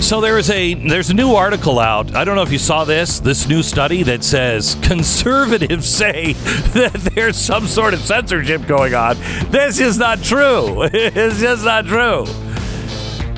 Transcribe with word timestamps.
So 0.00 0.20
there 0.20 0.38
is 0.38 0.50
a 0.50 0.74
there's 0.74 1.10
a 1.10 1.14
new 1.14 1.34
article 1.34 1.80
out. 1.80 2.14
I 2.14 2.24
don't 2.24 2.36
know 2.36 2.42
if 2.42 2.52
you 2.52 2.58
saw 2.58 2.84
this 2.84 3.18
this 3.18 3.48
new 3.48 3.62
study 3.62 4.04
that 4.04 4.22
says 4.22 4.76
conservatives 4.82 5.88
say 5.88 6.34
that 6.34 6.92
there's 7.14 7.36
some 7.36 7.66
sort 7.66 7.92
of 7.92 8.00
censorship 8.00 8.66
going 8.66 8.94
on. 8.94 9.16
This 9.50 9.80
is 9.80 9.98
not 9.98 10.22
true. 10.22 10.88
It's 10.92 11.40
just 11.40 11.64
not 11.64 11.86
true. 11.86 12.24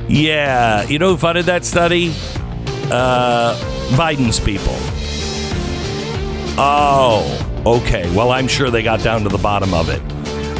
Yeah, 0.07 0.83
you 0.83 0.99
know 0.99 1.11
who 1.11 1.17
funded 1.17 1.45
that 1.45 1.65
study? 1.65 2.13
Uh, 2.91 3.55
Biden's 3.91 4.39
people. 4.39 4.75
Oh, 6.61 7.61
okay. 7.65 8.13
Well, 8.15 8.31
I'm 8.31 8.47
sure 8.47 8.69
they 8.69 8.83
got 8.83 9.01
down 9.01 9.23
to 9.23 9.29
the 9.29 9.37
bottom 9.37 9.73
of 9.73 9.89
it. 9.89 10.01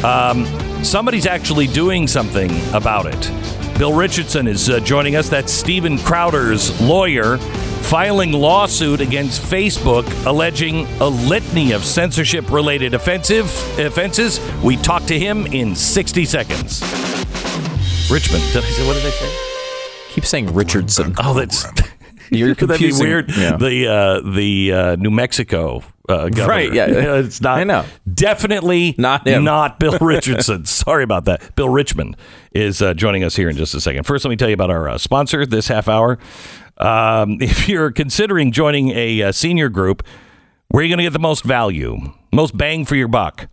Um, 0.04 0.46
somebody's 0.84 1.26
actually 1.26 1.68
doing 1.68 2.08
something 2.08 2.52
about 2.74 3.06
it. 3.06 3.49
Bill 3.80 3.94
Richardson 3.94 4.46
is 4.46 4.70
uh, 4.70 4.82
joining 4.82 5.16
us. 5.16 5.30
That's 5.30 5.54
Steven 5.54 5.98
Crowder's 6.00 6.82
lawyer 6.82 7.38
filing 7.38 8.34
lawsuit 8.34 9.00
against 9.00 9.42
Facebook 9.42 10.06
alleging 10.26 10.86
a 11.00 11.08
litany 11.08 11.72
of 11.72 11.86
censorship 11.86 12.52
related 12.52 12.94
offensive 12.94 13.46
offenses. 13.80 14.42
We 14.62 14.76
talk 14.76 15.06
to 15.06 15.18
him 15.18 15.46
in 15.48 15.78
60 15.78 16.26
seconds. 16.26 16.82
Richmond. 18.12 18.44
Did 18.52 18.66
I 18.66 18.68
say, 18.68 18.86
what 18.86 18.96
did 18.96 19.06
I 19.06 19.12
say? 19.12 19.38
Keep 20.10 20.26
saying 20.26 20.54
Richardson. 20.54 21.16
Oh, 21.18 21.34
that's 21.34 21.66
You're 22.38 22.56
Could 22.56 22.70
that 22.70 22.80
be 22.80 22.92
weird? 22.94 23.30
Yeah. 23.36 23.58
The 23.58 23.88
uh, 23.88 24.22
the 24.22 24.74
uh, 24.74 24.96
New 24.98 25.12
Mexico 25.12 25.84
uh, 26.08 26.30
governor. 26.30 26.48
Right, 26.48 26.74
yeah. 26.74 26.86
it's 27.18 27.42
not. 27.42 27.60
I 27.60 27.64
know. 27.64 27.86
Definitely 28.12 28.96
Not 28.98 29.28
him. 29.28 29.44
Not 29.44 29.80
Bill 29.80 29.98
Richardson. 30.02 30.66
Sorry 30.66 31.04
about 31.04 31.26
that. 31.26 31.56
Bill 31.56 31.70
Richmond 31.70 32.18
is 32.52 32.82
uh, 32.82 32.94
joining 32.94 33.24
us 33.24 33.36
here 33.36 33.50
in 33.50 33.56
just 33.56 33.74
a 33.74 33.82
second. 33.82 34.06
First, 34.06 34.26
let 34.26 34.30
me 34.30 34.36
tell 34.36 34.50
you 34.50 34.54
about 34.54 34.72
our 34.72 34.90
uh, 34.90 34.98
sponsor 34.98 35.46
this 35.46 35.68
half 35.68 35.88
hour. 35.88 36.18
Um, 36.78 37.38
if 37.42 37.68
you're 37.68 37.92
considering 37.92 38.52
joining 38.52 38.90
a 38.92 39.22
uh, 39.24 39.32
senior 39.32 39.70
group, 39.70 40.04
where 40.70 40.82
are 40.82 40.84
you 40.84 40.90
going 40.90 41.00
to 41.00 41.04
get 41.04 41.14
the 41.14 41.20
most 41.20 41.44
value, 41.44 41.98
most 42.32 42.56
bang 42.56 42.86
for 42.86 42.96
your 42.96 43.08
buck? 43.08 43.48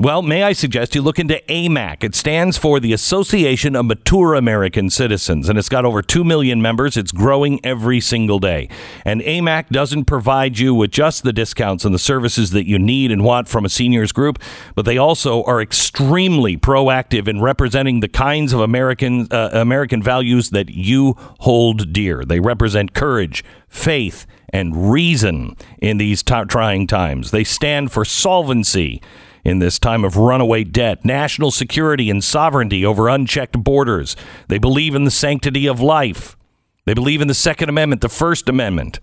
Well, 0.00 0.22
may 0.22 0.44
I 0.44 0.52
suggest 0.52 0.94
you 0.94 1.02
look 1.02 1.18
into 1.18 1.42
AMAC? 1.48 2.04
It 2.04 2.14
stands 2.14 2.56
for 2.56 2.78
the 2.78 2.92
Association 2.92 3.74
of 3.74 3.86
Mature 3.86 4.34
American 4.34 4.90
Citizens, 4.90 5.48
and 5.48 5.58
it's 5.58 5.68
got 5.68 5.84
over 5.84 6.02
2 6.02 6.22
million 6.22 6.62
members. 6.62 6.96
It's 6.96 7.10
growing 7.10 7.58
every 7.64 7.98
single 7.98 8.38
day. 8.38 8.68
And 9.04 9.20
AMAC 9.22 9.70
doesn't 9.70 10.04
provide 10.04 10.60
you 10.60 10.72
with 10.72 10.92
just 10.92 11.24
the 11.24 11.32
discounts 11.32 11.84
and 11.84 11.92
the 11.92 11.98
services 11.98 12.52
that 12.52 12.68
you 12.68 12.78
need 12.78 13.10
and 13.10 13.24
want 13.24 13.48
from 13.48 13.64
a 13.64 13.68
seniors 13.68 14.12
group, 14.12 14.38
but 14.76 14.84
they 14.84 14.98
also 14.98 15.42
are 15.42 15.60
extremely 15.60 16.56
proactive 16.56 17.26
in 17.26 17.40
representing 17.40 17.98
the 17.98 18.06
kinds 18.06 18.52
of 18.52 18.60
American, 18.60 19.26
uh, 19.32 19.50
American 19.52 20.00
values 20.00 20.50
that 20.50 20.70
you 20.70 21.16
hold 21.40 21.92
dear. 21.92 22.24
They 22.24 22.38
represent 22.38 22.94
courage, 22.94 23.42
faith, 23.66 24.26
and 24.50 24.92
reason 24.92 25.56
in 25.80 25.98
these 25.98 26.22
t- 26.22 26.44
trying 26.46 26.86
times. 26.86 27.32
They 27.32 27.42
stand 27.42 27.90
for 27.90 28.04
solvency 28.04 29.02
in 29.44 29.58
this 29.58 29.78
time 29.78 30.04
of 30.04 30.16
runaway 30.16 30.64
debt, 30.64 31.04
national 31.04 31.50
security, 31.50 32.10
and 32.10 32.22
sovereignty 32.22 32.84
over 32.84 33.08
unchecked 33.08 33.62
borders. 33.62 34.16
They 34.48 34.58
believe 34.58 34.94
in 34.94 35.04
the 35.04 35.10
sanctity 35.10 35.66
of 35.66 35.80
life. 35.80 36.36
They 36.84 36.94
believe 36.94 37.20
in 37.20 37.28
the 37.28 37.34
Second 37.34 37.68
Amendment, 37.68 38.00
the 38.00 38.08
First 38.08 38.48
Amendment. 38.48 39.00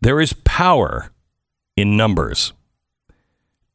There 0.00 0.20
is 0.20 0.32
power 0.44 1.10
in 1.76 1.96
numbers. 1.96 2.52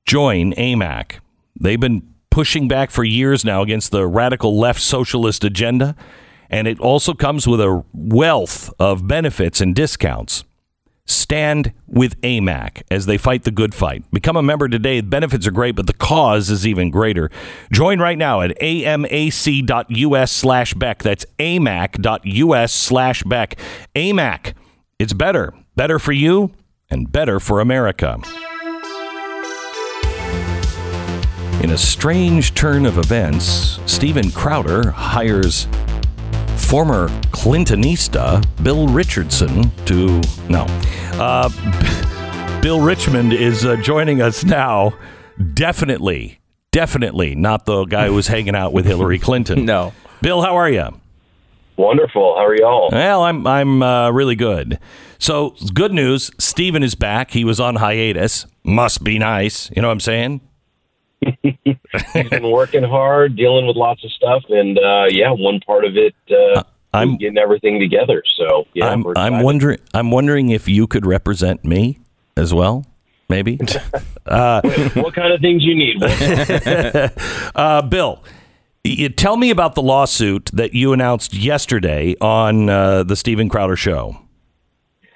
Join 0.05 0.53
AMAC. 0.53 1.19
They've 1.59 1.79
been 1.79 2.13
pushing 2.29 2.67
back 2.67 2.91
for 2.91 3.03
years 3.03 3.45
now 3.45 3.61
against 3.61 3.91
the 3.91 4.05
radical 4.05 4.59
left 4.59 4.81
socialist 4.81 5.43
agenda, 5.43 5.95
and 6.49 6.67
it 6.67 6.79
also 6.79 7.13
comes 7.13 7.47
with 7.47 7.61
a 7.61 7.83
wealth 7.93 8.73
of 8.77 9.07
benefits 9.07 9.61
and 9.61 9.73
discounts. 9.73 10.43
Stand 11.07 11.71
with 11.87 12.19
AMAC 12.21 12.81
as 12.89 13.05
they 13.05 13.17
fight 13.17 13.43
the 13.43 13.51
good 13.51 13.75
fight. 13.75 14.03
Become 14.11 14.37
a 14.37 14.41
member 14.43 14.67
today. 14.67 15.01
The 15.01 15.07
benefits 15.07 15.45
are 15.45 15.51
great, 15.51 15.75
but 15.75 15.85
the 15.85 15.93
cause 15.93 16.49
is 16.49 16.65
even 16.65 16.89
greater. 16.89 17.29
Join 17.71 17.99
right 17.99 18.17
now 18.17 18.41
at 18.41 18.57
amac.us 18.59 20.31
slash 20.31 20.73
Beck. 20.73 21.03
That's 21.03 21.25
amac.us 21.37 22.73
slash 22.73 23.23
Beck. 23.23 23.59
AMAC. 23.95 24.53
It's 24.97 25.13
better. 25.13 25.53
Better 25.75 25.99
for 25.99 26.11
you 26.11 26.51
and 26.89 27.11
better 27.11 27.39
for 27.39 27.59
America. 27.59 28.19
In 31.61 31.71
a 31.71 31.77
strange 31.77 32.53
turn 32.53 32.85
of 32.85 32.97
events, 32.97 33.79
Steven 33.85 34.31
Crowder 34.31 34.91
hires 34.91 35.67
former 36.57 37.09
Clintonista 37.31 38.43
Bill 38.63 38.87
Richardson 38.87 39.71
to 39.85 40.21
no. 40.49 40.65
Uh, 41.19 42.59
Bill 42.61 42.81
Richmond 42.81 43.31
is 43.31 43.65
uh, 43.65 43.77
joining 43.77 44.21
us 44.21 44.43
now. 44.43 44.93
Definitely, 45.53 46.39
definitely 46.71 47.35
not 47.35 47.65
the 47.65 47.85
guy 47.85 48.07
who 48.07 48.13
was 48.13 48.27
hanging 48.27 48.55
out 48.55 48.73
with 48.73 48.85
Hillary 48.85 49.19
Clinton. 49.19 49.65
No. 49.65 49.93
Bill, 50.21 50.41
how 50.41 50.55
are 50.55 50.69
you? 50.69 50.99
Wonderful. 51.77 52.35
How 52.35 52.45
are 52.45 52.55
y'all? 52.55 52.89
Well, 52.91 53.23
I'm 53.23 53.45
I'm 53.45 53.83
uh, 53.83 54.09
really 54.11 54.35
good. 54.35 54.79
So 55.19 55.55
good 55.73 55.91
news, 55.93 56.31
Steven 56.39 56.83
is 56.83 56.95
back. 56.95 57.31
He 57.31 57.43
was 57.43 57.59
on 57.59 57.75
hiatus. 57.75 58.45
Must 58.63 59.03
be 59.03 59.19
nice. 59.19 59.69
You 59.75 59.81
know 59.81 59.89
what 59.89 59.93
I'm 59.93 59.99
saying? 59.99 60.41
He's 61.41 62.29
been 62.29 62.49
working 62.51 62.83
hard, 62.83 63.35
dealing 63.35 63.67
with 63.67 63.75
lots 63.75 64.03
of 64.03 64.11
stuff, 64.11 64.43
and 64.49 64.77
uh, 64.77 65.05
yeah, 65.09 65.31
one 65.31 65.59
part 65.65 65.85
of 65.85 65.95
it, 65.97 66.15
uh, 66.31 66.63
I'm- 66.95 67.17
getting 67.17 67.37
everything 67.37 67.79
together. 67.79 68.23
So 68.37 68.65
yeah, 68.73 68.89
I'm 68.89 69.05
I'm 69.15 69.41
wondering 69.41 69.79
I'm 69.93 70.11
wondering 70.11 70.49
if 70.49 70.67
you 70.67 70.87
could 70.87 71.05
represent 71.05 71.63
me 71.63 71.99
as 72.37 72.53
well. 72.53 72.85
Maybe. 73.27 73.57
what 74.25 75.15
kind 75.15 75.33
of 75.33 75.41
things 75.41 75.63
you 75.63 75.75
need. 75.75 76.01
Uh, 77.55 77.81
Bill, 77.81 78.21
you 78.83 79.09
tell 79.09 79.37
me 79.37 79.49
about 79.49 79.75
the 79.75 79.81
lawsuit 79.81 80.49
that 80.53 80.73
you 80.73 80.93
announced 80.93 81.33
yesterday 81.33 82.15
on 82.21 82.69
uh, 82.69 83.03
the 83.03 83.15
Steven 83.15 83.49
Crowder 83.49 83.75
show. 83.75 84.17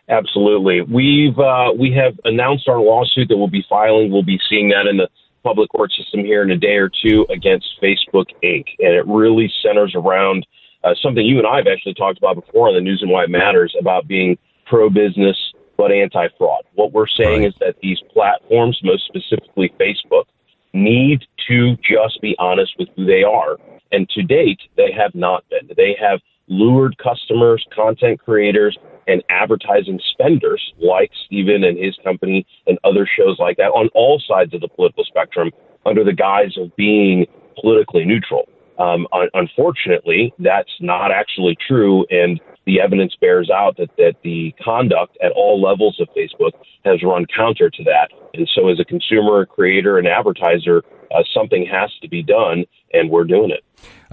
Absolutely. 0.10 0.82
We've 0.82 1.38
uh, 1.38 1.72
we 1.78 1.92
have 1.94 2.20
announced 2.24 2.68
our 2.68 2.80
lawsuit 2.80 3.28
that 3.30 3.38
we'll 3.38 3.48
be 3.48 3.64
filing. 3.70 4.12
We'll 4.12 4.24
be 4.24 4.40
seeing 4.50 4.70
that 4.70 4.88
in 4.90 4.98
the 4.98 5.08
public 5.44 5.70
court 5.70 5.92
system 5.92 6.22
here 6.22 6.42
in 6.42 6.50
a 6.52 6.58
day 6.58 6.78
or 6.78 6.90
two 6.90 7.28
against 7.30 7.68
Facebook 7.82 8.26
Inc. 8.44 8.66
And 8.80 8.94
it 8.94 9.06
really 9.06 9.52
centers 9.64 9.94
around 9.96 10.48
uh, 10.84 10.96
something 11.02 11.26
you 11.26 11.38
and 11.38 11.48
I 11.48 11.58
have 11.58 11.68
actually 11.68 11.94
talked 11.94 12.18
about 12.18 12.36
before 12.36 12.68
on 12.70 12.76
the 12.76 12.82
News 12.82 13.02
and 13.02 13.12
Why 13.12 13.24
It 13.24 13.30
Matters 13.30 13.76
about 13.80 14.08
being 14.08 14.38
pro 14.66 14.90
business 14.90 15.38
but 15.78 15.92
anti 15.92 16.28
fraud. 16.38 16.64
What 16.76 16.92
we're 16.92 17.08
saying 17.08 17.42
Right. 17.42 17.48
is 17.48 17.54
that 17.60 17.76
these 17.82 18.00
platforms, 18.14 18.80
most 18.84 19.06
specifically 19.06 19.74
Facebook, 19.80 20.26
need 20.74 21.26
to 21.48 21.76
just 21.78 22.22
be 22.22 22.36
honest 22.38 22.74
with 22.78 22.90
who 22.96 23.06
they 23.06 23.24
are. 23.24 23.58
And 23.92 24.08
to 24.10 24.22
date, 24.22 24.60
they 24.78 24.92
have 24.92 25.16
not 25.16 25.44
been. 25.50 25.70
They 25.76 25.96
have 26.00 26.20
lured 26.48 26.98
customers, 26.98 27.66
content 27.74 28.20
creators, 28.20 28.78
and 29.08 29.24
advertising 29.30 30.00
spenders 30.12 30.62
like 30.80 31.12
Steven 31.26 31.64
and 31.64 31.78
his 31.78 31.98
company 32.04 32.46
and 32.68 32.78
other 32.84 33.08
shows 33.08 33.40
like 33.40 33.58
that 33.58 33.70
on 33.70 33.90
all 33.96 34.22
sides 34.28 34.54
of 34.54 34.62
the 34.62 34.68
political 34.68 35.04
spectrum 35.04 35.52
under 35.86 36.04
the 36.04 36.14
guise 36.14 36.58
of 36.58 36.76
being 36.76 37.26
politically 37.60 38.06
neutral. 38.06 38.48
Um, 38.80 39.08
un- 39.12 39.30
unfortunately, 39.34 40.34
that's 40.40 40.72
not 40.80 41.12
actually 41.12 41.58
true, 41.68 42.06
and 42.10 42.40
the 42.66 42.80
evidence 42.80 43.16
bears 43.20 43.50
out 43.50 43.78
that, 43.78 43.90
that 43.98 44.16
the 44.24 44.54
conduct 44.64 45.18
at 45.24 45.32
all 45.32 45.62
levels 45.62 46.00
of 46.00 46.08
Facebook 46.16 46.52
has 46.86 47.04
run 47.04 47.26
counter 47.36 47.70
to 47.70 47.84
that. 47.84 48.10
And 48.34 48.50
so, 48.56 48.70
as 48.70 48.80
a 48.80 48.86
consumer, 48.86 49.46
creator, 49.46 49.98
and 49.98 50.08
advertiser, 50.08 50.84
uh, 51.14 51.24
something 51.34 51.66
has 51.66 51.92
to 52.02 52.08
be 52.08 52.24
done, 52.24 52.66
and 52.94 53.10
we're 53.10 53.26
doing 53.26 53.52
it. 53.52 53.64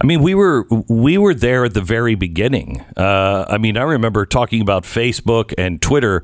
I 0.01 0.05
mean, 0.05 0.21
we 0.21 0.35
were 0.35 0.67
we 0.89 1.17
were 1.17 1.33
there 1.33 1.65
at 1.65 1.73
the 1.73 1.81
very 1.81 2.15
beginning. 2.15 2.81
Uh, 2.95 3.45
I 3.47 3.57
mean, 3.57 3.77
I 3.77 3.83
remember 3.83 4.25
talking 4.25 4.61
about 4.61 4.83
Facebook 4.83 5.53
and 5.57 5.81
Twitter 5.81 6.23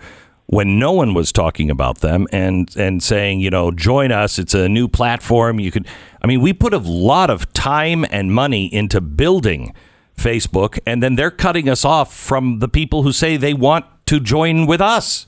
when 0.53 0.77
no 0.77 0.91
one 0.91 1.13
was 1.13 1.31
talking 1.31 1.69
about 1.69 1.99
them, 1.99 2.27
and 2.31 2.75
and 2.77 3.01
saying, 3.01 3.39
you 3.39 3.49
know, 3.49 3.71
join 3.71 4.11
us. 4.11 4.37
It's 4.37 4.53
a 4.53 4.69
new 4.69 4.87
platform. 4.87 5.59
You 5.59 5.71
could. 5.71 5.87
I 6.21 6.27
mean, 6.27 6.41
we 6.41 6.53
put 6.53 6.73
a 6.73 6.77
lot 6.77 7.29
of 7.29 7.51
time 7.53 8.05
and 8.11 8.31
money 8.31 8.73
into 8.73 9.01
building 9.01 9.73
Facebook, 10.15 10.79
and 10.85 11.01
then 11.01 11.15
they're 11.15 11.31
cutting 11.31 11.67
us 11.67 11.83
off 11.83 12.15
from 12.15 12.59
the 12.59 12.67
people 12.67 13.03
who 13.03 13.11
say 13.11 13.35
they 13.35 13.53
want 13.53 13.85
to 14.05 14.19
join 14.19 14.65
with 14.65 14.79
us. 14.79 15.27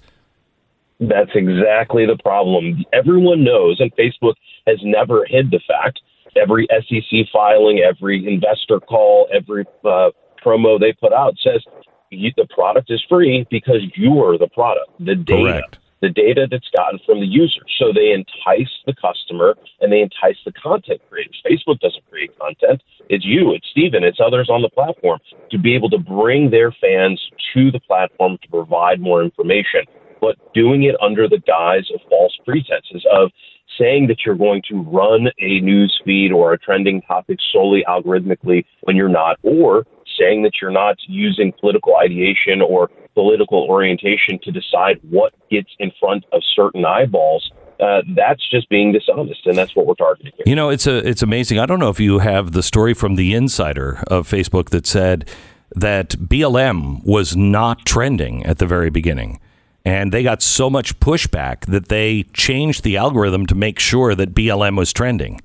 That's 1.00 1.32
exactly 1.34 2.06
the 2.06 2.18
problem. 2.24 2.86
Everyone 2.94 3.44
knows, 3.44 3.80
and 3.80 3.94
Facebook 3.96 4.36
has 4.68 4.78
never 4.84 5.26
hid 5.26 5.52
the 5.52 5.60
fact. 5.68 6.00
Every 6.38 6.68
SEC 6.70 7.28
filing, 7.32 7.80
every 7.80 8.26
investor 8.32 8.80
call, 8.80 9.28
every 9.34 9.66
uh, 9.84 10.12
promo 10.46 10.80
they 10.80 10.94
put 10.94 11.14
out 11.14 11.34
says 11.44 11.64
you, 12.10 12.32
the 12.36 12.48
product 12.48 12.92
is 12.92 13.04
free 13.08 13.46
because 13.50 13.82
you're 13.96 14.38
the 14.38 14.48
product. 14.48 14.90
The 15.00 15.16
data 15.16 15.62
Correct. 15.62 15.78
the 16.02 16.10
data 16.10 16.48
that's 16.50 16.70
gotten 16.76 17.00
from 17.06 17.20
the 17.20 17.26
user. 17.26 17.62
So 17.80 17.92
they 17.94 18.12
entice 18.12 18.72
the 18.86 18.94
customer 18.94 19.56
and 19.82 19.92
they 19.92 20.02
entice 20.02 20.38
the 20.46 20.52
content 20.52 21.02
creators. 21.10 21.42
Facebook 21.46 21.80
doesn't 21.80 22.08
create 22.10 22.38
content. 22.38 22.82
It's 23.10 23.26
you, 23.26 23.54
it's 23.54 23.68
Steven, 23.72 24.04
it's 24.04 24.20
others 24.24 24.50
on 24.50 24.62
the 24.62 24.70
platform 24.70 25.20
to 25.52 25.58
be 25.58 25.76
able 25.76 25.90
to 25.92 25.98
bring 25.98 26.50
their 26.52 26.72
fans 26.72 27.22
to 27.54 27.72
the 27.72 27.80
platform 27.80 28.38
to 28.42 28.50
provide 28.50 29.00
more 29.00 29.24
information, 29.24 29.82
but 30.22 30.36
doing 30.54 30.84
it 30.84 30.96
under 31.02 31.28
the 31.28 31.40
guise 31.40 31.90
of 31.94 32.02
false 32.10 32.38
pretenses 32.46 33.06
of 33.12 33.32
saying 33.80 34.08
that 34.08 34.26
you're 34.26 34.36
going 34.36 34.62
to 34.70 34.82
run 34.84 35.28
a 35.40 35.60
news 35.60 36.00
feed 36.06 36.32
or 36.32 36.54
a 36.54 36.58
trending 36.58 37.02
topic 37.02 37.38
solely 37.52 37.84
algorithmically 37.88 38.64
when 38.82 38.96
you're 38.96 39.10
not, 39.10 39.38
or 39.44 39.86
saying 40.18 40.44
that 40.44 40.54
you're 40.62 40.72
not 40.72 40.98
using 41.08 41.54
political 41.60 41.96
ideation 41.98 42.62
or 42.62 42.90
political 43.14 43.64
orientation 43.70 44.40
to 44.44 44.52
decide 44.52 45.00
what 45.10 45.34
gets 45.50 45.70
in 45.80 45.92
front 46.00 46.26
of 46.32 46.42
certain 46.56 46.86
eyeballs. 46.86 47.52
Uh, 47.80 48.02
that's 48.16 48.50
just 48.50 48.70
being 48.70 48.94
dishonest, 48.94 49.46
and 49.46 49.58
that's 49.58 49.76
what 49.76 49.86
we're 49.86 49.96
targeting. 49.96 50.32
Here. 50.38 50.44
You 50.46 50.56
know, 50.56 50.70
it's 50.70 50.88
a 50.88 50.98
it's 51.08 51.22
amazing. 51.22 51.60
I 51.60 51.66
don't 51.66 51.80
know 51.80 51.90
if 51.90 52.00
you 52.00 52.20
have 52.20 52.54
the 52.54 52.64
story 52.64 52.94
from 52.94 53.16
the 53.16 53.34
insider 53.34 54.02
of 54.08 54.30
Facebook 54.30 54.70
that 54.70 54.88
said 54.88 55.30
that 55.76 56.12
BLM 56.12 57.04
was 57.06 57.36
not 57.36 57.86
trending 57.86 58.46
at 58.46 58.60
the 58.60 58.66
very 58.66 58.90
beginning. 58.90 59.40
And 59.84 60.12
they 60.12 60.24
got 60.24 60.42
so 60.42 60.70
much 60.70 61.00
pushback 61.00 61.66
that 61.68 61.90
they 61.90 62.24
changed 62.34 62.84
the 62.84 62.98
algorithm 62.98 63.46
to 63.48 63.56
make 63.56 63.78
sure 63.78 64.16
that 64.16 64.34
BLM 64.34 64.78
was 64.78 64.92
trending. 64.92 65.42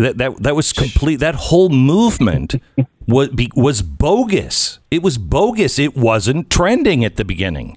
That 0.00 0.18
that 0.18 0.42
that 0.42 0.56
was 0.56 0.72
complete. 0.72 1.16
That 1.16 1.34
whole 1.34 1.68
movement 1.68 2.54
was 3.06 3.28
was 3.54 3.82
bogus. 3.82 4.78
It 4.90 5.02
was 5.02 5.18
bogus. 5.18 5.78
It 5.78 5.96
wasn't 5.96 6.48
trending 6.48 7.04
at 7.04 7.16
the 7.16 7.24
beginning. 7.24 7.76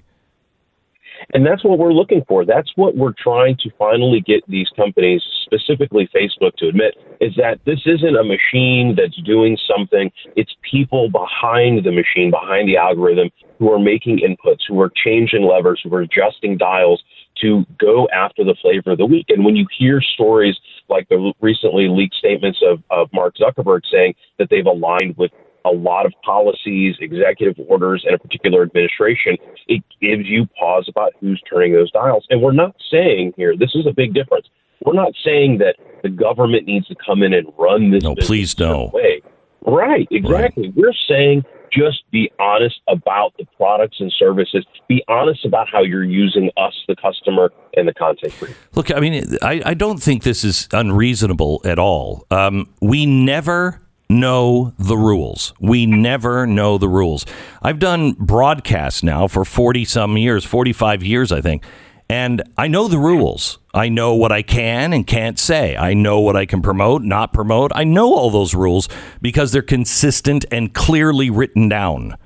And 1.32 1.44
that's 1.44 1.64
what 1.64 1.78
we're 1.78 1.92
looking 1.92 2.22
for. 2.28 2.44
That's 2.44 2.70
what 2.76 2.96
we're 2.96 3.14
trying 3.18 3.56
to 3.62 3.70
finally 3.78 4.20
get 4.20 4.42
these 4.46 4.68
companies, 4.76 5.22
specifically 5.44 6.08
Facebook, 6.14 6.54
to 6.58 6.68
admit 6.68 6.94
is 7.20 7.34
that 7.36 7.60
this 7.64 7.80
isn't 7.86 8.16
a 8.16 8.24
machine 8.24 8.94
that's 8.96 9.16
doing 9.22 9.56
something. 9.66 10.10
It's 10.36 10.54
people 10.70 11.08
behind 11.10 11.84
the 11.84 11.92
machine, 11.92 12.30
behind 12.30 12.68
the 12.68 12.76
algorithm, 12.76 13.30
who 13.58 13.72
are 13.72 13.78
making 13.78 14.18
inputs, 14.18 14.60
who 14.68 14.80
are 14.80 14.92
changing 15.04 15.42
levers, 15.42 15.80
who 15.82 15.94
are 15.94 16.02
adjusting 16.02 16.58
dials 16.58 17.02
to 17.40 17.64
go 17.78 18.08
after 18.12 18.44
the 18.44 18.54
flavor 18.60 18.92
of 18.92 18.98
the 18.98 19.06
week. 19.06 19.26
And 19.28 19.44
when 19.44 19.56
you 19.56 19.66
hear 19.76 20.00
stories 20.00 20.56
like 20.88 21.08
the 21.08 21.32
recently 21.40 21.88
leaked 21.88 22.14
statements 22.14 22.60
of, 22.66 22.82
of 22.90 23.08
Mark 23.12 23.34
Zuckerberg 23.36 23.82
saying 23.90 24.14
that 24.38 24.48
they've 24.50 24.66
aligned 24.66 25.16
with 25.16 25.30
a 25.64 25.70
lot 25.70 26.04
of 26.04 26.12
policies, 26.22 26.96
executive 27.00 27.56
orders, 27.68 28.04
and 28.06 28.14
a 28.14 28.18
particular 28.18 28.62
administration, 28.62 29.36
it 29.66 29.82
gives 30.00 30.26
you 30.26 30.46
pause 30.58 30.86
about 30.88 31.12
who's 31.20 31.40
turning 31.50 31.72
those 31.72 31.90
dials. 31.90 32.26
And 32.28 32.42
we're 32.42 32.52
not 32.52 32.76
saying 32.90 33.32
here, 33.36 33.56
this 33.56 33.74
is 33.74 33.86
a 33.86 33.92
big 33.92 34.12
difference. 34.12 34.46
We're 34.84 34.92
not 34.92 35.12
saying 35.24 35.58
that 35.58 35.76
the 36.02 36.10
government 36.10 36.66
needs 36.66 36.86
to 36.88 36.94
come 36.94 37.22
in 37.22 37.32
and 37.32 37.50
run 37.56 37.90
this. 37.90 38.02
No, 38.02 38.14
please 38.14 38.58
no. 38.58 38.90
Way. 38.92 39.22
Right, 39.66 40.06
exactly. 40.10 40.64
Right. 40.64 40.76
We're 40.76 40.92
saying 41.08 41.44
just 41.76 42.04
be 42.10 42.30
honest 42.38 42.80
about 42.88 43.34
the 43.38 43.46
products 43.56 43.96
and 44.00 44.12
services. 44.18 44.64
Be 44.88 45.02
honest 45.08 45.44
about 45.44 45.68
how 45.70 45.82
you're 45.82 46.04
using 46.04 46.50
us, 46.56 46.74
the 46.88 46.96
customer, 46.96 47.52
and 47.76 47.88
the 47.88 47.94
content 47.94 48.32
creator. 48.34 48.58
Look, 48.74 48.90
I 48.90 49.00
mean, 49.00 49.24
I, 49.42 49.62
I 49.64 49.74
don't 49.74 50.02
think 50.02 50.22
this 50.22 50.44
is 50.44 50.68
unreasonable 50.72 51.60
at 51.64 51.78
all. 51.78 52.26
Um, 52.30 52.72
we 52.80 53.06
never 53.06 53.80
know 54.08 54.74
the 54.78 54.96
rules. 54.96 55.52
We 55.60 55.86
never 55.86 56.46
know 56.46 56.78
the 56.78 56.88
rules. 56.88 57.24
I've 57.62 57.78
done 57.78 58.12
broadcasts 58.12 59.02
now 59.02 59.28
for 59.28 59.44
40 59.44 59.84
some 59.84 60.16
years, 60.16 60.44
45 60.44 61.02
years, 61.02 61.32
I 61.32 61.40
think. 61.40 61.64
And 62.08 62.42
I 62.58 62.68
know 62.68 62.86
the 62.86 62.98
rules. 62.98 63.58
I 63.72 63.88
know 63.88 64.14
what 64.14 64.30
I 64.30 64.42
can 64.42 64.92
and 64.92 65.06
can't 65.06 65.38
say. 65.38 65.76
I 65.76 65.94
know 65.94 66.20
what 66.20 66.36
I 66.36 66.46
can 66.46 66.62
promote, 66.62 67.02
not 67.02 67.32
promote. 67.32 67.72
I 67.74 67.84
know 67.84 68.14
all 68.14 68.30
those 68.30 68.54
rules 68.54 68.88
because 69.22 69.52
they're 69.52 69.62
consistent 69.62 70.44
and 70.50 70.74
clearly 70.74 71.30
written 71.30 71.68
down. 71.68 72.16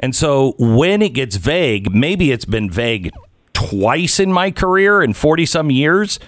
And 0.00 0.14
so 0.14 0.54
when 0.58 1.02
it 1.02 1.10
gets 1.10 1.36
vague, 1.36 1.94
maybe 1.94 2.30
it's 2.32 2.44
been 2.44 2.70
vague 2.70 3.10
twice 3.52 4.20
in 4.20 4.32
my 4.32 4.50
career 4.50 5.02
in 5.02 5.12
40 5.14 5.46
some 5.46 5.70
years. 5.70 6.18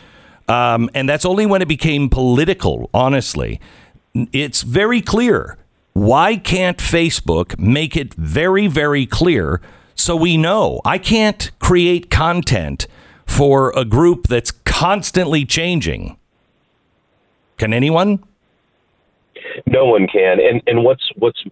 Um, 0.49 0.91
and 0.95 1.09
that's 1.09 1.25
only 1.25 1.47
when 1.47 1.63
it 1.63 1.69
became 1.69 2.09
political, 2.09 2.91
honestly. 2.93 3.61
It's 4.15 4.63
very 4.63 5.01
clear. 5.01 5.56
Why 5.93 6.37
can't 6.37 6.79
Facebook 6.79 7.59
make 7.59 7.97
it 7.97 8.15
very, 8.15 8.67
very 8.67 9.06
clear 9.06 9.61
so 9.95 10.17
we 10.17 10.37
know? 10.37 10.81
I 10.85 10.99
can't 10.99 11.51
create 11.61 12.11
content 12.11 12.87
for 13.31 13.73
a 13.77 13.85
group 13.85 14.27
that's 14.27 14.50
constantly 14.50 15.44
changing. 15.47 16.17
Can 17.59 17.73
anyone? 17.73 18.23
No 19.67 19.87
one 19.87 20.06
can. 20.06 20.38
And 20.41 20.62
and 20.67 20.85
what's 20.85 21.09
what's 21.17 21.43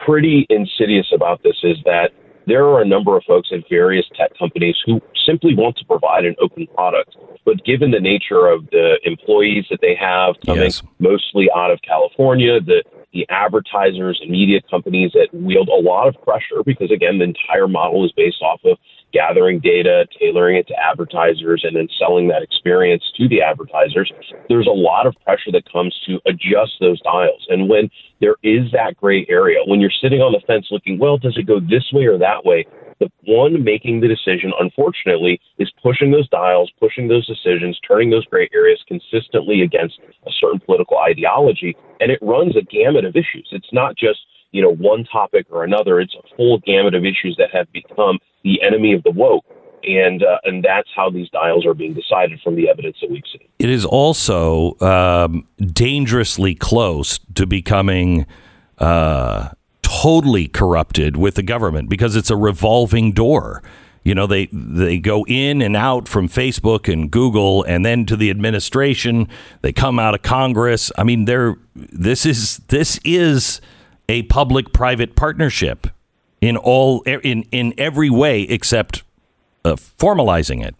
pretty 0.00 0.46
insidious 0.50 1.06
about 1.12 1.42
this 1.42 1.56
is 1.62 1.76
that 1.84 2.12
there 2.46 2.64
are 2.64 2.80
a 2.80 2.84
number 2.84 3.16
of 3.16 3.24
folks 3.24 3.50
at 3.52 3.60
various 3.68 4.06
tech 4.16 4.30
companies 4.38 4.76
who 4.86 5.00
simply 5.26 5.54
want 5.54 5.76
to 5.76 5.84
provide 5.84 6.24
an 6.24 6.34
open 6.40 6.66
product. 6.68 7.16
But 7.44 7.64
given 7.64 7.90
the 7.90 8.00
nature 8.00 8.46
of 8.46 8.66
the 8.70 8.98
employees 9.04 9.66
that 9.70 9.80
they 9.82 9.94
have 10.00 10.36
coming 10.46 10.64
yes. 10.64 10.82
mostly 10.98 11.48
out 11.54 11.70
of 11.70 11.80
California, 11.82 12.60
the 12.60 12.82
the 13.12 13.26
advertisers 13.30 14.18
and 14.22 14.30
media 14.30 14.60
companies 14.70 15.12
that 15.14 15.28
wield 15.32 15.68
a 15.68 15.80
lot 15.80 16.08
of 16.08 16.14
pressure 16.22 16.62
because 16.64 16.90
again 16.90 17.18
the 17.18 17.24
entire 17.24 17.68
model 17.68 18.04
is 18.04 18.12
based 18.12 18.42
off 18.42 18.60
of 18.64 18.78
gathering 19.12 19.60
data, 19.60 20.06
tailoring 20.18 20.56
it 20.56 20.66
to 20.68 20.74
advertisers, 20.78 21.64
and 21.64 21.76
then 21.76 21.88
selling 21.98 22.28
that 22.28 22.42
experience 22.42 23.04
to 23.16 23.28
the 23.28 23.40
advertisers, 23.42 24.12
there's 24.48 24.66
a 24.66 24.70
lot 24.70 25.06
of 25.06 25.14
pressure 25.24 25.52
that 25.52 25.70
comes 25.70 25.98
to 26.06 26.20
adjust 26.26 26.72
those 26.80 27.00
dials. 27.02 27.46
And 27.48 27.68
when 27.68 27.90
there 28.20 28.36
is 28.42 28.70
that 28.72 28.96
gray 28.96 29.26
area, 29.28 29.58
when 29.66 29.80
you're 29.80 29.90
sitting 30.02 30.20
on 30.20 30.32
the 30.32 30.44
fence 30.46 30.66
looking, 30.70 30.98
well, 30.98 31.18
does 31.18 31.36
it 31.36 31.46
go 31.46 31.60
this 31.60 31.90
way 31.92 32.06
or 32.06 32.18
that 32.18 32.44
way? 32.44 32.66
The 33.00 33.08
one 33.26 33.62
making 33.62 34.00
the 34.00 34.08
decision, 34.08 34.52
unfortunately, 34.58 35.40
is 35.58 35.70
pushing 35.82 36.10
those 36.10 36.28
dials, 36.28 36.72
pushing 36.80 37.06
those 37.06 37.26
decisions, 37.26 37.78
turning 37.86 38.10
those 38.10 38.26
gray 38.26 38.50
areas 38.52 38.82
consistently 38.88 39.62
against 39.62 40.00
a 40.26 40.30
certain 40.40 40.58
political 40.58 40.98
ideology. 40.98 41.76
And 42.00 42.10
it 42.10 42.18
runs 42.20 42.56
a 42.56 42.62
gamut 42.62 43.04
of 43.04 43.14
issues. 43.14 43.48
It's 43.52 43.72
not 43.72 43.96
just 43.96 44.18
you 44.52 44.62
know, 44.62 44.74
one 44.74 45.04
topic 45.04 45.46
or 45.50 45.64
another. 45.64 46.00
It's 46.00 46.14
a 46.14 46.36
full 46.36 46.58
gamut 46.58 46.94
of 46.94 47.04
issues 47.04 47.36
that 47.38 47.50
have 47.52 47.70
become 47.72 48.18
the 48.44 48.60
enemy 48.62 48.94
of 48.94 49.02
the 49.02 49.10
woke. 49.10 49.44
And, 49.84 50.22
uh, 50.22 50.38
and 50.44 50.64
that's 50.64 50.88
how 50.94 51.08
these 51.08 51.30
dials 51.30 51.64
are 51.64 51.74
being 51.74 51.94
decided 51.94 52.40
from 52.42 52.56
the 52.56 52.68
evidence 52.68 52.96
that 53.00 53.10
we've 53.10 53.22
seen. 53.32 53.48
It 53.58 53.70
is 53.70 53.84
also 53.84 54.78
um, 54.80 55.46
dangerously 55.58 56.54
close 56.54 57.20
to 57.34 57.46
becoming 57.46 58.26
uh, 58.78 59.50
totally 59.82 60.48
corrupted 60.48 61.16
with 61.16 61.36
the 61.36 61.42
government 61.42 61.88
because 61.88 62.16
it's 62.16 62.30
a 62.30 62.36
revolving 62.36 63.12
door. 63.12 63.62
You 64.04 64.14
know, 64.14 64.26
they 64.26 64.48
they 64.52 64.98
go 64.98 65.24
in 65.26 65.60
and 65.60 65.76
out 65.76 66.08
from 66.08 66.28
Facebook 66.28 66.90
and 66.90 67.10
Google, 67.10 67.62
and 67.64 67.84
then 67.84 68.06
to 68.06 68.16
the 68.16 68.30
administration. 68.30 69.28
They 69.60 69.72
come 69.72 69.98
out 69.98 70.14
of 70.14 70.22
Congress. 70.22 70.90
I 70.96 71.04
mean, 71.04 71.26
they're 71.26 71.56
this 71.74 72.24
is 72.24 72.58
this 72.68 72.98
is 73.04 73.60
a 74.08 74.22
public-private 74.22 75.14
partnership 75.14 75.86
in 76.40 76.56
all 76.56 77.02
in 77.02 77.42
in 77.50 77.74
every 77.76 78.10
way 78.10 78.42
except 78.42 79.02
uh, 79.64 79.74
formalizing 79.74 80.64
it. 80.64 80.74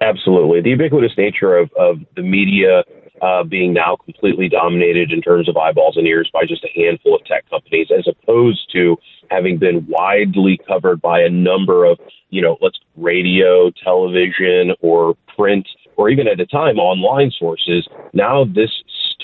Absolutely, 0.00 0.60
the 0.60 0.70
ubiquitous 0.70 1.16
nature 1.16 1.56
of 1.56 1.70
of 1.74 1.98
the 2.14 2.22
media 2.22 2.84
uh, 3.22 3.42
being 3.42 3.72
now 3.72 3.96
completely 4.04 4.48
dominated 4.48 5.10
in 5.10 5.20
terms 5.22 5.48
of 5.48 5.56
eyeballs 5.56 5.96
and 5.96 6.06
ears 6.06 6.28
by 6.32 6.44
just 6.46 6.64
a 6.64 6.68
handful 6.74 7.14
of 7.14 7.24
tech 7.24 7.48
companies, 7.48 7.88
as 7.96 8.06
opposed 8.06 8.70
to 8.72 8.96
having 9.30 9.58
been 9.58 9.86
widely 9.88 10.60
covered 10.66 11.00
by 11.00 11.20
a 11.20 11.30
number 11.30 11.84
of 11.84 11.98
you 12.30 12.40
know 12.40 12.56
let's 12.60 12.78
radio, 12.96 13.70
television, 13.82 14.72
or 14.80 15.16
print, 15.34 15.66
or 15.96 16.08
even 16.08 16.28
at 16.28 16.40
a 16.40 16.46
time 16.46 16.78
online 16.78 17.30
sources. 17.38 17.86
Now 18.12 18.44
this 18.44 18.70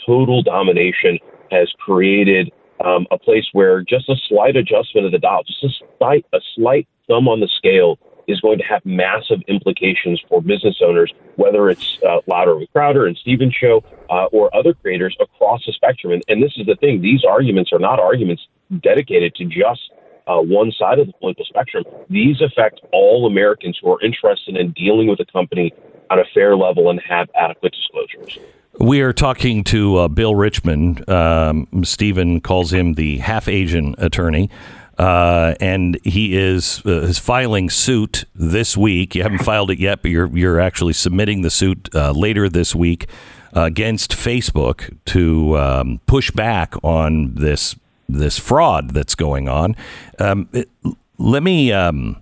total 0.05 0.43
domination 0.43 1.19
has 1.51 1.71
created 1.79 2.51
um, 2.85 3.07
a 3.11 3.19
place 3.19 3.47
where 3.53 3.83
just 3.83 4.09
a 4.09 4.17
slight 4.29 4.57
adjustment 4.57 5.07
of 5.07 5.13
the 5.13 5.19
dial, 5.19 5.43
just 5.45 5.65
a 5.65 5.69
slight, 5.99 6.27
a 6.33 6.41
slight 6.55 6.89
thumb 7.09 7.29
on 7.29 7.41
the 7.41 7.49
scale 7.49 7.99
is 8.29 8.41
going 8.41 8.59
to 8.59 8.65
have 8.65 8.85
massive 8.85 9.41
implications 9.49 10.23
for 10.29 10.41
business 10.41 10.77
owners, 10.83 11.13
whether 11.37 11.69
it's 11.69 11.99
uh, 12.09 12.19
Louder 12.27 12.57
with 12.57 12.71
Crowder 12.73 13.07
and 13.07 13.17
Steven 13.17 13.51
Show 13.51 13.85
uh, 14.11 14.27
or 14.27 14.55
other 14.55 14.75
creators 14.75 15.17
across 15.21 15.65
the 15.67 15.73
spectrum. 15.73 16.13
And, 16.13 16.23
and, 16.29 16.43
this 16.43 16.53
is 16.57 16.67
the 16.67 16.77
thing: 16.77 17.01
these 17.01 17.25
arguments 17.25 17.73
are 17.73 17.79
not 17.79 17.99
arguments 17.99 18.47
dedicated 18.83 19.35
to 19.37 19.45
just 19.45 19.91
uh, 20.27 20.39
one 20.39 20.73
side 20.73 20.99
of 20.99 21.07
the 21.07 21.13
political 21.15 21.45
spectrum. 21.45 21.85
These 22.09 22.41
affect 22.41 22.81
all 22.93 23.27
Americans 23.27 23.79
who 23.83 23.93
are 23.93 24.03
interested 24.03 24.57
in 24.57 24.73
dealing 24.73 25.09
with 25.09 25.21
a 25.21 25.27
company 25.27 25.73
on 26.13 26.19
a 26.19 26.25
fair 26.35 26.57
level 26.57 26.91
and 26.91 27.01
have 27.01 27.29
adequate 27.35 27.73
disclosures. 27.73 28.39
We 28.79 29.01
are 29.01 29.13
talking 29.13 29.65
to 29.65 29.97
uh, 29.97 30.09
Bill 30.09 30.35
Richmond. 30.35 31.09
Um, 31.09 31.67
Steven 31.85 32.41
calls 32.41 32.73
him 32.73 32.95
the 32.95 33.19
half 33.19 33.49
Asian 33.49 33.95
attorney. 33.99 34.51
Uh, 34.99 35.55
and 35.59 35.99
he 36.05 36.37
is 36.37 36.83
uh, 36.85 37.01
is 37.01 37.19
filing 37.19 37.71
suit 37.71 38.25
this 38.35 38.77
week. 38.77 39.15
You 39.15 39.23
haven't 39.23 39.43
filed 39.43 39.71
it 39.71 39.79
yet, 39.79 40.03
but 40.03 40.11
you're 40.11 40.29
you're 40.37 40.61
actually 40.61 40.93
submitting 40.93 41.41
the 41.41 41.51
suit 41.51 41.89
uh, 41.95 42.13
later 42.13 42.49
this 42.49 42.75
week 42.75 43.07
against 43.55 44.13
Facebook 44.13 44.95
to 45.07 45.57
um, 45.59 46.01
push 46.07 46.31
back 46.31 46.75
on 46.85 47.35
this 47.35 47.75
this 48.07 48.39
fraud 48.39 48.91
that's 48.91 49.15
going 49.15 49.49
on. 49.49 49.75
Um, 50.19 50.49
it, 50.53 50.69
let 51.17 51.43
me. 51.43 51.73
Um, 51.73 52.22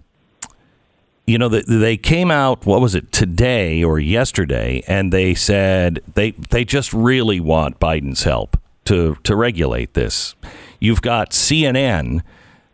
you 1.30 1.38
know, 1.38 1.48
they 1.48 1.96
came 1.96 2.32
out. 2.32 2.66
What 2.66 2.80
was 2.80 2.96
it 2.96 3.12
today 3.12 3.84
or 3.84 4.00
yesterday? 4.00 4.82
And 4.88 5.12
they 5.12 5.34
said 5.34 6.02
they 6.14 6.32
they 6.32 6.64
just 6.64 6.92
really 6.92 7.38
want 7.38 7.78
Biden's 7.78 8.24
help 8.24 8.56
to 8.86 9.16
to 9.22 9.36
regulate 9.36 9.94
this. 9.94 10.34
You've 10.80 11.02
got 11.02 11.30
CNN 11.30 12.22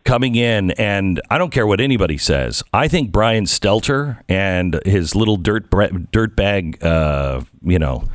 coming 0.05 0.33
in, 0.33 0.71
and 0.71 1.21
I 1.29 1.37
don't 1.37 1.51
care 1.51 1.67
what 1.67 1.79
anybody 1.79 2.17
says. 2.17 2.63
I 2.73 2.87
think 2.87 3.11
Brian 3.11 3.43
Stelter 3.43 4.21
and 4.27 4.81
his 4.85 5.13
little 5.13 5.37
dirt 5.37 5.69
dirt 6.11 6.35
bag, 6.35 6.83
uh, 6.83 7.41
you 7.61 7.77
know, 7.77 8.05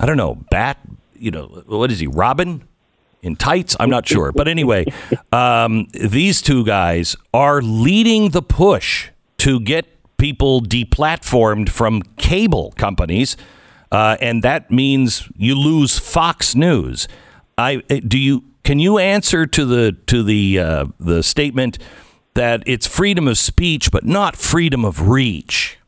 I 0.00 0.06
don't 0.06 0.16
know, 0.16 0.44
bat, 0.50 0.78
you 1.16 1.30
know, 1.30 1.62
what 1.66 1.92
is 1.92 2.00
he, 2.00 2.08
Robin? 2.08 2.64
In 3.22 3.36
tights, 3.36 3.76
I'm 3.78 3.90
not 3.90 4.06
sure, 4.08 4.30
but 4.32 4.48
anyway, 4.48 4.86
um, 5.32 5.86
these 5.92 6.40
two 6.42 6.64
guys 6.64 7.16
are 7.32 7.60
leading 7.62 8.30
the 8.30 8.42
push 8.42 9.10
to 9.38 9.60
get 9.60 9.86
people 10.18 10.60
deplatformed 10.60 11.68
from 11.68 12.02
cable 12.16 12.72
companies, 12.76 13.36
uh, 13.90 14.16
and 14.20 14.42
that 14.42 14.70
means 14.70 15.28
you 15.36 15.54
lose 15.54 15.98
Fox 15.98 16.54
News. 16.54 17.08
I 17.56 17.76
do 17.76 18.18
you 18.18 18.44
can 18.64 18.78
you 18.78 18.98
answer 18.98 19.46
to 19.46 19.64
the 19.64 19.92
to 20.06 20.22
the 20.22 20.58
uh, 20.58 20.86
the 21.00 21.22
statement 21.22 21.78
that 22.34 22.62
it's 22.66 22.86
freedom 22.86 23.26
of 23.26 23.38
speech 23.38 23.90
but 23.90 24.04
not 24.04 24.36
freedom 24.36 24.84
of 24.84 25.08
reach? 25.08 25.78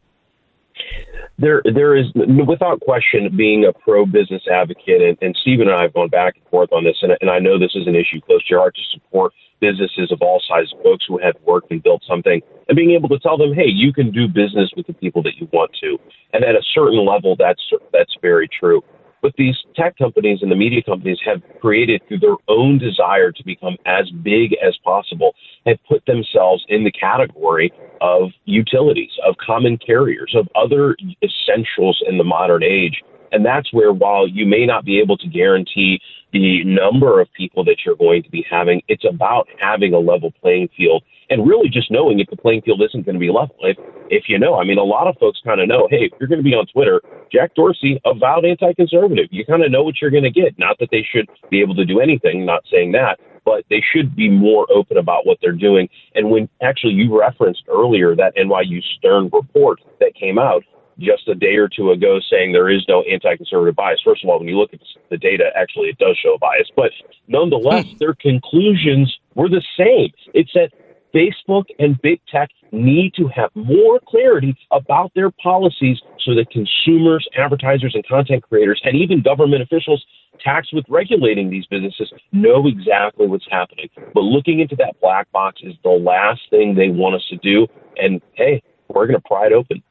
There, 1.39 1.63
there 1.65 1.97
is 1.97 2.07
without 2.15 2.81
question 2.81 3.35
being 3.35 3.65
a 3.65 3.73
pro 3.73 4.05
business 4.05 4.43
advocate, 4.53 5.01
and, 5.01 5.17
and 5.23 5.35
Steven 5.41 5.69
and 5.69 5.77
I 5.77 5.83
have 5.83 5.95
gone 5.95 6.09
back 6.09 6.37
and 6.37 6.45
forth 6.49 6.71
on 6.71 6.85
this, 6.85 6.97
and, 7.01 7.17
and 7.23 7.31
I 7.31 7.39
know 7.39 7.59
this 7.59 7.75
is 7.75 7.87
an 7.87 7.95
issue 7.95 8.21
close 8.21 8.45
to 8.45 8.51
your 8.51 8.59
heart 8.59 8.75
to 8.77 8.83
support 8.93 9.33
businesses 9.61 10.11
of 10.11 10.19
all 10.23 10.43
sizes, 10.49 10.75
folks 10.83 11.05
who 11.07 11.19
have 11.19 11.35
worked 11.45 11.71
and 11.71 11.83
built 11.83 12.03
something, 12.09 12.41
and 12.69 12.77
being 12.77 12.93
able 12.93 13.09
to 13.09 13.19
tell 13.19 13.37
them, 13.37 13.53
hey, 13.55 13.69
you 13.69 13.93
can 13.93 14.11
do 14.11 14.27
business 14.27 14.71
with 14.77 14.87
the 14.87 14.95
people 14.95 15.23
that 15.23 15.37
you 15.37 15.49
want 15.53 15.71
to, 15.83 15.99
and 16.33 16.45
at 16.45 16.55
a 16.55 16.63
certain 16.75 17.05
level, 17.05 17.37
that's 17.39 17.63
that's 17.93 18.17
very 18.21 18.49
true. 18.49 18.83
But 19.23 19.35
these 19.37 19.57
tech 19.77 19.99
companies 19.99 20.39
and 20.41 20.51
the 20.51 20.57
media 20.57 20.83
companies 20.83 21.19
have 21.27 21.43
created 21.61 22.01
through 22.09 22.21
their 22.21 22.37
own 22.49 22.79
desire 22.79 23.31
to 23.31 23.45
become 23.45 23.77
as 23.85 24.11
big 24.23 24.57
as 24.65 24.77
possible, 24.83 25.35
have 25.67 25.77
put 25.89 26.05
themselves 26.07 26.65
in 26.69 26.85
the 26.85 26.93
category 26.93 27.71
of 28.01 28.31
utilities, 28.47 29.11
of 29.27 29.35
common 29.45 29.77
carriers, 29.77 30.35
of 30.35 30.49
other 30.55 30.97
essentials 31.23 32.03
in 32.09 32.17
the 32.17 32.25
modern 32.25 32.63
age. 32.63 33.03
And 33.33 33.45
that's 33.45 33.73
where, 33.73 33.93
while 33.93 34.27
you 34.27 34.47
may 34.47 34.67
not 34.67 34.85
be 34.85 34.99
able 35.01 35.17
to 35.19 35.29
guarantee 35.29 36.01
the 36.33 36.65
number 36.65 37.21
of 37.21 37.29
people 37.33 37.65
that 37.65 37.79
you're 37.85 37.97
going 37.97 38.23
to 38.23 38.31
be 38.31 38.45
having, 38.49 38.83
it's 38.89 39.05
about 39.05 39.49
having 39.59 39.95
a 39.95 39.99
level 39.99 40.33
playing 40.41 40.69
field 40.77 41.03
and 41.29 41.47
really 41.47 41.69
just 41.69 41.91
knowing 41.91 42.19
if 42.19 42.29
the 42.29 42.37
playing 42.37 42.63
field 42.63 42.83
isn't 42.83 43.07
going 43.07 43.15
to 43.15 43.21
be 43.21 43.31
level. 43.31 43.55
If, 43.61 43.77
if 44.11 44.25
you 44.29 44.39
know, 44.39 44.59
I 44.59 44.65
mean, 44.65 44.79
a 44.79 44.85
lot 44.85 45.07
of 45.07 45.17
folks 45.19 45.41
kind 45.45 45.61
of 45.61 45.69
know, 45.69 45.87
hey, 45.91 46.11
if 46.11 46.13
you're 46.19 46.29
going 46.29 46.41
to 46.41 46.45
be 46.45 46.55
on 46.55 46.67
Twitter, 46.67 47.01
Jack 47.33 47.55
Dorsey, 47.55 48.01
avowed 48.05 48.45
anti 48.45 48.73
conservative, 48.75 49.27
you 49.31 49.45
kind 49.47 49.63
of 49.63 49.71
know 49.71 49.83
what 49.83 49.97
you're 50.01 50.11
going 50.11 50.25
to 50.25 50.31
get. 50.31 50.59
Not 50.59 50.79
that 50.81 50.89
they 50.91 51.07
should 51.11 51.29
be 51.51 51.61
able 51.61 51.77
to 51.77 51.85
do 51.85 52.01
anything, 52.01 52.45
not 52.45 52.65
saying 52.71 52.93
that, 52.93 53.21
but 53.45 53.65
they 53.71 53.83
should 53.93 54.17
be 54.17 54.29
more 54.29 54.67
open 54.73 54.97
about 54.99 55.25
what 55.25 55.39
they're 55.41 55.53
doing. 55.53 55.89
And 56.15 56.31
when 56.31 56.49
actually 56.63 56.95
you 56.95 57.19
referenced 57.19 57.63
earlier 57.69 58.17
that 58.17 58.35
NYU 58.37 58.83
Stern 58.99 59.31
report 59.33 59.81
that 60.01 60.15
came 60.15 60.39
out, 60.39 60.65
just 61.01 61.29
a 61.29 61.35
day 61.35 61.57
or 61.57 61.69
two 61.69 61.91
ago 61.91 62.21
saying 62.31 62.53
there 62.53 62.71
is 62.71 62.85
no 62.89 63.03
anti-conservative 63.03 63.75
bias. 63.75 64.01
First 64.05 64.25
of 64.25 64.31
all, 64.31 64.39
when 64.39 64.49
you 64.49 64.59
look 64.59 64.73
at 64.73 64.81
the 65.11 65.17
data, 65.17 65.51
actually 65.57 65.89
it 65.89 65.99
does 65.99 66.17
show 66.23 66.37
bias, 66.39 66.69
but 66.77 66.91
nonetheless, 67.29 67.87
hmm. 67.87 67.97
their 67.99 68.15
conclusions 68.15 69.17
were 69.35 69.49
the 69.49 69.63
same. 69.77 70.11
It 70.35 70.49
said 70.53 70.71
Facebook 71.15 71.65
and 71.79 72.01
big 72.03 72.21
tech 72.31 72.51
need 72.73 73.15
to 73.15 73.29
have 73.29 73.51
more 73.55 74.01
clarity 74.07 74.57
about 74.71 75.13
their 75.15 75.31
policies 75.31 75.99
so 76.25 76.35
that 76.35 76.51
consumers, 76.51 77.27
advertisers, 77.37 77.95
and 77.95 78.07
content 78.07 78.43
creators, 78.49 78.81
and 78.85 78.97
even 78.97 79.23
government 79.23 79.63
officials 79.63 80.05
tasked 80.41 80.73
with 80.73 80.85
regulating 80.89 81.51
these 81.51 81.67
businesses 81.67 82.13
know 82.33 82.67
exactly 82.67 83.27
what's 83.27 83.47
happening. 83.51 83.89
But 84.15 84.21
looking 84.21 84.61
into 84.61 84.77
that 84.77 85.01
black 85.01 85.31
box 85.33 85.61
is 85.63 85.75
the 85.83 85.91
last 85.91 86.41
thing 86.51 86.75
they 86.75 86.89
want 86.89 87.17
us 87.17 87.27
to 87.31 87.37
do. 87.37 87.67
And 87.97 88.23
hey, 88.35 88.63
we're 88.89 89.07
going 89.07 89.21
to 89.21 89.27
pry 89.27 89.47
it 89.47 89.53
open. 89.53 89.83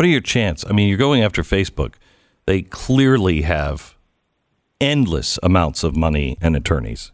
What 0.00 0.06
are 0.06 0.12
your 0.12 0.22
chances? 0.22 0.64
I 0.66 0.72
mean, 0.72 0.88
you're 0.88 0.96
going 0.96 1.22
after 1.22 1.42
Facebook. 1.42 1.96
They 2.46 2.62
clearly 2.62 3.42
have 3.42 3.98
endless 4.80 5.38
amounts 5.42 5.84
of 5.84 5.94
money 5.94 6.38
and 6.40 6.56
attorneys. 6.56 7.12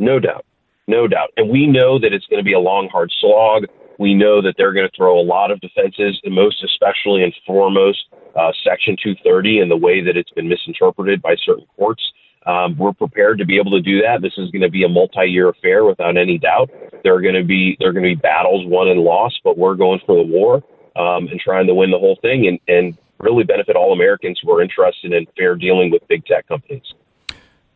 No 0.00 0.18
doubt 0.18 0.44
no 0.88 1.06
doubt. 1.06 1.30
And 1.36 1.48
we 1.48 1.66
know 1.66 2.00
that 2.00 2.12
it's 2.12 2.26
going 2.26 2.40
to 2.40 2.44
be 2.44 2.54
a 2.54 2.58
long, 2.58 2.88
hard 2.88 3.12
slog. 3.20 3.66
We 3.98 4.14
know 4.14 4.40
that 4.42 4.54
they're 4.56 4.72
going 4.72 4.88
to 4.88 4.96
throw 4.96 5.20
a 5.20 5.22
lot 5.22 5.50
of 5.50 5.60
defenses, 5.60 6.18
and 6.24 6.34
most 6.34 6.64
especially 6.64 7.22
and 7.22 7.32
foremost, 7.46 7.98
uh, 8.34 8.52
Section 8.64 8.96
230 9.02 9.60
and 9.60 9.70
the 9.70 9.76
way 9.76 10.02
that 10.02 10.16
it's 10.16 10.30
been 10.30 10.48
misinterpreted 10.48 11.20
by 11.20 11.36
certain 11.44 11.66
courts. 11.76 12.02
Um, 12.46 12.76
we're 12.78 12.94
prepared 12.94 13.38
to 13.38 13.44
be 13.44 13.58
able 13.58 13.72
to 13.72 13.82
do 13.82 14.00
that. 14.00 14.22
This 14.22 14.32
is 14.38 14.50
going 14.50 14.62
to 14.62 14.70
be 14.70 14.84
a 14.84 14.88
multi-year 14.88 15.50
affair, 15.50 15.84
without 15.84 16.16
any 16.16 16.38
doubt. 16.38 16.70
There 17.04 17.14
are 17.14 17.20
going 17.20 17.34
to 17.34 17.44
be 17.44 17.76
there 17.78 17.90
are 17.90 17.92
going 17.92 18.04
to 18.04 18.16
be 18.16 18.20
battles 18.20 18.64
won 18.66 18.88
and 18.88 19.00
lost, 19.00 19.40
but 19.44 19.58
we're 19.58 19.74
going 19.74 20.00
for 20.06 20.16
the 20.16 20.22
war 20.22 20.62
um, 20.98 21.28
and 21.28 21.40
trying 21.40 21.66
to 21.66 21.74
win 21.74 21.90
the 21.90 21.98
whole 21.98 22.18
thing 22.20 22.46
and, 22.46 22.58
and 22.68 22.98
really 23.18 23.44
benefit 23.44 23.76
all 23.76 23.92
Americans 23.92 24.40
who 24.42 24.50
are 24.52 24.62
interested 24.62 25.12
in 25.12 25.26
fair 25.36 25.54
dealing 25.54 25.90
with 25.90 26.06
big 26.08 26.24
tech 26.26 26.46
companies. 26.48 26.82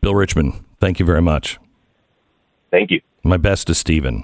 Bill 0.01 0.15
Richmond, 0.15 0.63
thank 0.79 0.99
you 0.99 1.05
very 1.05 1.21
much. 1.21 1.59
Thank 2.71 2.91
you. 2.91 3.01
My 3.23 3.37
best 3.37 3.67
to 3.67 3.75
Steven. 3.75 4.23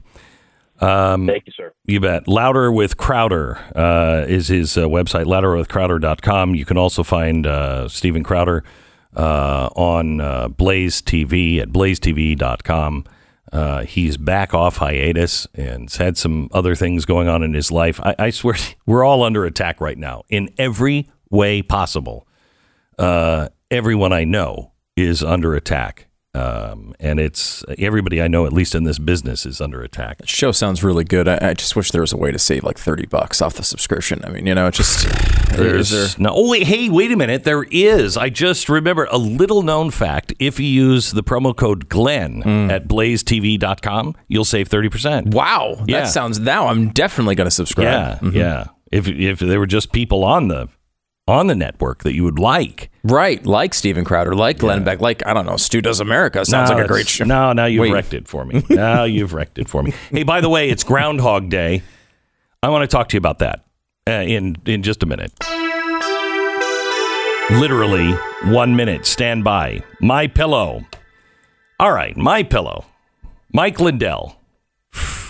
Um, 0.81 1.27
Thank 1.27 1.45
you, 1.45 1.53
sir. 1.55 1.73
You 1.85 1.99
bet. 1.99 2.27
Louder 2.27 2.71
with 2.71 2.97
Crowder 2.97 3.57
uh, 3.75 4.25
is 4.27 4.47
his 4.47 4.77
uh, 4.77 4.85
website, 4.85 5.25
louderwithcrowder.com. 5.25 6.55
You 6.55 6.65
can 6.65 6.77
also 6.77 7.03
find 7.03 7.45
uh, 7.45 7.89
Steven 7.89 8.23
Crowder 8.23 8.63
uh, 9.15 9.69
on 9.75 10.21
uh, 10.21 10.47
Blaze 10.47 11.01
TV 11.01 11.59
at 11.59 11.69
blazetv.com. 11.69 13.05
Uh, 13.51 13.83
he's 13.83 14.17
back 14.17 14.53
off 14.53 14.77
hiatus 14.77 15.47
and 15.55 15.91
had 15.91 16.17
some 16.17 16.49
other 16.51 16.75
things 16.75 17.05
going 17.05 17.27
on 17.27 17.43
in 17.43 17.53
his 17.53 17.71
life. 17.71 17.99
I, 18.01 18.15
I 18.19 18.29
swear, 18.29 18.55
we're 18.85 19.03
all 19.03 19.23
under 19.23 19.45
attack 19.45 19.81
right 19.81 19.97
now 19.97 20.23
in 20.29 20.49
every 20.57 21.09
way 21.29 21.61
possible. 21.61 22.27
everyone 23.71 24.13
I 24.13 24.23
know 24.23 24.73
is 24.95 25.23
under 25.23 25.55
attack. 25.55 26.08
Um, 26.35 26.93
and 26.99 27.19
it's 27.19 27.65
everybody 27.79 28.21
I 28.21 28.27
know, 28.27 28.45
at 28.45 28.53
least 28.53 28.75
in 28.75 28.83
this 28.83 28.99
business, 28.99 29.47
is 29.47 29.59
under 29.59 29.81
attack. 29.81 30.19
The 30.19 30.27
show 30.27 30.51
sounds 30.51 30.83
really 30.83 31.03
good. 31.03 31.27
I, 31.27 31.39
I, 31.41 31.53
just 31.55 31.75
wish 31.75 31.89
there 31.89 32.01
was 32.01 32.13
a 32.13 32.17
way 32.17 32.31
to 32.31 32.37
save 32.37 32.63
like 32.63 32.77
thirty 32.77 33.07
bucks 33.07 33.41
off 33.41 33.55
the 33.55 33.63
subscription. 33.63 34.23
I 34.23 34.29
mean, 34.29 34.45
you 34.45 34.53
know, 34.53 34.67
it 34.67 34.75
just 34.75 35.07
there's 35.53 35.89
there... 35.89 36.23
no. 36.23 36.29
Oh 36.35 36.47
wait, 36.47 36.67
hey, 36.67 36.87
wait 36.87 37.11
a 37.11 37.17
minute. 37.17 37.45
There 37.45 37.63
is. 37.63 38.15
I 38.15 38.29
just 38.29 38.69
remember 38.69 39.07
a 39.09 39.17
little 39.17 39.63
known 39.63 39.89
fact. 39.89 40.31
If 40.37 40.59
you 40.59 40.67
use 40.67 41.13
the 41.13 41.23
promo 41.23 41.55
code 41.55 41.89
Glenn 41.89 42.43
mm. 42.43 42.71
at 42.71 42.87
blazetv.com, 42.87 44.15
you'll 44.27 44.45
save 44.45 44.67
thirty 44.67 44.89
percent. 44.89 45.33
Wow, 45.33 45.83
yeah. 45.87 46.01
that 46.01 46.09
sounds. 46.09 46.39
Now 46.39 46.67
I'm 46.67 46.89
definitely 46.89 47.33
going 47.33 47.47
to 47.47 47.51
subscribe. 47.51 47.85
Yeah, 47.85 48.19
mm-hmm. 48.21 48.37
yeah. 48.37 48.67
If 48.91 49.07
if 49.07 49.39
there 49.39 49.57
were 49.57 49.67
just 49.67 49.91
people 49.91 50.23
on 50.23 50.47
the 50.47 50.69
on 51.29 51.47
the 51.47 51.55
network 51.55 52.03
that 52.03 52.13
you 52.13 52.23
would 52.23 52.39
like. 52.39 52.89
Right, 53.03 53.45
like 53.45 53.73
Steven 53.73 54.03
Crowder, 54.03 54.35
like 54.35 54.57
Glenn 54.57 54.79
yeah. 54.79 54.85
Beck, 54.85 55.01
like 55.01 55.25
I 55.25 55.33
don't 55.33 55.45
know, 55.45 55.57
Stu 55.57 55.81
Does 55.81 55.99
America. 55.99 56.43
Sounds 56.43 56.69
no, 56.69 56.75
like 56.75 56.85
a 56.85 56.87
great 56.87 57.07
show. 57.07 57.23
No, 57.23 57.53
now 57.53 57.65
you've 57.65 57.81
Wait. 57.81 57.93
wrecked 57.93 58.13
it 58.13 58.27
for 58.27 58.43
me. 58.45 58.63
now 58.69 59.03
you've 59.03 59.33
wrecked 59.33 59.59
it 59.59 59.69
for 59.69 59.83
me. 59.83 59.93
Hey, 60.09 60.23
by 60.23 60.41
the 60.41 60.49
way, 60.49 60.69
it's 60.69 60.83
Groundhog 60.83 61.49
Day. 61.49 61.83
I 62.61 62.69
want 62.69 62.81
to 62.81 62.87
talk 62.87 63.09
to 63.09 63.13
you 63.15 63.19
about 63.19 63.39
that 63.39 63.65
uh, 64.07 64.11
in 64.11 64.57
in 64.65 64.83
just 64.83 65.03
a 65.03 65.05
minute. 65.05 65.31
Literally 67.51 68.11
one 68.51 68.75
minute. 68.75 69.05
Stand 69.05 69.43
by. 69.43 69.81
My 70.01 70.27
pillow. 70.27 70.85
All 71.79 71.93
right, 71.93 72.15
my 72.17 72.43
pillow. 72.43 72.85
Mike 73.53 73.79
Lindell. 73.79 74.35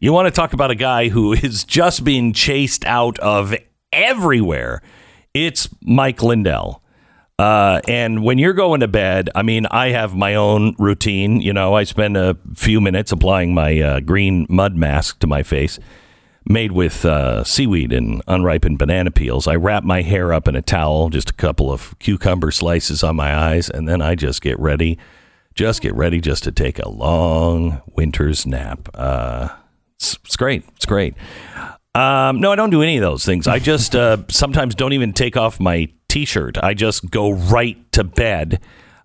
You 0.00 0.12
want 0.12 0.26
to 0.26 0.30
talk 0.30 0.52
about 0.52 0.70
a 0.70 0.76
guy 0.76 1.08
who 1.08 1.32
is 1.32 1.64
just 1.64 2.04
being 2.04 2.32
chased 2.32 2.84
out 2.84 3.18
of 3.18 3.52
everywhere 3.92 4.80
it's 5.46 5.68
Mike 5.82 6.22
Lindell. 6.22 6.82
Uh, 7.38 7.80
and 7.86 8.24
when 8.24 8.38
you're 8.38 8.52
going 8.52 8.80
to 8.80 8.88
bed, 8.88 9.30
I 9.34 9.42
mean, 9.42 9.66
I 9.70 9.90
have 9.90 10.16
my 10.16 10.34
own 10.34 10.74
routine. 10.78 11.40
You 11.40 11.52
know, 11.52 11.74
I 11.74 11.84
spend 11.84 12.16
a 12.16 12.36
few 12.56 12.80
minutes 12.80 13.12
applying 13.12 13.54
my 13.54 13.78
uh, 13.80 14.00
green 14.00 14.46
mud 14.48 14.76
mask 14.76 15.20
to 15.20 15.28
my 15.28 15.44
face, 15.44 15.78
made 16.44 16.72
with 16.72 17.04
uh, 17.04 17.44
seaweed 17.44 17.92
and 17.92 18.22
unripened 18.26 18.78
banana 18.78 19.12
peels. 19.12 19.46
I 19.46 19.54
wrap 19.54 19.84
my 19.84 20.02
hair 20.02 20.32
up 20.32 20.48
in 20.48 20.56
a 20.56 20.62
towel, 20.62 21.10
just 21.10 21.30
a 21.30 21.34
couple 21.34 21.70
of 21.70 21.96
cucumber 22.00 22.50
slices 22.50 23.04
on 23.04 23.14
my 23.14 23.32
eyes, 23.36 23.70
and 23.70 23.88
then 23.88 24.02
I 24.02 24.16
just 24.16 24.42
get 24.42 24.58
ready 24.58 24.98
just 25.58 25.82
get 25.82 25.92
ready 25.96 26.20
just 26.20 26.44
to 26.44 26.52
take 26.52 26.78
a 26.78 26.88
long 26.88 27.82
winter's 27.96 28.46
nap. 28.46 28.88
Uh, 28.94 29.48
it's, 29.96 30.16
it's 30.24 30.36
great. 30.36 30.62
It's 30.76 30.86
great. 30.86 31.14
Um, 31.94 32.40
no, 32.40 32.52
I 32.52 32.56
don't 32.56 32.70
do 32.70 32.82
any 32.82 32.96
of 32.96 33.02
those 33.02 33.24
things. 33.24 33.46
I 33.46 33.58
just 33.58 33.96
uh, 33.96 34.18
sometimes 34.28 34.74
don't 34.74 34.92
even 34.92 35.12
take 35.12 35.36
off 35.36 35.58
my 35.58 35.88
t-shirt. 36.08 36.58
I 36.58 36.74
just 36.74 37.10
go 37.10 37.30
right 37.30 37.76
to 37.92 38.04
bed, 38.04 38.60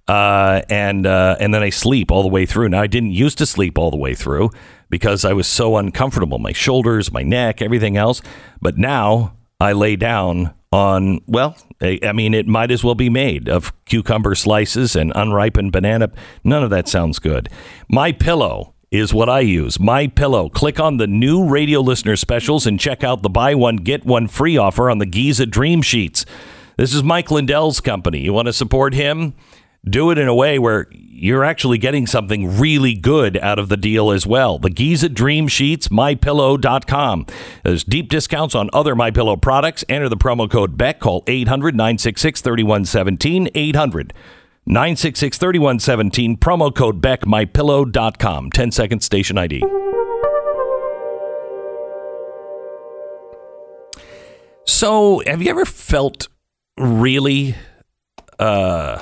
uh, 0.07 0.61
and 0.69 1.07
uh, 1.07 1.37
and 1.39 1.53
then 1.53 1.63
I 1.63 1.69
sleep 1.69 2.11
all 2.11 2.21
the 2.21 2.29
way 2.29 2.45
through. 2.45 2.69
Now 2.69 2.81
I 2.81 2.87
didn't 2.87 3.11
used 3.11 3.37
to 3.39 3.45
sleep 3.45 3.77
all 3.77 3.89
the 3.89 3.97
way 3.97 4.13
through 4.13 4.51
because 4.89 5.25
I 5.25 5.33
was 5.33 5.47
so 5.47 5.77
uncomfortable, 5.77 6.39
my 6.39 6.51
shoulders, 6.51 7.11
my 7.11 7.23
neck, 7.23 7.61
everything 7.61 7.97
else. 7.97 8.21
But 8.61 8.77
now 8.77 9.37
I 9.59 9.71
lay 9.71 9.95
down 9.95 10.53
on 10.71 11.21
well, 11.27 11.55
I, 11.81 11.99
I 12.03 12.11
mean 12.11 12.33
it 12.33 12.47
might 12.47 12.71
as 12.71 12.83
well 12.83 12.95
be 12.95 13.09
made 13.09 13.47
of 13.47 13.71
cucumber 13.85 14.35
slices 14.35 14.95
and 14.95 15.11
unripened 15.15 15.71
banana. 15.71 16.11
None 16.43 16.63
of 16.63 16.69
that 16.71 16.87
sounds 16.87 17.19
good. 17.19 17.47
My 17.89 18.11
pillow 18.11 18.72
is 18.93 19.11
what 19.11 19.27
I 19.27 19.39
use. 19.39 19.79
My 19.79 20.05
Pillow. 20.05 20.49
Click 20.49 20.79
on 20.79 20.97
the 20.97 21.07
new 21.07 21.49
radio 21.49 21.81
listener 21.81 22.15
specials 22.15 22.67
and 22.67 22.79
check 22.79 23.03
out 23.03 23.23
the 23.23 23.29
buy 23.29 23.55
one 23.55 23.77
get 23.77 24.05
one 24.05 24.27
free 24.27 24.55
offer 24.55 24.89
on 24.89 24.99
the 24.99 25.07
Giza 25.07 25.47
Dream 25.47 25.81
Sheets. 25.81 26.27
This 26.77 26.93
is 26.93 27.01
Mike 27.01 27.31
Lindell's 27.31 27.81
company. 27.81 28.19
You 28.19 28.33
want 28.33 28.45
to 28.45 28.53
support 28.53 28.93
him? 28.93 29.33
Do 29.83 30.11
it 30.11 30.19
in 30.19 30.27
a 30.27 30.35
way 30.35 30.59
where 30.59 30.87
you're 30.91 31.43
actually 31.43 31.79
getting 31.79 32.05
something 32.05 32.59
really 32.59 32.93
good 32.93 33.35
out 33.37 33.57
of 33.57 33.67
the 33.67 33.77
deal 33.77 34.11
as 34.11 34.27
well. 34.27 34.59
The 34.59 34.69
Giza 34.69 35.09
Dream 35.09 35.47
Sheets, 35.47 35.87
mypillow.com. 35.87 37.25
There's 37.63 37.83
deep 37.83 38.09
discounts 38.09 38.53
on 38.53 38.69
other 38.73 38.95
MyPillow 38.95 39.41
products. 39.41 39.83
Enter 39.89 40.07
the 40.07 40.17
promo 40.17 40.49
code 40.49 40.77
BECK. 40.77 40.99
Call 40.99 41.23
800 41.25 41.75
966 41.75 42.41
3117. 42.41 43.49
800 43.55 44.13
966 44.65 45.37
3117, 45.37 46.37
promo 46.37 46.73
code 46.73 47.01
Beck, 47.01 47.21
mypillow.com. 47.21 48.51
10 48.51 48.71
second 48.71 49.01
station 49.01 49.37
ID. 49.37 49.63
So, 54.65 55.21
have 55.27 55.41
you 55.41 55.49
ever 55.49 55.65
felt 55.65 56.29
really. 56.77 57.55
Uh, 58.39 59.01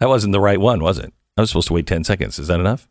that 0.00 0.08
wasn't 0.08 0.32
the 0.32 0.40
right 0.40 0.60
one, 0.60 0.80
was 0.80 0.98
it? 0.98 1.12
I 1.36 1.40
was 1.40 1.50
supposed 1.50 1.68
to 1.68 1.74
wait 1.74 1.86
10 1.86 2.04
seconds. 2.04 2.38
Is 2.38 2.48
that 2.48 2.60
enough? 2.60 2.88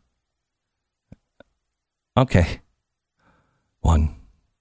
Okay. 2.16 2.60
One, 3.80 4.14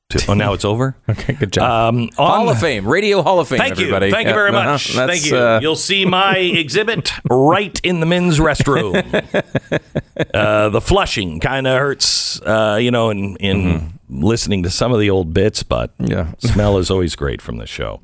two. 0.09 0.19
Oh, 0.27 0.33
now 0.33 0.53
it's 0.53 0.65
over? 0.65 0.95
Okay, 1.09 1.33
good 1.33 1.51
job. 1.51 1.95
Um, 1.95 2.09
Hall 2.15 2.49
of 2.49 2.59
Fame, 2.59 2.87
Radio 2.87 3.21
Hall 3.21 3.39
of 3.39 3.47
Fame. 3.47 3.57
Thank 3.59 3.71
everybody. 3.73 4.07
you. 4.07 4.11
Thank 4.11 4.27
you 4.27 4.33
very 4.33 4.51
uh-huh. 4.51 4.71
much. 4.71 4.93
That's, 4.93 5.11
Thank 5.21 5.31
you. 5.31 5.37
uh, 5.37 5.59
You'll 5.61 5.75
see 5.75 6.05
my 6.05 6.37
exhibit 6.37 7.11
right 7.29 7.79
in 7.83 7.99
the 7.99 8.05
men's 8.05 8.39
restroom. 8.39 8.93
uh, 10.33 10.69
the 10.69 10.81
flushing 10.81 11.39
kind 11.39 11.65
of 11.65 11.77
hurts, 11.79 12.41
uh, 12.41 12.77
you 12.79 12.91
know, 12.91 13.09
in, 13.09 13.35
in 13.37 13.99
listening 14.09 14.63
to 14.63 14.69
some 14.69 14.91
of 14.93 14.99
the 14.99 15.09
old 15.09 15.33
bits, 15.33 15.63
but 15.63 15.93
Yeah. 15.99 16.33
smell 16.39 16.77
is 16.77 16.91
always 16.91 17.15
great 17.15 17.41
from 17.41 17.57
the 17.57 17.67
show. 17.67 18.01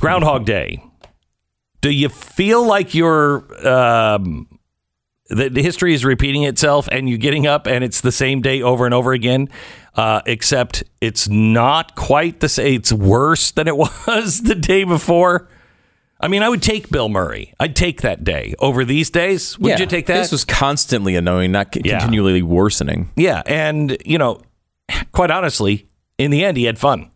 Groundhog 0.00 0.44
Day. 0.44 0.82
Do 1.80 1.90
you 1.90 2.08
feel 2.08 2.64
like 2.64 2.94
you're. 2.94 3.44
Um, 3.66 4.48
the, 5.30 5.48
the 5.48 5.62
history 5.62 5.94
is 5.94 6.04
repeating 6.04 6.42
itself 6.42 6.88
and 6.90 7.08
you're 7.08 7.16
getting 7.16 7.46
up 7.46 7.66
and 7.68 7.84
it's 7.84 8.00
the 8.00 8.10
same 8.10 8.42
day 8.42 8.62
over 8.62 8.84
and 8.84 8.92
over 8.92 9.12
again 9.12 9.48
uh, 9.96 10.20
except 10.26 10.84
it's 11.00 11.28
not 11.28 11.94
quite 11.96 12.40
the 12.40 12.48
same 12.48 12.74
it's 12.74 12.92
worse 12.92 13.50
than 13.50 13.66
it 13.68 13.76
was 14.06 14.42
the 14.42 14.54
day 14.54 14.84
before 14.84 15.48
i 16.20 16.28
mean 16.28 16.42
i 16.42 16.48
would 16.48 16.62
take 16.62 16.90
bill 16.90 17.08
murray 17.08 17.52
i'd 17.60 17.74
take 17.74 18.00
that 18.02 18.22
day 18.24 18.54
over 18.60 18.84
these 18.84 19.10
days 19.10 19.58
would 19.58 19.70
yeah, 19.70 19.78
you 19.80 19.86
take 19.86 20.06
that 20.06 20.18
This 20.18 20.32
was 20.32 20.44
constantly 20.44 21.16
annoying, 21.16 21.52
not 21.52 21.74
c- 21.74 21.82
Yeah. 21.84 21.98
continually 22.00 22.42
worsening. 22.42 23.10
yeah 23.16 23.42
and 23.46 23.96
you 24.04 24.18
know 24.18 24.40
quite 25.12 25.30
honestly 25.30 25.86
in 26.18 26.30
the 26.30 26.44
end 26.44 26.56
he 26.56 26.64
had 26.64 26.78
fun 26.78 27.10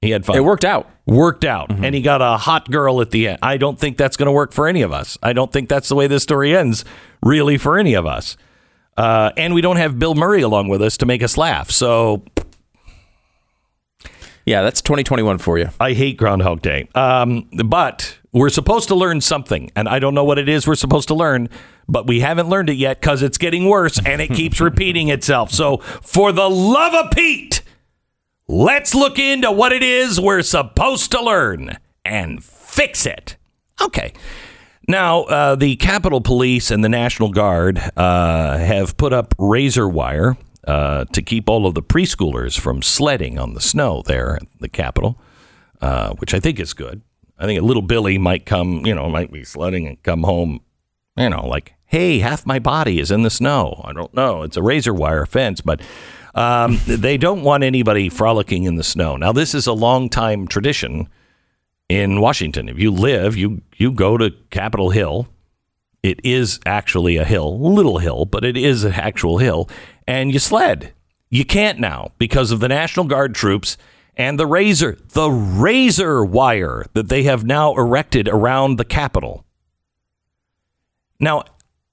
he 0.00 0.10
had 0.10 0.24
fun 0.24 0.36
It 0.36 0.44
worked 0.44 0.64
out. 0.64 0.88
worked 1.06 1.44
out 1.44 1.70
and 1.70 1.92
he 1.94 2.00
got 2.00 2.22
a 2.22 2.36
hot 2.36 2.70
girl 2.70 3.00
at 3.00 3.10
the 3.10 3.28
end. 3.28 3.38
I 3.42 3.56
don't 3.56 3.76
think 3.78 3.96
that's 3.96 4.16
going 4.16 4.26
to 4.28 4.32
work 4.32 4.52
for 4.52 4.68
any 4.68 4.82
of 4.82 4.92
us. 4.92 5.18
I 5.24 5.32
don't 5.32 5.50
think 5.52 5.68
that's 5.68 5.88
the 5.88 5.96
way 5.96 6.06
this 6.06 6.22
story 6.22 6.56
ends, 6.56 6.84
really, 7.20 7.58
for 7.58 7.76
any 7.76 7.94
of 7.94 8.06
us. 8.06 8.36
Uh, 8.98 9.30
and 9.36 9.54
we 9.54 9.60
don't 9.60 9.76
have 9.76 9.98
Bill 9.98 10.14
Murray 10.16 10.42
along 10.42 10.68
with 10.68 10.82
us 10.82 10.96
to 10.98 11.06
make 11.06 11.22
us 11.22 11.36
laugh. 11.38 11.70
So 11.70 12.24
Yeah, 14.44 14.62
that's 14.62 14.82
2021 14.82 15.38
for 15.38 15.56
you. 15.58 15.68
I 15.78 15.92
hate 15.92 16.16
Groundhog 16.16 16.62
Day. 16.62 16.88
Um, 16.94 17.48
but 17.64 18.18
we're 18.32 18.48
supposed 18.48 18.88
to 18.88 18.94
learn 18.94 19.20
something. 19.20 19.70
And 19.76 19.88
I 19.88 19.98
don't 19.98 20.14
know 20.14 20.24
what 20.24 20.38
it 20.38 20.48
is 20.48 20.66
we're 20.66 20.74
supposed 20.74 21.08
to 21.08 21.14
learn, 21.14 21.48
but 21.86 22.06
we 22.06 22.20
haven't 22.20 22.48
learned 22.48 22.70
it 22.70 22.76
yet 22.76 23.00
because 23.00 23.22
it's 23.22 23.38
getting 23.38 23.68
worse 23.68 24.00
and 24.04 24.20
it 24.20 24.28
keeps 24.32 24.60
repeating 24.60 25.08
itself. 25.08 25.52
So 25.52 25.76
for 25.78 26.32
the 26.32 26.48
love 26.50 26.94
of 26.94 27.12
Pete, 27.12 27.62
let's 28.48 28.94
look 28.94 29.18
into 29.18 29.52
what 29.52 29.72
it 29.72 29.82
is 29.82 30.20
we're 30.20 30.42
supposed 30.42 31.12
to 31.12 31.22
learn 31.22 31.78
and 32.04 32.42
fix 32.42 33.06
it. 33.06 33.36
Okay. 33.80 34.12
Now, 34.90 35.24
uh, 35.24 35.54
the 35.54 35.76
Capitol 35.76 36.22
Police 36.22 36.70
and 36.70 36.82
the 36.82 36.88
National 36.88 37.28
Guard 37.28 37.78
uh, 37.94 38.56
have 38.56 38.96
put 38.96 39.12
up 39.12 39.34
razor 39.38 39.86
wire 39.86 40.38
uh, 40.66 41.04
to 41.12 41.20
keep 41.20 41.46
all 41.46 41.66
of 41.66 41.74
the 41.74 41.82
preschoolers 41.82 42.58
from 42.58 42.80
sledding 42.80 43.38
on 43.38 43.52
the 43.52 43.60
snow 43.60 44.02
there 44.06 44.36
at 44.36 44.48
the 44.60 44.68
Capitol, 44.68 45.20
uh, 45.82 46.14
which 46.14 46.32
I 46.32 46.40
think 46.40 46.58
is 46.58 46.72
good. 46.72 47.02
I 47.38 47.44
think 47.44 47.60
a 47.60 47.64
little 47.64 47.82
Billy 47.82 48.16
might 48.16 48.46
come, 48.46 48.86
you 48.86 48.94
know, 48.94 49.10
might 49.10 49.30
be 49.30 49.44
sledding 49.44 49.86
and 49.86 50.02
come 50.02 50.22
home, 50.22 50.60
you 51.18 51.28
know, 51.28 51.46
like, 51.46 51.74
hey, 51.84 52.20
half 52.20 52.46
my 52.46 52.58
body 52.58 52.98
is 52.98 53.10
in 53.10 53.24
the 53.24 53.30
snow. 53.30 53.82
I 53.84 53.92
don't 53.92 54.14
know. 54.14 54.42
It's 54.42 54.56
a 54.56 54.62
razor 54.62 54.94
wire 54.94 55.26
fence, 55.26 55.60
but 55.60 55.82
um, 56.34 56.80
they 56.86 57.18
don't 57.18 57.42
want 57.42 57.62
anybody 57.62 58.08
frolicking 58.08 58.64
in 58.64 58.76
the 58.76 58.84
snow. 58.84 59.18
Now, 59.18 59.32
this 59.32 59.54
is 59.54 59.66
a 59.66 59.74
long 59.74 60.08
time 60.08 60.48
tradition 60.48 61.08
in 61.88 62.20
Washington. 62.20 62.68
If 62.68 62.78
you 62.78 62.90
live, 62.90 63.36
you 63.36 63.62
you 63.76 63.92
go 63.92 64.16
to 64.16 64.30
Capitol 64.50 64.90
Hill. 64.90 65.28
It 66.02 66.20
is 66.24 66.60
actually 66.64 67.16
a 67.16 67.24
hill, 67.24 67.58
little 67.74 67.98
hill, 67.98 68.24
but 68.24 68.44
it 68.44 68.56
is 68.56 68.84
an 68.84 68.92
actual 68.92 69.38
hill, 69.38 69.68
and 70.06 70.32
you 70.32 70.38
sled. 70.38 70.92
You 71.28 71.44
can't 71.44 71.78
now 71.78 72.12
because 72.18 72.52
of 72.52 72.60
the 72.60 72.68
National 72.68 73.06
Guard 73.06 73.34
troops 73.34 73.76
and 74.16 74.38
the 74.38 74.46
razor, 74.46 74.96
the 75.10 75.30
razor 75.30 76.24
wire 76.24 76.84
that 76.92 77.08
they 77.08 77.24
have 77.24 77.44
now 77.44 77.74
erected 77.74 78.28
around 78.28 78.76
the 78.76 78.84
Capitol. 78.84 79.44
Now, 81.20 81.42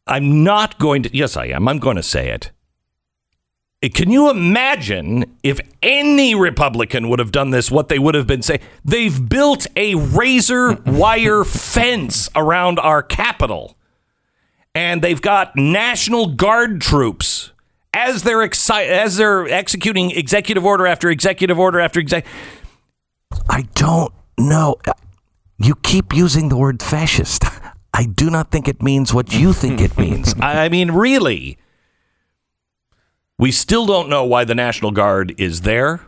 I'm 0.07 0.43
not 0.43 0.77
going 0.77 1.03
to. 1.03 1.15
Yes, 1.15 1.35
I 1.35 1.45
am. 1.45 1.67
I'm 1.67 1.79
going 1.79 1.97
to 1.97 2.03
say 2.03 2.29
it. 2.29 2.51
Can 3.89 4.09
you 4.09 4.29
imagine 4.29 5.25
if 5.43 5.59
any 5.81 6.35
Republican 6.35 7.09
would 7.09 7.19
have 7.19 7.31
done 7.31 7.49
this, 7.49 7.69
what 7.69 7.89
they 7.89 7.99
would 7.99 8.15
have 8.15 8.27
been 8.27 8.41
saying? 8.41 8.61
They've 8.83 9.27
built 9.29 9.67
a 9.75 9.95
razor 9.95 10.73
wire 10.85 11.43
fence 11.43 12.29
around 12.35 12.79
our 12.79 13.03
Capitol, 13.03 13.75
and 14.73 15.01
they've 15.01 15.21
got 15.21 15.55
National 15.55 16.27
Guard 16.27 16.81
troops 16.81 17.51
as 17.93 18.23
they're 18.23 18.47
exci- 18.47 18.87
as 18.87 19.17
they're 19.17 19.47
executing 19.47 20.11
executive 20.11 20.65
order 20.65 20.85
after 20.85 21.09
executive 21.09 21.57
order 21.57 21.79
after 21.79 21.99
exec. 21.99 22.25
I 23.49 23.63
don't 23.73 24.13
know. 24.37 24.75
You 25.57 25.75
keep 25.75 26.13
using 26.13 26.49
the 26.49 26.57
word 26.57 26.83
fascist. 26.83 27.43
I 27.93 28.05
do 28.05 28.29
not 28.29 28.51
think 28.51 28.67
it 28.67 28.81
means 28.81 29.13
what 29.13 29.33
you 29.33 29.53
think 29.53 29.79
it 29.79 29.97
means. 29.97 30.35
I 30.41 30.67
mean, 30.67 30.91
really. 30.91 31.57
We 33.37 33.51
still 33.51 33.85
don't 33.85 34.09
know 34.09 34.23
why 34.23 34.45
the 34.45 34.55
National 34.55 34.91
Guard 34.91 35.35
is 35.37 35.61
there. 35.61 36.01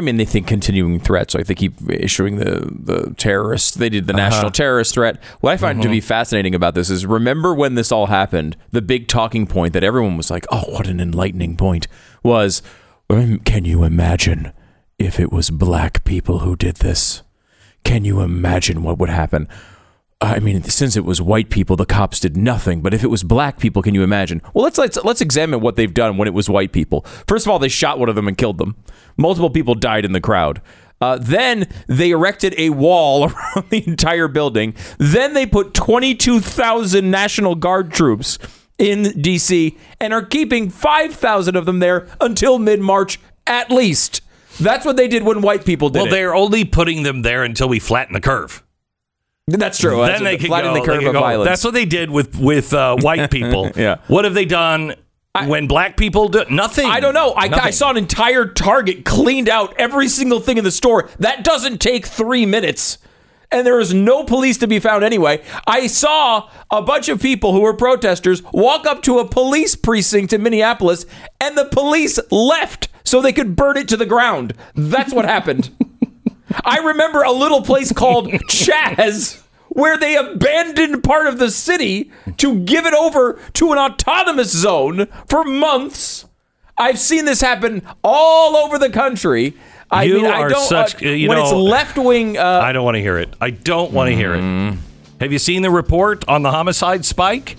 I 0.00 0.02
mean, 0.02 0.16
they 0.16 0.24
think 0.24 0.46
continuing 0.46 0.98
threats, 0.98 1.34
like 1.34 1.44
they 1.44 1.54
keep 1.54 1.74
issuing 1.90 2.36
the 2.36 2.70
the 2.72 3.14
terrorist. 3.18 3.78
They 3.78 3.90
did 3.90 4.06
the 4.06 4.14
uh-huh. 4.14 4.30
national 4.30 4.50
terrorist 4.50 4.94
threat. 4.94 5.22
What 5.40 5.52
I 5.52 5.56
find 5.58 5.82
to 5.82 5.88
mm-hmm. 5.88 5.96
be 5.96 6.00
fascinating 6.00 6.54
about 6.54 6.74
this 6.74 6.88
is 6.88 7.04
remember 7.04 7.54
when 7.54 7.74
this 7.74 7.92
all 7.92 8.06
happened, 8.06 8.56
the 8.70 8.80
big 8.80 9.08
talking 9.08 9.46
point 9.46 9.74
that 9.74 9.84
everyone 9.84 10.16
was 10.16 10.30
like, 10.30 10.46
"Oh, 10.50 10.64
what 10.68 10.86
an 10.86 11.00
enlightening 11.00 11.58
point!" 11.58 11.86
was, 12.22 12.62
"Can 13.10 13.66
you 13.66 13.84
imagine 13.84 14.54
if 14.98 15.20
it 15.20 15.30
was 15.30 15.50
black 15.50 16.02
people 16.04 16.38
who 16.38 16.56
did 16.56 16.76
this? 16.76 17.22
Can 17.84 18.06
you 18.06 18.20
imagine 18.20 18.82
what 18.82 18.96
would 18.96 19.10
happen?" 19.10 19.48
I 20.22 20.38
mean, 20.38 20.62
since 20.64 20.96
it 20.96 21.04
was 21.04 21.22
white 21.22 21.48
people, 21.48 21.76
the 21.76 21.86
cops 21.86 22.20
did 22.20 22.36
nothing. 22.36 22.82
But 22.82 22.92
if 22.92 23.02
it 23.02 23.06
was 23.06 23.22
black 23.22 23.58
people, 23.58 23.80
can 23.80 23.94
you 23.94 24.02
imagine? 24.02 24.42
Well, 24.52 24.64
let's 24.64 24.76
let's 24.76 25.02
let's 25.02 25.22
examine 25.22 25.60
what 25.60 25.76
they've 25.76 25.92
done 25.92 26.18
when 26.18 26.28
it 26.28 26.34
was 26.34 26.50
white 26.50 26.72
people. 26.72 27.02
First 27.26 27.46
of 27.46 27.50
all, 27.50 27.58
they 27.58 27.68
shot 27.68 27.98
one 27.98 28.10
of 28.10 28.16
them 28.16 28.28
and 28.28 28.36
killed 28.36 28.58
them. 28.58 28.76
Multiple 29.16 29.48
people 29.48 29.74
died 29.74 30.04
in 30.04 30.12
the 30.12 30.20
crowd. 30.20 30.60
Uh, 31.00 31.16
then 31.18 31.66
they 31.86 32.10
erected 32.10 32.54
a 32.58 32.68
wall 32.68 33.24
around 33.30 33.70
the 33.70 33.82
entire 33.86 34.28
building. 34.28 34.74
Then 34.98 35.32
they 35.32 35.46
put 35.46 35.72
22,000 35.72 37.10
National 37.10 37.54
Guard 37.54 37.90
troops 37.90 38.38
in 38.76 39.18
D.C. 39.18 39.78
and 39.98 40.12
are 40.12 40.22
keeping 40.22 40.68
5,000 40.68 41.56
of 41.56 41.64
them 41.64 41.78
there 41.78 42.06
until 42.20 42.58
mid 42.58 42.80
March 42.80 43.18
at 43.46 43.70
least. 43.70 44.20
That's 44.60 44.84
what 44.84 44.98
they 44.98 45.08
did 45.08 45.22
when 45.22 45.40
white 45.40 45.64
people 45.64 45.88
did 45.88 46.00
it. 46.00 46.02
Well, 46.02 46.08
it. 46.08 46.10
they're 46.10 46.34
only 46.34 46.66
putting 46.66 47.02
them 47.02 47.22
there 47.22 47.44
until 47.44 47.70
we 47.70 47.78
flatten 47.78 48.12
the 48.12 48.20
curve. 48.20 48.62
That's 49.58 49.78
true. 49.78 49.96
then 49.96 50.22
That's 50.22 50.42
they 50.42 50.46
flatten 50.46 50.74
go, 50.74 50.80
the 50.80 50.86
curve 50.86 51.04
of 51.04 51.12
go. 51.12 51.20
violence. 51.20 51.48
That's 51.48 51.64
what 51.64 51.74
they 51.74 51.84
did 51.84 52.10
with 52.10 52.38
with 52.38 52.72
uh, 52.72 52.96
white 53.00 53.30
people. 53.30 53.70
Yeah. 53.76 53.96
What 54.06 54.24
have 54.24 54.34
they 54.34 54.44
done 54.44 54.94
when 55.46 55.66
black 55.66 55.96
people 55.96 56.28
do 56.28 56.44
nothing? 56.50 56.86
I 56.86 57.00
don't 57.00 57.14
know. 57.14 57.32
I, 57.32 57.48
I 57.48 57.70
saw 57.70 57.90
an 57.90 57.96
entire 57.96 58.46
Target 58.46 59.04
cleaned 59.04 59.48
out 59.48 59.74
every 59.78 60.08
single 60.08 60.40
thing 60.40 60.58
in 60.58 60.64
the 60.64 60.70
store. 60.70 61.08
That 61.18 61.44
doesn't 61.44 61.80
take 61.80 62.06
three 62.06 62.46
minutes. 62.46 62.98
And 63.52 63.66
there 63.66 63.80
is 63.80 63.92
no 63.92 64.22
police 64.22 64.58
to 64.58 64.68
be 64.68 64.78
found 64.78 65.02
anyway. 65.02 65.42
I 65.66 65.88
saw 65.88 66.48
a 66.70 66.80
bunch 66.82 67.08
of 67.08 67.20
people 67.20 67.52
who 67.52 67.62
were 67.62 67.74
protesters 67.74 68.44
walk 68.52 68.86
up 68.86 69.02
to 69.02 69.18
a 69.18 69.26
police 69.26 69.74
precinct 69.74 70.32
in 70.32 70.40
Minneapolis, 70.40 71.04
and 71.40 71.58
the 71.58 71.64
police 71.64 72.20
left 72.30 72.88
so 73.02 73.20
they 73.20 73.32
could 73.32 73.56
burn 73.56 73.76
it 73.76 73.88
to 73.88 73.96
the 73.96 74.06
ground. 74.06 74.54
That's 74.76 75.12
what 75.12 75.24
happened. 75.24 75.70
I 76.64 76.78
remember 76.78 77.22
a 77.22 77.32
little 77.32 77.62
place 77.62 77.92
called 77.92 78.28
Chaz 78.48 79.39
where 79.70 79.96
they 79.96 80.16
abandoned 80.16 81.02
part 81.02 81.26
of 81.26 81.38
the 81.38 81.50
city 81.50 82.10
to 82.36 82.58
give 82.60 82.86
it 82.86 82.94
over 82.94 83.38
to 83.54 83.72
an 83.72 83.78
autonomous 83.78 84.50
zone 84.50 85.06
for 85.26 85.44
months. 85.44 86.26
I've 86.76 86.98
seen 86.98 87.24
this 87.24 87.40
happen 87.40 87.82
all 88.04 88.56
over 88.56 88.78
the 88.78 88.90
country. 88.90 89.54
I 89.90 90.04
You 90.04 90.14
mean, 90.22 90.26
I 90.26 90.40
are 90.40 90.48
don't. 90.50 90.68
such- 90.68 91.02
uh, 91.02 91.08
you 91.08 91.28
when 91.28 91.38
it's 91.38 91.52
left 91.52 91.98
wing, 91.98 92.38
uh, 92.38 92.42
I 92.62 92.72
don't 92.72 92.84
want 92.84 92.94
to 92.96 93.00
hear 93.00 93.18
it. 93.18 93.34
I 93.40 93.50
don't 93.50 93.92
want 93.92 94.08
to 94.10 94.16
hear 94.16 94.34
Mm-hmm. 94.34 94.74
it. 94.74 94.78
Have 95.20 95.32
you 95.32 95.38
seen 95.38 95.62
the 95.62 95.70
report 95.70 96.24
on 96.28 96.42
the 96.42 96.50
homicide 96.50 97.04
spike? 97.04 97.56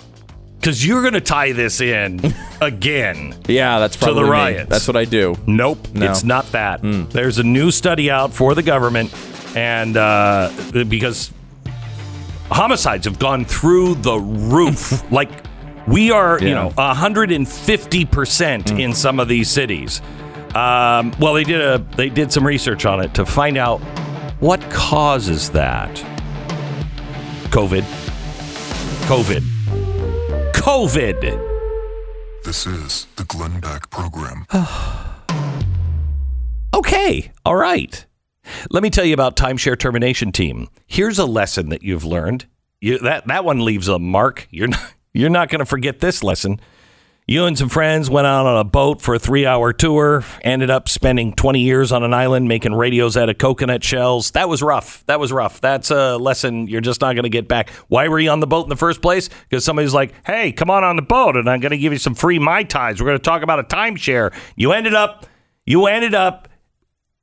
Because 0.60 0.86
you're 0.86 1.02
going 1.02 1.14
to 1.14 1.22
tie 1.22 1.52
this 1.54 1.82
in 1.82 2.20
again. 2.62 3.36
yeah, 3.48 3.80
that's 3.80 3.96
to 3.96 4.00
the 4.00 4.06
probably 4.08 4.24
me. 4.24 4.30
riots. 4.30 4.70
That's 4.70 4.88
what 4.88 4.96
I 4.98 5.06
do. 5.06 5.36
Nope, 5.48 5.88
No. 5.94 6.10
it's 6.10 6.24
not 6.24 6.52
that. 6.54 6.80
Hmm. 6.82 7.04
There's 7.10 7.38
a 7.38 7.44
new 7.44 7.70
study 7.72 8.10
out 8.12 8.32
for 8.34 8.54
the 8.56 8.64
government, 8.64 9.14
and 9.56 9.98
uh, 9.98 10.52
because 10.88 11.32
homicides 12.52 13.06
have 13.06 13.18
gone 13.20 13.46
through 13.46 13.96
the 13.96 14.18
roof, 14.20 15.10
like 15.12 15.30
we 15.88 16.12
are, 16.12 16.40
you 16.40 16.50
Yeah. 16.50 16.54
know, 16.56 16.70
150 16.76 18.06
percent 18.06 18.72
in 18.72 18.94
some 18.94 19.20
of 19.20 19.28
these 19.28 19.50
cities. 19.50 20.02
Um, 20.56 21.14
well, 21.20 21.34
they 21.34 21.44
did 21.46 21.62
a 21.62 21.78
they 21.96 22.10
did 22.10 22.32
some 22.32 22.46
research 22.46 22.86
on 22.86 23.00
it 23.02 23.14
to 23.16 23.26
find 23.26 23.58
out 23.58 23.80
what 24.42 24.60
causes 24.70 25.50
that. 25.52 25.90
COVID. 27.50 27.84
COVID. 29.08 29.42
COVID. 30.54 31.48
This 32.44 32.66
is 32.66 33.08
the 33.18 33.24
Glenn 33.26 33.60
Beck 33.60 33.90
Program. 33.90 34.46
Okay, 36.74 37.32
all 37.46 37.56
right. 37.58 38.06
Let 38.70 38.84
me 38.84 38.90
tell 38.90 39.06
you 39.06 39.14
about 39.14 39.36
timeshare 39.36 39.78
termination 39.78 40.32
team. 40.32 40.68
Here's 40.88 41.20
a 41.20 41.26
lesson 41.26 41.70
that 41.70 41.84
you've 41.84 42.06
learned. 42.06 42.46
You, 42.80 42.98
that 43.00 43.28
that 43.28 43.46
one 43.46 43.64
leaves 43.64 43.88
a 43.88 44.00
mark. 44.00 44.48
You're 44.50 44.68
not 44.70 44.94
you're 45.14 45.30
not 45.30 45.50
going 45.50 45.60
to 45.60 45.66
forget 45.66 46.00
this 46.00 46.24
lesson. 46.24 46.60
You 47.28 47.46
and 47.46 47.58
some 47.58 47.70
friends 47.70 48.10
went 48.10 48.28
out 48.28 48.46
on 48.46 48.58
a 48.58 48.64
boat 48.64 49.00
for 49.00 49.16
a 49.16 49.20
three 49.20 49.46
hour 49.46 49.72
tour, 49.72 50.26
ended 50.42 50.70
up 50.70 50.90
spending 50.90 51.32
20 51.32 51.62
years 51.62 51.92
on 51.92 52.04
an 52.04 52.14
island 52.14 52.48
making 52.48 52.74
radios 52.74 53.16
out 53.16 53.30
of 53.30 53.38
coconut 53.38 53.84
shells. 53.84 54.32
That 54.32 54.50
was 54.50 54.62
rough. 54.62 55.06
That 55.06 55.20
was 55.20 55.32
rough. 55.32 55.62
That's 55.62 55.92
a 55.92 56.18
lesson 56.18 56.68
you're 56.68 56.82
just 56.82 57.00
not 57.00 57.14
going 57.14 57.24
to 57.24 57.30
get 57.30 57.48
back. 57.48 57.70
Why 57.88 58.08
were 58.08 58.20
you 58.20 58.32
on 58.32 58.42
the 58.42 58.48
boat 58.48 58.66
in 58.66 58.70
the 58.70 58.76
first 58.76 59.02
place? 59.02 59.30
Because 59.48 59.64
somebody's 59.64 59.94
like, 59.94 60.14
hey, 60.26 60.52
come 60.52 60.70
on 60.70 60.84
on 60.84 60.98
the 60.98 61.04
boat 61.04 61.38
and 61.38 61.50
I'm 61.50 61.62
going 61.62 61.72
to 61.72 61.78
give 61.78 61.94
you 61.94 62.00
some 62.00 62.16
free 62.16 62.40
Mai 62.40 62.64
Tais. 62.64 63.00
We're 63.00 63.06
going 63.06 63.18
to 63.18 63.24
talk 63.24 63.44
about 63.44 63.60
a 63.60 63.64
timeshare. 63.64 64.34
You 64.58 64.74
ended 64.74 64.96
up, 64.96 65.26
you 65.66 65.86
ended 65.86 66.16
up 66.16 66.50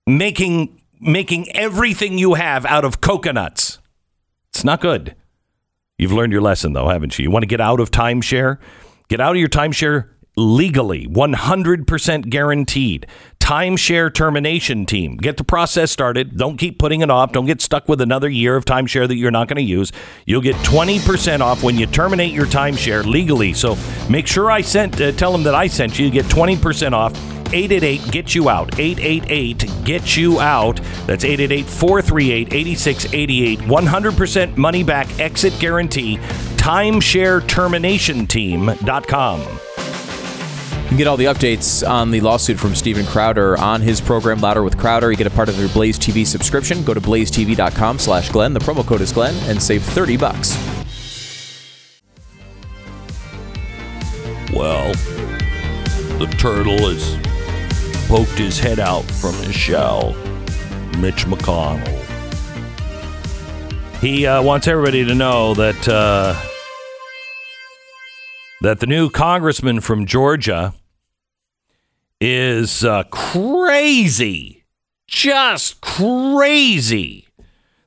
making 0.07 0.81
making 1.00 1.50
everything 1.56 2.18
you 2.18 2.34
have 2.34 2.66
out 2.66 2.84
of 2.84 3.00
coconuts. 3.00 3.78
It's 4.50 4.64
not 4.64 4.80
good. 4.80 5.14
You've 5.98 6.12
learned 6.12 6.32
your 6.32 6.42
lesson 6.42 6.72
though, 6.72 6.88
haven't 6.88 7.18
you? 7.18 7.24
You 7.24 7.30
want 7.30 7.42
to 7.42 7.48
get 7.48 7.61
out 7.61 7.80
of 7.80 7.90
timeshare? 7.90 8.58
Get 9.08 9.20
out 9.20 9.32
of 9.32 9.40
your 9.40 9.48
timeshare 9.48 10.11
legally, 10.37 11.06
100% 11.06 12.28
guaranteed. 12.30 13.06
Timeshare 13.48 14.12
termination 14.12 14.84
team. 14.84 15.16
Get 15.16 15.38
the 15.38 15.42
process 15.42 15.90
started. 15.90 16.37
Don't 16.37 16.58
keep 16.58 16.78
putting 16.78 17.00
it 17.00 17.11
off. 17.11 17.32
Don't 17.32 17.46
get 17.46 17.62
stuck 17.62 17.88
with 17.88 18.02
another 18.02 18.28
year 18.28 18.56
of 18.56 18.66
timeshare 18.66 19.08
that 19.08 19.16
you're 19.16 19.30
not 19.30 19.48
going 19.48 19.56
to 19.56 19.62
use. 19.62 19.90
You'll 20.26 20.42
get 20.42 20.54
20% 20.56 21.40
off 21.40 21.62
when 21.62 21.78
you 21.78 21.87
terminate 21.87 22.34
your 22.34 22.44
timeshare 22.44 23.06
legally. 23.06 23.54
So 23.54 23.78
make 24.11 24.26
sure 24.26 24.50
I 24.50 24.61
sent 24.61 25.00
uh, 25.00 25.12
tell 25.12 25.32
them 25.32 25.44
that 25.44 25.54
I 25.54 25.66
sent 25.66 25.98
you. 25.98 26.04
You 26.04 26.12
get 26.12 26.26
20% 26.26 26.92
off. 26.92 27.14
888 27.54 28.12
get 28.12 28.34
you 28.34 28.50
out 28.50 28.78
888 28.78 29.70
get 29.82 30.18
you 30.18 30.38
out 30.38 30.76
that's 31.06 31.24
888 31.24 31.64
438 31.64 32.52
8688 32.52 33.58
100% 33.61 34.56
money 34.58 34.84
back 34.84 35.18
exit 35.18 35.58
guarantee 35.58 36.18
Timeshare 36.58 37.48
termination 37.48 38.26
timeshareterminationteam.com 38.26 39.67
You 40.88 40.92
can 40.92 40.96
get 40.96 41.07
all 41.07 41.18
the 41.18 41.27
updates 41.27 41.87
on 41.87 42.11
the 42.11 42.22
lawsuit 42.22 42.59
from 42.59 42.74
Steven 42.74 43.05
Crowder 43.05 43.59
on 43.59 43.83
his 43.83 44.01
program 44.01 44.40
Louder 44.40 44.62
with 44.62 44.79
Crowder. 44.79 45.11
You 45.11 45.18
get 45.18 45.27
a 45.27 45.31
part 45.31 45.51
of 45.51 45.59
your 45.59 45.68
Blaze 45.68 45.98
TV 45.98 46.27
subscription. 46.27 46.83
Go 46.83 46.94
to 46.94 47.01
blazetv.com 47.01 47.98
slash 47.98 48.31
Glenn. 48.31 48.55
The 48.55 48.61
promo 48.61 48.87
code 48.87 49.03
is 49.03 49.12
Glenn 49.12 49.35
and 49.51 49.62
save 49.62 49.83
30 49.83 50.16
bucks. 50.16 50.57
Well, 54.55 54.94
the 56.18 56.35
turtle 56.38 56.79
has 56.79 58.09
poked 58.09 58.38
his 58.38 58.59
head 58.59 58.81
out 58.81 59.05
from 59.05 59.35
his 59.42 59.55
shell. 59.55 60.14
Mitch 60.96 61.27
McConnell. 61.27 62.03
He 64.01 64.27
uh, 64.27 64.42
wants 64.42 64.66
everybody 64.66 65.05
to 65.05 65.14
know 65.14 65.53
that 65.53 65.87
uh, 65.87 66.35
that 68.62 68.81
the 68.81 68.87
new 68.87 69.11
congressman 69.11 69.81
from 69.81 70.07
Georgia 70.07 70.72
is 72.20 72.85
uh, 72.85 73.04
crazy, 73.04 74.64
just 75.07 75.81
crazy. 75.81 77.28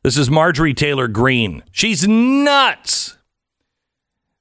This 0.03 0.17
is 0.17 0.29
Marjorie 0.29 0.73
Taylor 0.73 1.07
Greene. 1.07 1.63
She's 1.71 2.07
nuts. 2.07 3.17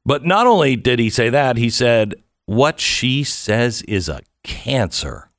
But 0.07 0.25
not 0.25 0.47
only 0.47 0.77
did 0.77 0.99
he 0.99 1.11
say 1.11 1.29
that, 1.29 1.57
he 1.57 1.69
said 1.69 2.15
what 2.47 2.81
she 2.81 3.23
says 3.23 3.83
is 3.83 4.09
a 4.09 4.23
cancer. 4.43 5.31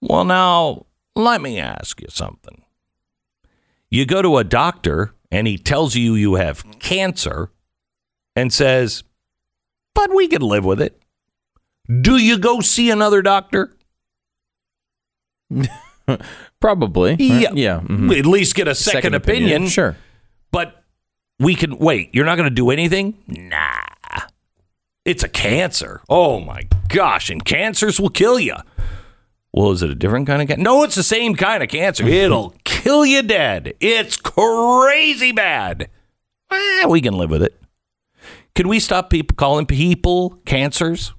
Well, 0.00 0.24
now, 0.24 0.86
let 1.14 1.40
me 1.40 1.58
ask 1.58 2.00
you 2.00 2.08
something. 2.10 2.62
You 3.90 4.06
go 4.06 4.22
to 4.22 4.38
a 4.38 4.44
doctor 4.44 5.14
and 5.30 5.46
he 5.46 5.58
tells 5.58 5.94
you 5.94 6.14
you 6.14 6.34
have 6.34 6.64
cancer 6.80 7.50
and 8.34 8.52
says, 8.52 9.04
but 9.94 10.14
we 10.14 10.26
can 10.26 10.42
live 10.42 10.64
with 10.64 10.80
it. 10.80 11.00
Do 12.00 12.16
you 12.16 12.38
go 12.38 12.60
see 12.60 12.90
another 12.90 13.20
doctor? 13.22 13.70
Probably. 16.60 17.16
Yeah. 17.18 17.50
Yeah. 17.52 17.80
mhm. 17.80 18.16
At 18.18 18.26
least 18.26 18.54
get 18.54 18.68
a 18.68 18.74
second, 18.74 19.14
opinion. 19.14 19.66
Sure. 19.68 19.96
But 20.50 20.82
we 21.38 21.54
can 21.54 21.78
wait. 21.78 22.14
You're 22.14 22.24
not 22.24 22.36
going 22.36 22.48
to 22.48 22.54
do 22.54 22.70
anything? 22.70 23.14
Nah. 23.26 23.82
It's 25.04 25.22
a 25.22 25.28
cancer. 25.28 26.00
Oh 26.08 26.40
my 26.40 26.62
gosh. 26.88 27.28
And 27.28 27.44
cancers 27.44 28.00
will 28.00 28.08
kill 28.08 28.38
you. 28.38 28.56
Well, 29.52 29.70
is 29.72 29.82
it 29.82 29.90
a 29.90 29.94
different 29.94 30.26
kind 30.26 30.40
of 30.42 30.48
cancer? 30.48 30.62
No, 30.62 30.82
it's 30.82 30.94
the 30.94 31.02
same 31.02 31.34
kind 31.34 31.62
of 31.62 31.68
cancer. 31.68 32.04
It'll 32.08 32.54
kill 32.64 33.04
you 33.04 33.22
dead. 33.22 33.74
It's 33.80 34.16
crazy 34.16 35.32
bad. 35.32 35.90
Eh, 36.50 36.86
we 36.86 37.00
can 37.00 37.14
live 37.14 37.30
with 37.30 37.42
it. 37.42 37.60
Can 38.54 38.68
we 38.68 38.80
stop 38.80 39.10
people 39.10 39.34
calling 39.36 39.66
people 39.66 40.38
cancers? 40.46 41.12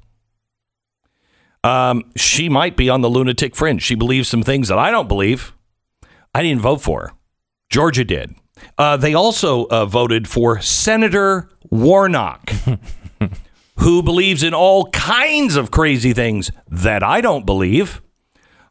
Um, 1.66 2.04
she 2.16 2.48
might 2.48 2.78
be 2.78 2.90
on 2.92 3.02
the 3.02 3.10
lunatic 3.10 3.56
fringe. 3.56 3.82
She 3.82 3.96
believes 3.96 4.30
some 4.30 4.44
things 4.44 4.68
that 4.68 4.78
I 4.78 4.92
don't 4.92 5.08
believe. 5.08 5.52
I 6.32 6.44
didn't 6.44 6.62
vote 6.62 6.82
for 6.82 7.08
her. 7.08 7.14
Georgia 7.72 8.06
did. 8.06 8.36
Uh, 8.78 8.98
they 8.98 9.16
also 9.16 9.66
uh, 9.70 9.88
voted 9.88 10.28
for 10.28 10.62
Senator 10.62 11.50
Warnock, 11.72 12.52
who 13.80 14.04
believes 14.04 14.44
in 14.44 14.54
all 14.54 14.92
kinds 14.92 15.56
of 15.56 15.72
crazy 15.72 16.14
things 16.14 16.52
that 16.70 17.02
I 17.02 17.20
don't 17.20 17.48
believe. 17.48 18.00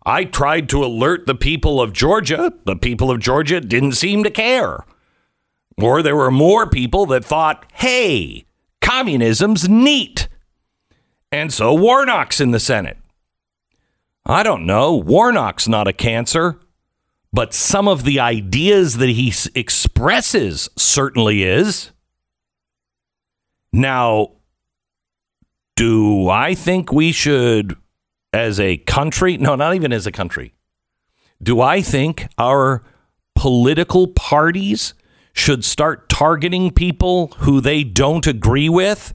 I 0.06 0.22
tried 0.24 0.68
to 0.68 0.84
alert 0.84 1.26
the 1.26 1.34
people 1.34 1.80
of 1.80 1.92
Georgia. 1.92 2.52
The 2.64 2.76
people 2.76 3.10
of 3.10 3.18
Georgia 3.18 3.60
didn't 3.60 3.92
seem 3.92 4.22
to 4.22 4.30
care. 4.30 4.84
Or 5.82 6.00
there 6.00 6.14
were 6.14 6.30
more 6.30 6.70
people 6.70 7.06
that 7.06 7.24
thought, 7.24 7.66
hey, 7.72 8.44
communism's 8.80 9.68
neat. 9.68 10.28
And 11.34 11.52
so 11.52 11.74
Warnock's 11.74 12.40
in 12.40 12.52
the 12.52 12.60
Senate. 12.60 12.96
I 14.24 14.44
don't 14.44 14.64
know. 14.64 14.94
Warnock's 14.94 15.66
not 15.66 15.88
a 15.88 15.92
cancer, 15.92 16.60
but 17.32 17.52
some 17.52 17.88
of 17.88 18.04
the 18.04 18.20
ideas 18.20 18.98
that 18.98 19.08
he 19.08 19.34
expresses 19.56 20.70
certainly 20.76 21.42
is. 21.42 21.90
Now, 23.72 24.34
do 25.74 26.28
I 26.28 26.54
think 26.54 26.92
we 26.92 27.10
should, 27.10 27.76
as 28.32 28.60
a 28.60 28.76
country, 28.76 29.36
no, 29.36 29.56
not 29.56 29.74
even 29.74 29.92
as 29.92 30.06
a 30.06 30.12
country, 30.12 30.54
do 31.42 31.60
I 31.60 31.82
think 31.82 32.28
our 32.38 32.84
political 33.34 34.06
parties 34.06 34.94
should 35.32 35.64
start 35.64 36.08
targeting 36.08 36.70
people 36.70 37.32
who 37.38 37.60
they 37.60 37.82
don't 37.82 38.28
agree 38.28 38.68
with 38.68 39.12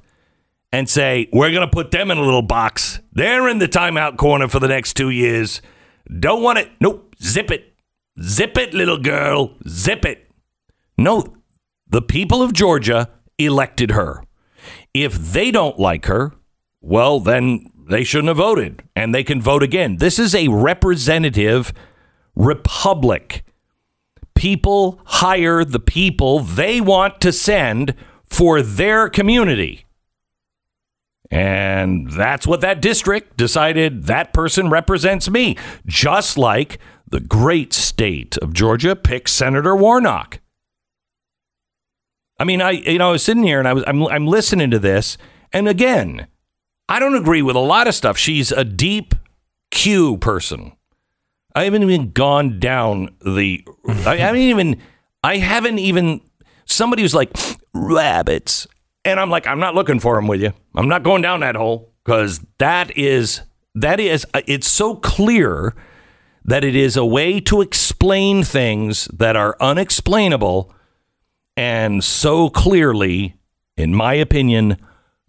and 0.72 0.90
say, 0.90 1.28
we're 1.34 1.52
going 1.52 1.68
to 1.68 1.72
put 1.72 1.92
them 1.92 2.12
in 2.12 2.18
a 2.18 2.24
little 2.24 2.42
box. 2.42 3.00
They're 3.12 3.48
in 3.48 3.60
the 3.60 3.68
timeout 3.68 4.18
corner 4.18 4.48
for 4.48 4.60
the 4.60 4.68
next 4.68 4.94
two 4.94 5.10
years. 5.10 5.62
Don't 6.20 6.44
want 6.44 6.60
it. 6.60 6.70
Nope. 6.80 7.16
Zip 7.22 7.52
it. 7.52 7.74
Zip 8.22 8.58
it, 8.58 8.74
little 8.74 8.98
girl. 8.98 9.56
Zip 9.68 10.06
it. 10.06 10.30
No, 10.98 11.38
the 11.88 12.02
people 12.02 12.44
of 12.44 12.54
Georgia 12.54 13.10
elected 13.38 13.92
her. 13.92 14.24
If 14.94 15.14
they 15.14 15.52
don't 15.52 15.80
like 15.80 16.06
her, 16.08 16.34
well, 16.82 17.20
then 17.20 17.66
they 17.90 18.04
shouldn't 18.04 18.28
have 18.28 18.38
voted 18.38 18.84
and 18.96 19.16
they 19.16 19.24
can 19.24 19.42
vote 19.42 19.64
again. 19.64 19.98
This 19.98 20.20
is 20.20 20.36
a 20.36 20.50
representative 20.50 21.74
republic. 22.36 23.44
People 24.36 25.02
hire 25.06 25.64
the 25.66 25.80
people 25.80 26.40
they 26.40 26.80
want 26.80 27.20
to 27.22 27.32
send 27.32 27.96
for 28.26 28.62
their 28.62 29.10
community. 29.10 29.86
And 31.32 32.10
that's 32.12 32.48
what 32.48 32.62
that 32.62 32.82
district 32.82 33.38
decided 33.38 34.06
that 34.06 34.34
person 34.34 34.70
represents 34.70 35.30
me, 35.30 35.58
just 35.86 36.38
like 36.38 36.80
the 37.08 37.20
great 37.20 37.72
state 37.72 38.38
of 38.40 38.54
Georgia 38.54 38.96
picks 38.96 39.32
Senator 39.32 39.76
Warnock. 39.76 40.40
I 42.40 42.46
mean, 42.46 42.62
I 42.62 42.72
you 42.72 42.98
know 42.98 43.10
I 43.10 43.12
was 43.12 43.24
sitting 43.24 43.44
here 43.44 43.60
and 43.60 43.68
I 43.68 43.74
was 43.74 43.84
I'm 43.86 44.08
I'm 44.08 44.26
listening 44.26 44.72
to 44.72 44.80
this, 44.80 45.18
and 45.52 45.68
again, 45.68 46.28
I 46.88 47.00
don't 47.00 47.16
agree 47.16 47.42
with 47.42 47.56
a 47.56 47.60
lot 47.60 47.88
of 47.88 47.96
stuff. 47.96 48.18
She's 48.18 48.52
a 48.52 48.64
deep 48.64 49.14
Q 49.72 50.18
person. 50.18 50.72
I 51.56 51.66
haven't 51.66 51.84
even 51.84 52.12
gone 52.12 52.60
down 52.60 53.16
the. 53.26 53.66
I 53.88 54.18
haven't 54.18 54.42
even. 54.42 54.82
I 55.24 55.38
haven't 55.38 55.80
even. 55.80 56.22
Somebody 56.66 57.04
was 57.04 57.14
like 57.14 57.36
rabbits, 57.74 58.68
and 59.06 59.20
I'm 59.20 59.30
like, 59.30 59.48
I'm 59.48 59.60
not 59.60 59.76
looking 59.76 60.00
for 60.00 60.16
them 60.16 60.28
with 60.28 60.42
you. 60.42 60.54
I'm 60.76 60.88
not 60.88 61.04
going 61.04 61.22
down 61.22 61.40
that 61.42 61.56
hole 61.56 61.94
because 62.04 62.42
that 62.58 62.96
is 62.98 63.42
that 63.76 64.00
is. 64.00 64.26
Uh, 64.34 64.42
it's 64.48 64.68
so 64.68 64.96
clear 64.96 65.76
that 66.46 66.64
it 66.64 66.76
is 66.76 66.98
a 66.98 67.06
way 67.06 67.40
to 67.42 67.62
explain 67.62 68.44
things 68.44 69.06
that 69.14 69.36
are 69.36 69.56
unexplainable 69.60 70.74
and 71.60 72.02
so 72.04 72.50
clearly, 72.50 73.36
in 73.76 73.94
my 73.94 74.14
opinion, 74.14 74.78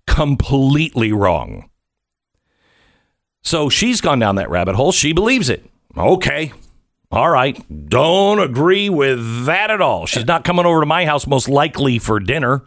completely 0.06 1.12
wrong. 1.12 1.68
So 3.42 3.68
she's 3.68 4.00
gone 4.00 4.20
down 4.20 4.36
that 4.36 4.48
rabbit 4.48 4.76
hole. 4.76 4.92
She 4.92 5.12
believes 5.12 5.48
it. 5.48 5.68
Okay. 5.96 6.52
All 7.10 7.30
right. 7.30 7.88
Don't 7.88 8.38
agree 8.38 8.88
with 8.88 9.46
that 9.46 9.72
at 9.72 9.80
all. 9.80 10.06
She's 10.06 10.26
not 10.26 10.44
coming 10.44 10.66
over 10.66 10.78
to 10.78 10.86
my 10.86 11.04
house, 11.04 11.26
most 11.26 11.48
likely 11.48 11.98
for 11.98 12.20
dinner. 12.20 12.62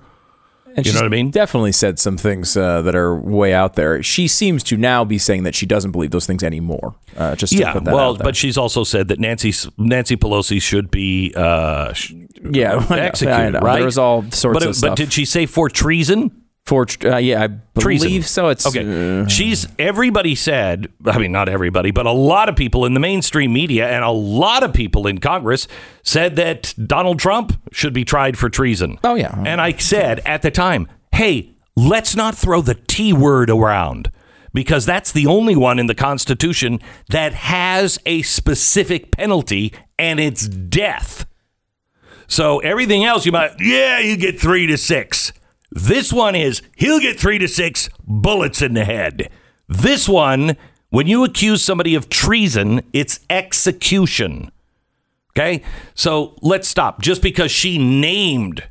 And 0.76 0.86
You 0.86 0.94
know 0.94 1.00
what 1.00 1.06
I 1.06 1.10
mean? 1.10 1.30
Definitely 1.30 1.72
said 1.72 2.00
some 2.00 2.18
things 2.18 2.58
uh, 2.58 2.82
that 2.82 2.96
are 2.96 3.16
way 3.16 3.54
out 3.54 3.76
there. 3.76 4.02
She 4.02 4.28
seems 4.28 4.64
to 4.64 4.78
now 4.78 5.04
be 5.06 5.18
saying 5.18 5.44
that 5.44 5.54
she 5.56 5.66
doesn't 5.66 5.92
believe 5.92 6.12
those 6.12 6.26
things 6.26 6.42
anymore. 6.44 6.96
Uh, 7.16 7.36
just 7.36 7.54
to 7.54 7.60
Yeah. 7.60 7.74
put 7.74 7.84
that 7.86 7.94
Well, 7.94 8.12
out 8.12 8.18
there. 8.18 8.26
but 8.26 8.36
she's 8.36 8.58
also 8.58 8.84
said 8.84 9.08
that 9.10 9.20
Nancy 9.20 9.54
Nancy 9.78 10.16
Pelosi 10.18 10.62
should 10.62 10.90
be 10.90 11.32
uh, 11.36 11.94
sh- 11.94 12.14
yeah, 12.52 12.86
I 12.90 12.96
know, 12.96 13.02
executed. 13.04 13.36
I 13.40 13.50
know. 13.50 13.60
Right? 13.60 13.76
There 13.78 13.86
was 13.86 13.98
all 14.00 14.24
sorts 14.32 14.56
but, 14.60 14.64
of 14.64 14.70
but 14.70 14.76
stuff. 14.76 14.98
did 14.98 15.14
she 15.14 15.26
say 15.26 15.46
for 15.46 15.70
treason? 15.70 16.32
For 16.66 16.86
uh, 17.04 17.18
yeah, 17.18 17.44
I 17.44 17.48
believe 17.48 18.00
treason. 18.00 18.22
so. 18.24 18.48
It's 18.48 18.66
okay. 18.66 19.22
uh, 19.22 19.28
She's 19.28 19.68
everybody 19.78 20.34
said. 20.34 20.88
I 21.06 21.18
mean, 21.18 21.34
not 21.34 21.50
everybody, 21.50 21.92
but 21.92 22.06
a 22.06 22.12
lot 22.12 22.48
of 22.48 22.56
people 22.56 22.86
in 22.86 22.94
the 22.94 23.02
mainstream 23.02 23.52
media 23.52 23.90
and 23.90 24.04
a 24.04 24.12
lot 24.12 24.64
of 24.64 24.72
people 24.74 25.06
in 25.06 25.18
Congress 25.18 25.68
said 26.04 26.38
that 26.38 26.74
Donald 26.88 27.20
Trump 27.20 27.62
should 27.74 27.94
be 27.94 28.06
tried 28.06 28.38
for 28.38 28.50
treason. 28.50 28.98
Oh, 29.04 29.16
yeah. 29.16 29.36
And 29.46 29.60
I 29.60 29.74
said 29.74 30.20
at 30.26 30.42
the 30.42 30.52
time, 30.52 30.88
hey, 31.12 31.52
let's 31.76 32.16
not 32.16 32.34
throw 32.34 32.62
the 32.62 32.76
T 32.76 33.12
word 33.12 33.50
around. 33.50 34.10
Because 34.54 34.86
that's 34.86 35.12
the 35.12 35.26
only 35.26 35.56
one 35.56 35.80
in 35.80 35.88
the 35.88 35.96
Constitution 35.96 36.80
that 37.10 37.34
has 37.34 37.98
a 38.06 38.22
specific 38.22 39.12
penalty, 39.12 39.74
and 39.98 40.20
it's 40.20 40.48
death. 40.48 41.26
So 42.28 42.60
everything 42.60 43.04
else, 43.04 43.26
you 43.26 43.32
might, 43.32 43.54
yeah, 43.60 43.98
you 43.98 44.16
get 44.16 44.40
three 44.40 44.68
to 44.68 44.78
six. 44.78 45.34
This 45.76 46.14
one 46.14 46.36
is, 46.36 46.62
he'll 46.76 47.00
get 47.00 47.20
three 47.20 47.40
to 47.40 47.48
six 47.48 47.90
bullets 48.06 48.62
in 48.62 48.74
the 48.74 48.86
head. 48.86 49.30
This 49.68 50.08
one, 50.08 50.56
when 50.90 51.08
you 51.08 51.24
accuse 51.24 51.64
somebody 51.64 51.96
of 51.96 52.10
treason, 52.10 52.82
it's 52.94 53.20
execution. 53.30 54.52
Okay? 55.32 55.64
So 55.96 56.36
let's 56.42 56.68
stop. 56.68 57.02
Just 57.02 57.24
because 57.24 57.52
she 57.52 57.80
named 57.80 58.64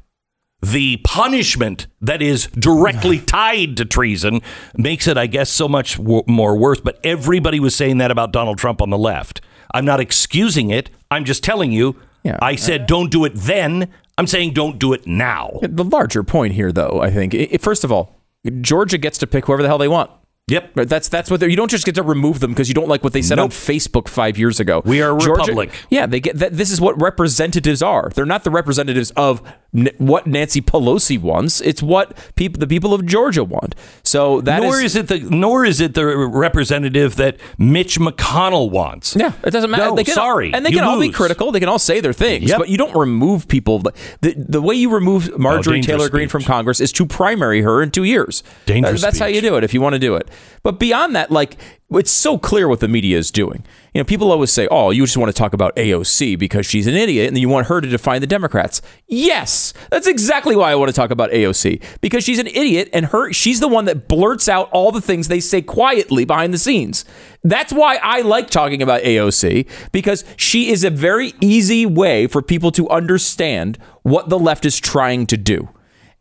the 0.61 0.99
punishment 0.99 1.89
that 2.01 2.23
is 2.23 2.47
directly 2.47 3.19
tied 3.27 3.77
to 3.79 3.85
treason 3.85 4.41
makes 4.77 5.09
it, 5.09 5.19
I 5.19 5.27
guess, 5.27 5.51
so 5.51 5.69
much 5.69 5.97
w- 5.97 6.23
more 6.29 6.57
worse. 6.57 6.81
But 6.81 7.01
everybody 7.03 7.59
was 7.59 7.75
saying 7.75 7.99
that 7.99 8.13
about 8.13 8.33
Donald 8.33 8.59
Trump 8.59 8.81
on 8.81 8.91
the 8.91 8.99
left. 8.99 9.41
I'm 9.75 9.85
not 9.85 9.99
excusing 9.99 10.71
it. 10.71 10.89
I'm 11.11 11.25
just 11.25 11.43
telling 11.43 11.73
you. 11.73 11.97
Yeah. 12.23 12.39
I 12.41 12.55
uh, 12.55 12.57
said 12.57 12.87
don't 12.87 13.11
do 13.11 13.25
it 13.25 13.33
then. 13.35 13.93
I'm 14.23 14.29
saying 14.29 14.53
don't 14.53 14.79
do 14.79 14.93
it 14.93 15.05
now. 15.05 15.59
the 15.61 15.83
larger 15.83 16.23
point 16.23 16.55
here, 16.55 16.71
though. 16.71 17.01
I 17.03 17.11
think 17.11 17.61
first 17.61 17.83
of 17.83 17.91
all, 17.91 18.21
Georgia 18.61 18.97
gets 18.97 19.19
to 19.19 19.27
pick 19.27 19.47
whoever 19.47 19.63
the 19.63 19.69
hell 19.69 19.79
they 19.79 19.89
want. 19.89 20.13
Yep. 20.53 20.75
That's 20.89 21.09
that's 21.09 21.31
what 21.31 21.41
they're, 21.41 21.49
you 21.49 21.57
don't 21.57 21.71
just 21.71 21.85
get 21.85 21.95
to 21.97 22.03
remove 22.03 22.41
them 22.41 22.51
because 22.53 22.69
you 22.69 22.75
don't 22.75 22.89
like 22.89 23.03
what 23.03 23.13
they 23.13 23.23
said 23.23 23.39
on 23.39 23.49
Facebook 23.51 24.07
five 24.07 24.39
years 24.39 24.61
ago. 24.61 24.83
We 24.85 25.03
are 25.03 25.17
a 25.17 25.21
Georgia- 25.21 25.41
republic. 25.43 25.71
Yeah, 25.91 26.07
they 26.07 26.21
get 26.21 26.39
that. 26.39 26.53
This 26.57 26.71
is 26.71 26.81
what 26.81 27.01
representatives 27.01 27.83
are. 27.83 28.11
They're 28.15 28.27
not 28.27 28.45
the 28.45 28.51
representatives 28.51 29.11
of 29.13 29.43
n- 29.75 29.89
what 29.99 30.27
Nancy 30.27 30.61
Pelosi 30.61 31.19
wants. 31.21 31.61
It's 31.63 31.83
what 31.83 32.17
people 32.37 32.61
the 32.61 32.67
people 32.67 32.93
of 32.93 33.07
Georgia 33.07 33.43
want. 33.45 33.75
So 34.03 34.41
that 34.43 34.63
nor 34.63 34.79
is, 34.81 34.95
it 34.95 35.09
the 35.09 35.21
nor 35.21 35.65
is 35.65 35.81
it 35.81 35.95
the 35.95 36.05
representative 36.07 37.17
that 37.17 37.39
Mitch 37.59 37.99
McConnell 37.99 38.71
wants. 38.71 39.17
Yeah, 39.17 39.33
it 39.43 39.51
doesn't 39.51 39.71
matter. 39.71 39.87
No, 39.87 39.97
they 39.97 40.05
can, 40.05 40.15
sorry, 40.15 40.53
and 40.53 40.65
they 40.67 40.71
can 40.71 40.85
all 40.85 41.01
be 41.01 41.09
critical. 41.11 41.51
They 41.51 41.61
can 41.61 41.69
all 41.71 41.79
say 41.79 42.01
their 42.01 42.13
things, 42.13 42.51
Yep. 42.51 42.59
but 42.59 42.69
you 42.69 42.77
don't 42.77 42.95
remove 42.95 43.49
people. 43.49 43.79
The, 43.79 44.35
the 44.37 44.61
way 44.61 44.75
you 44.75 44.91
remove 44.93 45.31
oh, 45.33 45.39
Marjorie 45.39 45.77
dangerous 45.77 45.97
Taylor 45.99 46.09
Greene 46.11 46.29
from. 46.29 46.43
Congress 46.43 46.81
is 46.81 46.93
to 46.93 47.07
primary 47.07 47.63
her 47.63 47.81
in 47.83 47.91
two 47.91 48.05
years. 48.05 48.43
Dangerous 48.67 49.01
That- 49.01 49.07
That's 49.13 49.19
how 49.21 49.27
you 49.27 49.41
do 49.41 49.57
it 49.57 49.65
if 49.65 49.73
you 49.73 49.81
want 49.81 49.95
to 49.95 49.99
do 49.99 50.17
it. 50.17 50.29
But 50.63 50.79
beyond 50.79 51.17
that, 51.17 51.31
like 51.31 51.57
it's 51.99 52.11
so 52.11 52.39
clear 52.39 52.69
what 52.69 52.81
the 52.81 52.89
media 52.89 53.19
is 53.19 53.31
doing. 53.31 53.65
You 53.93 54.01
know, 54.01 54.05
people 54.05 54.33
always 54.33 54.53
say, 54.53 54.67
"Oh, 54.71 54.91
you 54.91 55.05
just 55.05 55.17
want 55.17 55.29
to 55.29 55.39
talk 55.39 55.53
about 55.53 55.77
AOC 55.77 56.39
because 56.39 56.65
she's 56.65 56.87
an 56.87 56.95
idiot, 56.95 57.29
and 57.29 57.39
you 57.39 57.49
want 57.49 57.67
her 57.67 57.81
to 57.81 57.89
define 57.89 58.21
the 58.21 58.27
Democrats." 58.27 58.81
Yes, 59.07 59.75
that's 59.91 60.07
exactly 60.07 60.57
why 60.57 60.73
I 60.73 60.75
want 60.75 60.89
to 60.89 60.95
talk 60.95 61.11
about 61.11 61.31
AOC 61.31 61.81
because 62.01 62.25
she's 62.25 62.39
an 62.39 62.47
idiot, 62.47 62.89
and 62.93 63.07
her 63.07 63.33
she's 63.33 63.61
the 63.61 63.69
one 63.69 63.85
that 63.87 64.09
blurts 64.09 64.49
out 64.49 64.71
all 64.73 64.93
the 64.93 65.01
things 65.01 65.29
they 65.29 65.41
say 65.41 65.61
quietly 65.61 66.25
behind 66.25 66.55
the 66.55 66.59
scenes. 66.59 67.05
That's 67.45 67.73
why 67.73 67.99
I 68.03 68.21
like 68.21 68.49
talking 68.51 68.83
about 68.83 69.03
AOC 69.03 69.67
because 69.91 70.25
she 70.37 70.71
is 70.71 70.85
a 70.85 70.91
very 70.91 71.35
easy 71.41 71.85
way 71.85 72.27
for 72.27 72.41
people 72.41 72.71
to 72.73 72.89
understand 72.89 73.79
what 74.03 74.29
the 74.29 74.39
left 74.39 74.65
is 74.65 74.81
trying 74.81 75.27
to 75.27 75.37
do. 75.37 75.69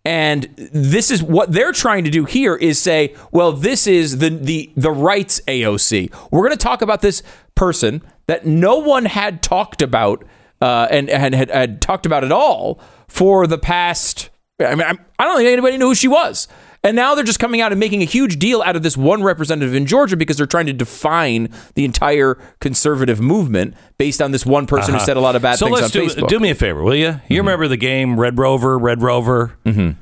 And 0.04 0.44
this 0.74 1.12
is 1.12 1.22
what 1.22 1.52
they're 1.52 1.72
trying 1.72 2.06
to 2.06 2.10
do 2.10 2.26
here 2.26 2.56
is 2.56 2.80
say, 2.80 3.16
well, 3.32 3.52
this 3.52 3.86
is 3.86 4.18
the 4.18 4.30
the 4.30 4.72
the 4.76 4.92
rights 4.92 5.42
AOC. 5.48 6.12
We're 6.32 6.42
going 6.42 6.52
to 6.52 6.58
talk 6.58 6.82
about 6.82 7.02
this 7.02 7.22
person 7.54 8.02
that 8.26 8.46
no 8.46 8.78
one 8.78 9.06
had 9.06 9.44
talked 9.44 9.82
about 9.82 10.26
uh, 10.62 10.88
and, 10.90 11.10
and 11.10 11.36
had, 11.36 11.50
had 11.50 11.82
talked 11.82 12.06
about 12.06 12.24
at 12.24 12.32
all 12.32 12.80
for 13.08 13.46
the 13.46 13.58
past. 13.58 14.30
I 14.60 14.76
mean, 14.76 14.88
I'm, 14.88 15.00
I 15.20 15.26
don't 15.26 15.38
think 15.38 15.48
anybody 15.48 15.78
knew 15.78 15.90
who 15.90 15.96
she 15.96 16.08
was. 16.08 16.48
And 16.84 16.96
now 16.96 17.14
they're 17.14 17.24
just 17.24 17.40
coming 17.40 17.62
out 17.62 17.72
and 17.72 17.80
making 17.80 18.02
a 18.02 18.06
huge 18.06 18.40
deal 18.40 18.64
out 18.64 18.76
of 18.76 18.82
this 18.82 18.98
one 18.98 19.22
representative 19.22 19.76
in 19.76 19.86
Georgia 19.86 20.18
because 20.18 20.38
they're 20.38 20.48
trying 20.48 20.66
to 20.66 20.74
define 20.74 21.50
the 21.76 21.86
entire 21.86 22.40
conservative 22.60 23.22
movement 23.22 23.76
based 24.00 24.20
on 24.20 24.32
this 24.32 24.46
one 24.48 24.66
person 24.66 24.96
who 24.96 25.00
said 25.00 25.16
a 25.16 25.20
lot 25.20 25.36
of 25.36 25.44
bad 25.44 25.50
Uh-huh. 25.50 25.58
so 25.58 25.66
things 25.68 25.82
let's 25.82 25.96
on 25.96 26.02
do, 26.02 26.08
Facebook. 26.08 26.18
Mm-hmm. 26.22 26.28
do 26.28 26.40
me 26.40 26.50
a 26.50 26.56
favor, 26.56 26.82
will 26.82 26.96
you? 26.96 27.22
You 27.30 27.38
remember 27.38 27.68
the 27.68 27.78
game 27.78 28.20
Red 28.20 28.40
Rover, 28.40 28.80
Red 28.80 29.02
Rover? 29.04 29.56
Mm-hmm. 29.64 30.00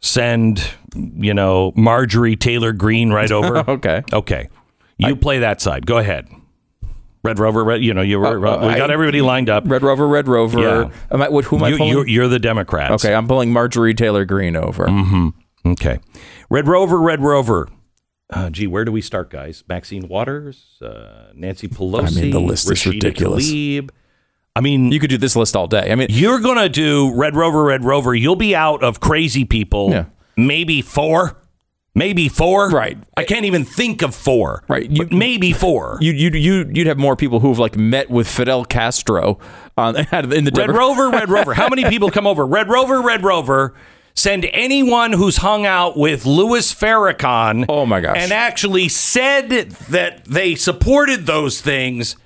Send, 0.00 0.68
you 0.94 1.34
know, 1.34 1.72
Marjorie 1.76 2.36
Taylor 2.36 2.72
Greene 2.72 3.10
right 3.12 3.30
over. 3.30 3.58
okay. 3.70 4.02
Okay. 4.12 4.48
You 4.98 5.16
play 5.16 5.40
that 5.40 5.60
side. 5.60 5.84
Go 5.86 5.98
ahead. 5.98 6.28
Red 7.24 7.38
Rover, 7.38 7.62
red, 7.62 7.82
you 7.84 7.94
know, 7.94 8.02
you 8.02 8.18
were, 8.18 8.26
Uh, 8.46 8.56
uh, 8.56 8.66
we 8.68 8.74
got 8.74 8.90
I- 8.90 8.94
everybody 8.94 9.20
lined 9.20 9.48
up. 9.50 9.64
Red 9.66 9.82
Rover, 9.82 10.08
Red 10.08 10.26
Rover. 10.28 10.60
Yeah. 10.60 10.90
Am 11.10 11.22
I, 11.22 11.28
what, 11.28 11.44
who 11.44 11.56
am 11.56 11.64
I 11.64 11.68
you, 11.68 11.76
pulling? 11.76 11.92
you're, 11.92 12.06
you're 12.08 12.28
the 12.28 12.40
Democrats. 12.40 13.04
okay, 13.04 13.14
I'm 13.14 13.28
pulling 13.28 13.52
Marjorie 13.52 13.94
Taylor 13.94 14.24
Greene 14.24 14.56
over. 14.56 14.86
Okay. 15.64 15.98
Red 16.50 16.66
Rover, 16.68 17.00
Red 17.00 17.20
Rover. 17.20 17.68
Uh, 18.30 18.48
gee, 18.50 18.66
where 18.66 18.84
do 18.84 18.92
we 18.92 19.00
start, 19.02 19.30
guys? 19.30 19.62
Maxine 19.68 20.08
Waters, 20.08 20.78
uh, 20.82 21.30
Nancy 21.34 21.68
Pelosi. 21.68 22.06
I 22.18 22.20
mean, 22.22 22.30
the 22.30 22.40
list 22.40 22.70
is 22.70 22.86
ridiculous. 22.86 23.46
Tlaib. 23.50 23.90
I 24.56 24.60
mean, 24.60 24.90
You 24.92 24.98
could 25.00 25.10
do 25.10 25.18
this 25.18 25.36
list 25.36 25.54
all 25.56 25.66
day. 25.66 25.90
I 25.92 25.94
mean, 25.94 26.08
you're 26.10 26.40
going 26.40 26.58
to 26.58 26.68
do 26.68 27.14
Red 27.14 27.34
Rover, 27.36 27.64
Red 27.64 27.84
Rover. 27.84 28.14
You'll 28.14 28.36
be 28.36 28.54
out 28.56 28.82
of 28.82 29.00
crazy 29.00 29.44
people, 29.44 29.90
Yeah. 29.90 30.04
maybe 30.36 30.82
four. 30.82 31.38
maybe 31.94 32.28
four. 32.28 32.70
Right. 32.70 32.96
I 33.18 33.24
can't 33.24 33.44
even 33.44 33.64
think 33.64 34.00
of 34.02 34.14
four. 34.14 34.62
Right. 34.68 34.90
You, 34.90 35.06
maybe 35.10 35.52
four. 35.52 35.98
You 36.00 36.12
you 36.12 36.30
you 36.30 36.70
you'd 36.72 36.86
have 36.86 36.98
more 36.98 37.16
people 37.16 37.40
who've 37.40 37.58
like 37.58 37.76
met 37.76 38.08
with 38.10 38.26
Fidel 38.26 38.64
Castro 38.64 39.38
on 39.76 39.96
in 39.96 40.06
the 40.44 40.52
Red 40.54 40.66
Demo- 40.68 40.72
Rover, 40.78 41.10
Red 41.10 41.28
Rover. 41.28 41.52
How 41.54 41.68
many 41.68 41.84
people 41.84 42.10
come 42.10 42.26
over? 42.26 42.46
Red 42.46 42.68
Rover, 42.70 43.02
Red 43.02 43.22
Rover. 43.22 43.74
Send 44.14 44.44
anyone 44.52 45.12
who's 45.14 45.38
hung 45.38 45.64
out 45.66 45.96
with 45.96 46.26
Louis 46.26 46.72
Farrakhan. 46.74 47.64
Oh, 47.68 47.86
my 47.86 48.00
gosh. 48.00 48.16
And 48.18 48.32
actually 48.32 48.88
said 48.88 49.48
that 49.50 50.24
they 50.26 50.54
supported 50.54 51.26
those 51.26 51.60
things, 51.60 52.16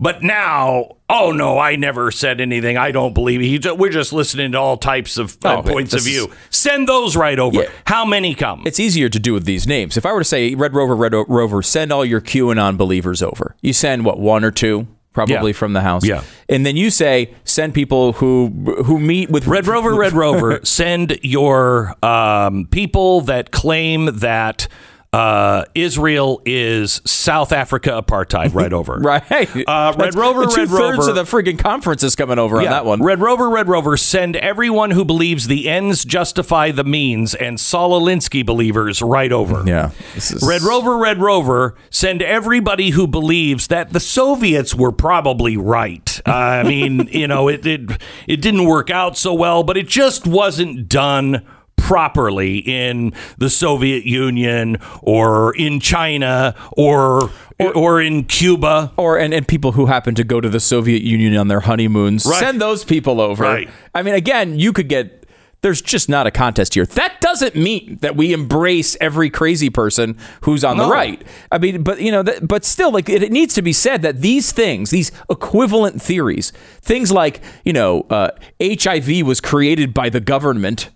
but 0.00 0.22
now, 0.22 0.96
oh 1.08 1.30
no, 1.32 1.58
I 1.58 1.76
never 1.76 2.10
said 2.10 2.40
anything. 2.40 2.76
I 2.76 2.90
don't 2.90 3.12
believe 3.14 3.40
it. 3.40 3.44
He 3.44 3.60
We're 3.76 3.90
just 3.90 4.12
listening 4.12 4.52
to 4.52 4.58
all 4.58 4.76
types 4.76 5.16
of 5.18 5.36
uh, 5.44 5.58
Oh, 5.58 5.62
points 5.62 5.92
of 5.92 5.98
This 6.02 6.06
is- 6.06 6.12
view. 6.24 6.32
Send 6.50 6.88
those 6.88 7.14
right 7.14 7.38
over. 7.38 7.62
Yeah. 7.62 7.68
How 7.86 8.04
many 8.04 8.34
come? 8.34 8.62
It's 8.66 8.80
easier 8.80 9.08
to 9.08 9.18
do 9.20 9.32
with 9.34 9.44
these 9.44 9.66
names. 9.66 9.96
If 9.96 10.04
I 10.06 10.12
were 10.12 10.20
to 10.20 10.24
say 10.24 10.54
Red 10.54 10.74
Rover, 10.74 10.96
Red 10.96 11.14
O- 11.14 11.26
Rover, 11.28 11.62
send 11.62 11.92
all 11.92 12.04
your 12.04 12.20
QAnon 12.20 12.76
believers 12.76 13.22
over. 13.22 13.54
You 13.62 13.72
send 13.72 14.04
what 14.04 14.18
one 14.18 14.44
or 14.44 14.50
two, 14.50 14.88
probably 15.12 15.52
Yeah. 15.52 15.56
from 15.58 15.74
the 15.74 15.82
house. 15.82 16.04
Yeah. 16.04 16.22
and 16.48 16.66
then 16.66 16.76
you 16.76 16.90
say 16.90 17.32
send 17.54 17.72
people 17.72 18.14
who 18.14 18.48
who 18.84 18.98
meet 18.98 19.30
with 19.30 19.46
Red 19.46 19.66
Rover, 19.66 19.94
Red 19.94 20.12
Rover, 20.12 20.60
send 20.64 21.18
your 21.22 21.94
um, 22.04 22.66
people 22.66 23.20
that 23.22 23.52
claim 23.52 24.18
that 24.18 24.68
uh, 25.14 25.64
Israel 25.74 26.42
is 26.44 27.00
South 27.04 27.52
Africa 27.52 27.90
apartheid 27.90 28.52
right 28.54 28.72
over. 28.80 28.98
Right. 28.98 29.22
Uh, 29.66 29.94
Red 29.96 30.14
Rover, 30.14 30.46
Two 30.46 30.62
Red 30.62 30.68
thirds 30.68 30.98
Rover. 31.06 31.10
of 31.10 31.14
the 31.14 31.22
friggin' 31.24 31.58
conference 31.58 32.02
is 32.02 32.16
coming 32.16 32.38
over 32.38 32.58
on 32.58 32.64
that 32.64 32.84
one. 32.84 33.02
Red 33.02 33.20
Rover, 33.20 33.48
Red 33.48 33.68
Rover, 33.68 33.96
send 33.96 34.34
everyone 34.36 34.90
who 34.90 35.04
believes 35.04 35.46
the 35.46 35.68
ends 35.68 36.04
justify 36.04 36.70
the 36.72 36.84
means 36.84 37.34
and 37.34 37.60
Saul 37.60 38.00
Alinsky 38.00 38.44
believers 38.44 39.00
right 39.02 39.30
over. 39.30 39.62
yeah. 39.66 39.90
This 40.14 40.32
is 40.32 40.42
Red 40.46 40.62
Rover, 40.62 40.96
Red 40.98 41.20
Rover, 41.20 41.76
send 41.90 42.20
everybody 42.22 42.90
who 42.90 43.06
believes 43.06 43.68
that 43.68 43.92
the 43.92 44.00
Soviets 44.00 44.74
were 44.74 44.92
probably 44.92 45.56
right. 45.56 46.20
Uh, 46.26 46.32
I 46.34 46.62
mean, 46.64 47.08
you 47.12 47.28
know, 47.28 47.48
it, 47.48 47.64
it 47.64 47.90
it 48.26 48.40
didn't 48.40 48.64
work 48.66 48.90
out 48.90 49.16
so 49.16 49.32
well, 49.34 49.62
but 49.62 49.76
it 49.76 49.86
just 49.86 50.26
wasn't 50.26 50.88
done 50.88 51.46
properly 51.84 52.60
in 52.60 53.12
the 53.36 53.50
Soviet 53.50 54.06
Union 54.06 54.78
or 55.02 55.54
in 55.54 55.80
China 55.80 56.54
or 56.72 57.30
or, 57.60 57.76
or 57.76 58.00
in 58.00 58.24
Cuba. 58.24 58.90
or 58.96 59.18
and, 59.18 59.34
and 59.34 59.46
people 59.46 59.72
who 59.72 59.84
happen 59.84 60.14
to 60.14 60.24
go 60.24 60.40
to 60.40 60.48
the 60.48 60.60
Soviet 60.60 61.02
Union 61.02 61.36
on 61.36 61.48
their 61.48 61.60
honeymoons. 61.60 62.24
Right. 62.24 62.40
Send 62.40 62.58
those 62.58 62.84
people 62.84 63.20
over. 63.20 63.44
Right. 63.44 63.68
I 63.94 64.02
mean, 64.02 64.14
again, 64.14 64.58
you 64.58 64.72
could 64.72 64.88
get. 64.88 65.20
There's 65.60 65.82
just 65.82 66.08
not 66.10 66.26
a 66.26 66.30
contest 66.30 66.74
here. 66.74 66.84
That 66.86 67.22
doesn't 67.22 67.54
mean 67.54 67.98
that 68.00 68.16
we 68.16 68.32
embrace 68.34 68.98
every 69.00 69.30
crazy 69.30 69.70
person 69.70 70.18
who's 70.42 70.62
on 70.62 70.76
the 70.76 70.86
right. 70.86 71.22
I 71.50 71.58
mean, 71.58 71.82
but 71.82 72.00
you 72.00 72.12
know, 72.12 72.22
that, 72.22 72.48
but 72.48 72.64
still, 72.64 72.92
like 72.92 73.08
it, 73.10 73.22
it 73.22 73.32
needs 73.32 73.54
to 73.54 73.62
be 73.62 73.72
said 73.74 74.00
that 74.02 74.22
these 74.22 74.52
things, 74.52 74.90
these 74.90 75.12
equivalent 75.30 76.00
theories, 76.00 76.50
things 76.80 77.12
like 77.12 77.42
you 77.62 77.74
know, 77.74 78.06
uh, 78.08 78.30
HIV 78.62 79.26
was 79.26 79.40
created 79.42 79.92
by 79.94 80.08
the 80.10 80.20
government, 80.20 80.90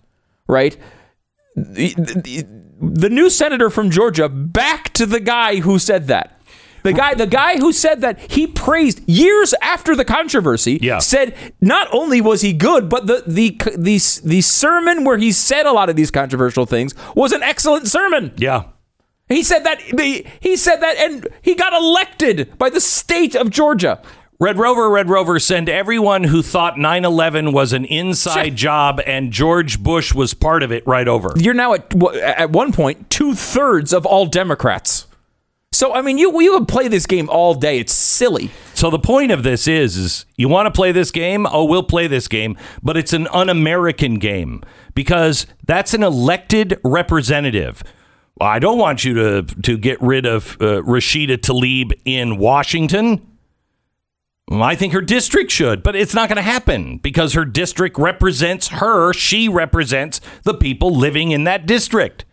right? 0.48 0.76
the, 1.64 1.94
the, 1.94 2.46
the 2.80 3.11
new 3.11 3.30
senator 3.30 3.70
from 3.70 3.90
Georgia 3.90 4.28
backed 4.28 4.98
the 4.98 5.20
guy 5.20 5.56
who 5.61 5.78
said 5.78 6.06
that. 6.08 6.34
The 6.84 6.92
guy, 6.92 7.14
the 7.14 7.26
guy 7.26 7.58
who 7.58 7.72
said 7.72 8.00
that 8.02 8.18
he 8.30 8.46
praised 8.46 9.06
years 9.06 9.52
after 9.61 9.96
the 9.96 10.04
controversy. 10.04 10.78
Yeah. 10.80 10.98
Said 10.98 11.34
not 11.61 11.88
only 11.92 12.20
was 12.20 12.40
he 12.40 12.52
good, 12.52 12.88
but 12.88 13.06
the 13.06 13.24
the 13.26 13.50
the 13.76 14.00
the 14.24 14.40
sermon 14.40 15.04
where 15.04 15.18
he 15.18 15.32
said 15.32 15.66
a 15.66 15.72
lot 15.72 15.90
of 15.90 15.96
these 15.96 16.11
controversial 16.11 16.66
things 16.66 16.94
was 17.14 17.32
an 17.32 17.42
excellent 17.42 17.88
sermon. 17.88 18.32
Yeah. 18.37 18.64
He 19.28 19.42
said 19.42 19.64
that 19.64 19.80
he 19.82 20.56
said 20.56 20.76
that, 20.76 20.96
and 20.96 21.28
he 21.42 21.54
got 21.56 21.74
elected 21.74 22.56
by 22.56 22.70
the 22.70 22.80
state 22.80 23.34
of 23.34 23.50
Georgia. 23.50 24.00
Red 24.40 24.57
Rover, 24.57 24.88
Red 24.88 25.11
Rover, 25.11 25.40
send 25.40 25.68
everyone 25.68 26.22
who 26.22 26.42
thought 26.42 26.79
9 26.79 27.05
11 27.05 27.51
was 27.51 27.72
an 27.72 27.85
inside 27.85 28.55
job 28.55 29.01
and 29.05 29.33
George 29.33 29.83
Bush 29.83 30.14
was 30.14 30.33
part 30.33 30.62
of 30.62 30.70
it 30.70 30.87
right 30.87 31.09
over. 31.09 31.33
You're 31.35 31.55
now 31.55 31.74
at 31.74 31.92
at 32.22 32.51
one 32.51 32.72
point 32.72 33.11
two 33.11 33.35
thirds 33.35 33.92
of 33.92 34.07
all 34.07 34.27
Democrats. 34.27 35.09
So 35.72 35.92
I 35.92 36.03
mean, 36.03 36.18
you 36.18 36.40
you 36.40 36.53
can 36.53 36.66
play 36.66 36.87
this 36.87 37.05
game 37.05 37.29
all 37.29 37.55
day. 37.55 37.81
It's 37.81 37.92
silly. 37.92 38.53
So 38.74 38.90
the 38.90 38.98
point 39.01 39.33
of 39.33 39.42
this 39.42 39.66
is, 39.66 39.96
is 39.96 40.24
you 40.37 40.48
want 40.48 40.66
to 40.66 40.70
play 40.70 40.92
this 40.92 41.11
game? 41.11 41.44
Oh, 41.51 41.64
we'll 41.64 41.83
play 41.83 42.07
this 42.07 42.29
game, 42.29 42.57
but 42.81 42.96
it's 42.96 43.12
an 43.12 43.27
un-American 43.33 44.20
game 44.20 44.62
because 44.94 45.46
that's 45.66 45.94
an 45.94 46.05
elected 46.05 46.79
representative. 46.85 47.83
I 48.40 48.61
don't 48.61 48.79
want 48.79 49.05
you 49.05 49.14
to 49.14 49.42
to 49.42 49.77
get 49.77 50.01
rid 50.01 50.27
of 50.27 50.57
uh, 50.61 50.83
Rashida 50.83 51.38
Tlaib 51.38 51.92
in 52.05 52.38
Washington. 52.38 53.24
I 54.50 54.74
think 54.74 54.92
her 54.94 55.00
district 55.02 55.50
should, 55.50 55.82
but 55.82 55.94
it's 55.94 56.14
not 56.14 56.28
going 56.28 56.37
to 56.37 56.42
happen 56.42 56.98
because 56.98 57.34
her 57.34 57.44
district 57.44 57.98
represents 57.98 58.68
her. 58.68 59.12
She 59.12 59.48
represents 59.48 60.20
the 60.44 60.54
people 60.54 60.94
living 60.94 61.32
in 61.32 61.44
that 61.44 61.66
district. 61.66 62.24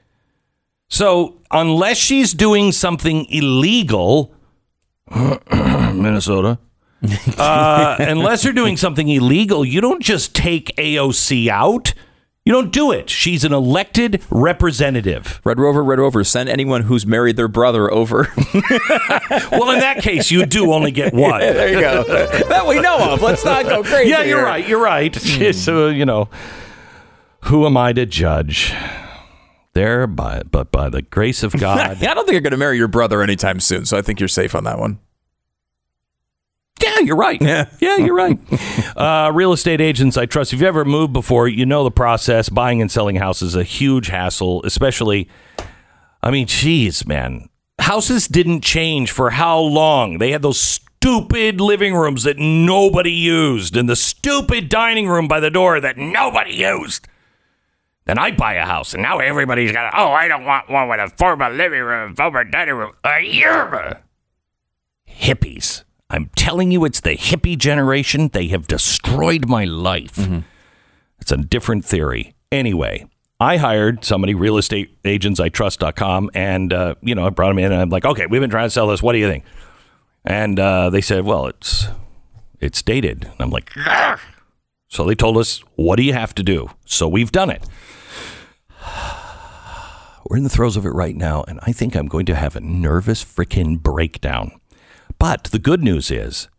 So 0.87 1.41
unless 1.51 1.97
she's 1.97 2.33
doing 2.33 2.71
something 2.71 3.25
illegal, 3.29 4.33
Minnesota, 5.51 6.59
uh, 7.37 7.97
unless 7.99 8.43
you're 8.43 8.53
doing 8.53 8.77
something 8.77 9.09
illegal, 9.09 9.65
you 9.65 9.81
don't 9.81 10.01
just 10.01 10.33
take 10.33 10.75
AOC 10.77 11.47
out. 11.49 11.93
You 12.45 12.53
don't 12.53 12.71
do 12.71 12.91
it. 12.91 13.09
She's 13.09 13.43
an 13.43 13.53
elected 13.53 14.21
representative. 14.29 15.41
Red 15.43 15.57
Rover, 15.59 15.83
Red 15.83 15.97
Rover, 15.97 16.23
send 16.23 16.47
anyone 16.47 16.83
who's 16.83 17.03
married 17.03 17.37
their 17.37 17.47
brother 17.47 17.91
over. 17.91 18.27
Well, 19.51 19.71
in 19.71 19.79
that 19.79 19.97
case, 20.01 20.29
you 20.31 20.45
do 20.45 20.71
only 20.71 20.91
get 20.91 21.13
one. 21.13 21.41
Yeah, 21.41 21.53
there 21.53 21.69
you 21.73 21.79
go. 21.81 22.03
that 22.03 22.67
we 22.67 22.79
know 22.79 23.13
of. 23.13 23.21
Let's 23.21 23.43
not 23.43 23.65
go 23.65 23.83
crazy. 23.83 24.09
Yeah, 24.09 24.19
you're 24.19 24.37
here. 24.39 24.45
right. 24.45 24.67
You're 24.67 24.81
right. 24.81 25.15
Hmm. 25.17 25.51
So, 25.53 25.87
you 25.87 26.05
know, 26.05 26.29
who 27.45 27.65
am 27.65 27.77
I 27.77 27.93
to 27.93 28.05
judge? 28.05 28.73
There, 29.73 30.05
by, 30.07 30.41
but 30.49 30.71
by 30.71 30.89
the 30.89 31.01
grace 31.01 31.41
of 31.43 31.53
God. 31.53 31.79
I 31.79 32.13
don't 32.13 32.25
think 32.25 32.31
you're 32.33 32.41
going 32.41 32.51
to 32.51 32.57
marry 32.57 32.77
your 32.77 32.87
brother 32.87 33.21
anytime 33.21 33.59
soon, 33.59 33.85
so 33.85 33.97
I 33.97 34.01
think 34.01 34.19
you're 34.19 34.29
safe 34.29 34.53
on 34.55 34.63
that 34.65 34.77
one. 34.79 34.99
Yeah, 36.83 36.99
you're 36.99 37.15
right. 37.15 37.41
Yeah. 37.41 37.69
yeah, 37.79 37.97
you're 37.97 38.15
right. 38.15 38.39
Uh, 38.95 39.29
real 39.33 39.51
estate 39.51 39.81
agents 39.81 40.15
I 40.15 40.25
trust. 40.25 40.53
If 40.53 40.59
you've 40.61 40.67
ever 40.67 40.85
moved 40.85 41.11
before, 41.11 41.49
you 41.49 41.65
know 41.65 41.83
the 41.83 41.91
process. 41.91 42.47
Buying 42.47 42.81
and 42.81 42.89
selling 42.89 43.17
houses 43.17 43.49
is 43.49 43.55
a 43.57 43.63
huge 43.63 44.07
hassle, 44.07 44.61
especially. 44.63 45.27
I 46.23 46.31
mean, 46.31 46.47
geez, 46.47 47.05
man, 47.05 47.49
houses 47.77 48.25
didn't 48.29 48.61
change 48.61 49.11
for 49.11 49.31
how 49.31 49.59
long? 49.59 50.19
They 50.19 50.31
had 50.31 50.43
those 50.43 50.61
stupid 50.61 51.59
living 51.59 51.93
rooms 51.93 52.23
that 52.23 52.37
nobody 52.37 53.11
used, 53.11 53.75
and 53.75 53.89
the 53.89 53.97
stupid 53.97 54.69
dining 54.69 55.09
room 55.09 55.27
by 55.27 55.41
the 55.41 55.49
door 55.49 55.81
that 55.81 55.97
nobody 55.97 56.53
used. 56.55 57.05
Then 58.05 58.17
I 58.17 58.31
buy 58.31 58.53
a 58.53 58.65
house, 58.65 58.93
and 58.93 59.03
now 59.03 59.19
everybody's 59.19 59.73
got. 59.73 59.93
Oh, 59.93 60.11
I 60.11 60.29
don't 60.29 60.45
want 60.45 60.69
one 60.69 60.87
with 60.87 61.01
a 61.01 61.09
formal 61.17 61.51
living 61.51 61.81
room, 61.81 62.15
formal 62.15 62.45
dining 62.49 62.75
room. 62.75 62.93
A 63.03 63.19
year 63.19 64.01
hippies. 65.09 65.83
I'm 66.15 66.29
telling 66.37 66.71
you, 66.71 66.85
it's 66.85 67.01
the 67.01 67.17
hippie 67.17 67.57
generation. 67.57 68.29
They 68.29 68.47
have 68.47 68.67
destroyed 68.67 69.49
my 69.49 69.65
life. 69.65 70.17
It's 71.19 71.31
a 71.33 71.37
different 71.37 71.83
theory. 71.83 72.35
Anyway, 72.53 73.05
I 73.37 73.57
hired 73.57 74.05
somebody, 74.05 74.33
real 74.33 74.57
estate 74.57 74.97
agents 75.03 75.41
I 75.41 75.49
trust.com, 75.49 76.31
and, 76.33 76.71
uh, 76.71 76.95
you 77.01 77.15
know, 77.15 77.25
I 77.25 77.31
brought 77.31 77.49
them 77.49 77.59
in 77.59 77.73
and 77.73 77.81
I'm 77.81 77.89
like, 77.89 78.05
okay, 78.05 78.27
we've 78.27 78.39
been 78.39 78.49
trying 78.49 78.67
to 78.67 78.69
sell 78.69 78.87
this. 78.87 79.03
What 79.03 79.11
do 79.11 79.17
you 79.17 79.27
think? 79.27 79.43
And 80.23 80.57
uh, 80.57 80.89
they 80.89 81.01
said, 81.01 81.25
well, 81.25 81.47
it's 81.47 81.87
it's 82.61 82.81
dated. 82.81 83.25
And 83.25 83.35
I'm 83.39 83.49
like, 83.49 83.69
"Grr." 83.71 84.17
so 84.87 85.05
they 85.05 85.15
told 85.15 85.37
us, 85.37 85.59
what 85.75 85.97
do 85.97 86.03
you 86.03 86.13
have 86.13 86.33
to 86.35 86.43
do? 86.43 86.69
So 86.85 87.09
we've 87.09 87.31
done 87.31 87.49
it. 87.49 87.67
We're 90.29 90.37
in 90.37 90.43
the 90.43 90.49
throes 90.49 90.77
of 90.77 90.85
it 90.85 90.91
right 90.91 91.15
now, 91.15 91.43
and 91.47 91.59
I 91.63 91.73
think 91.73 91.93
I'm 91.93 92.07
going 92.07 92.25
to 92.27 92.35
have 92.35 92.55
a 92.55 92.61
nervous 92.61 93.23
freaking 93.23 93.83
breakdown. 93.83 94.59
But 95.19 95.45
the 95.45 95.59
good 95.59 95.83
news 95.83 96.11
is 96.11 96.49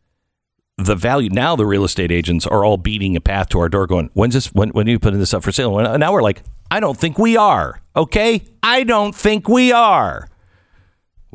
the 0.78 0.94
value 0.94 1.30
now 1.30 1.56
the 1.56 1.66
real 1.66 1.84
estate 1.84 2.10
agents 2.12 2.46
are 2.46 2.64
all 2.64 2.76
beating 2.76 3.16
a 3.16 3.20
path 3.20 3.48
to 3.50 3.58
our 3.58 3.68
door 3.68 3.86
going, 3.86 4.10
when's 4.12 4.34
this 4.34 4.52
when 4.52 4.70
when 4.70 4.86
are 4.88 4.90
you 4.90 4.98
putting 4.98 5.20
this 5.20 5.34
up 5.34 5.42
for 5.42 5.52
sale? 5.52 5.78
And 5.78 6.00
now 6.00 6.12
we're 6.12 6.22
like, 6.22 6.42
I 6.70 6.80
don't 6.80 6.98
think 6.98 7.18
we 7.18 7.36
are. 7.36 7.80
Okay? 7.94 8.42
I 8.62 8.84
don't 8.84 9.14
think 9.14 9.48
we 9.48 9.72
are. 9.72 10.28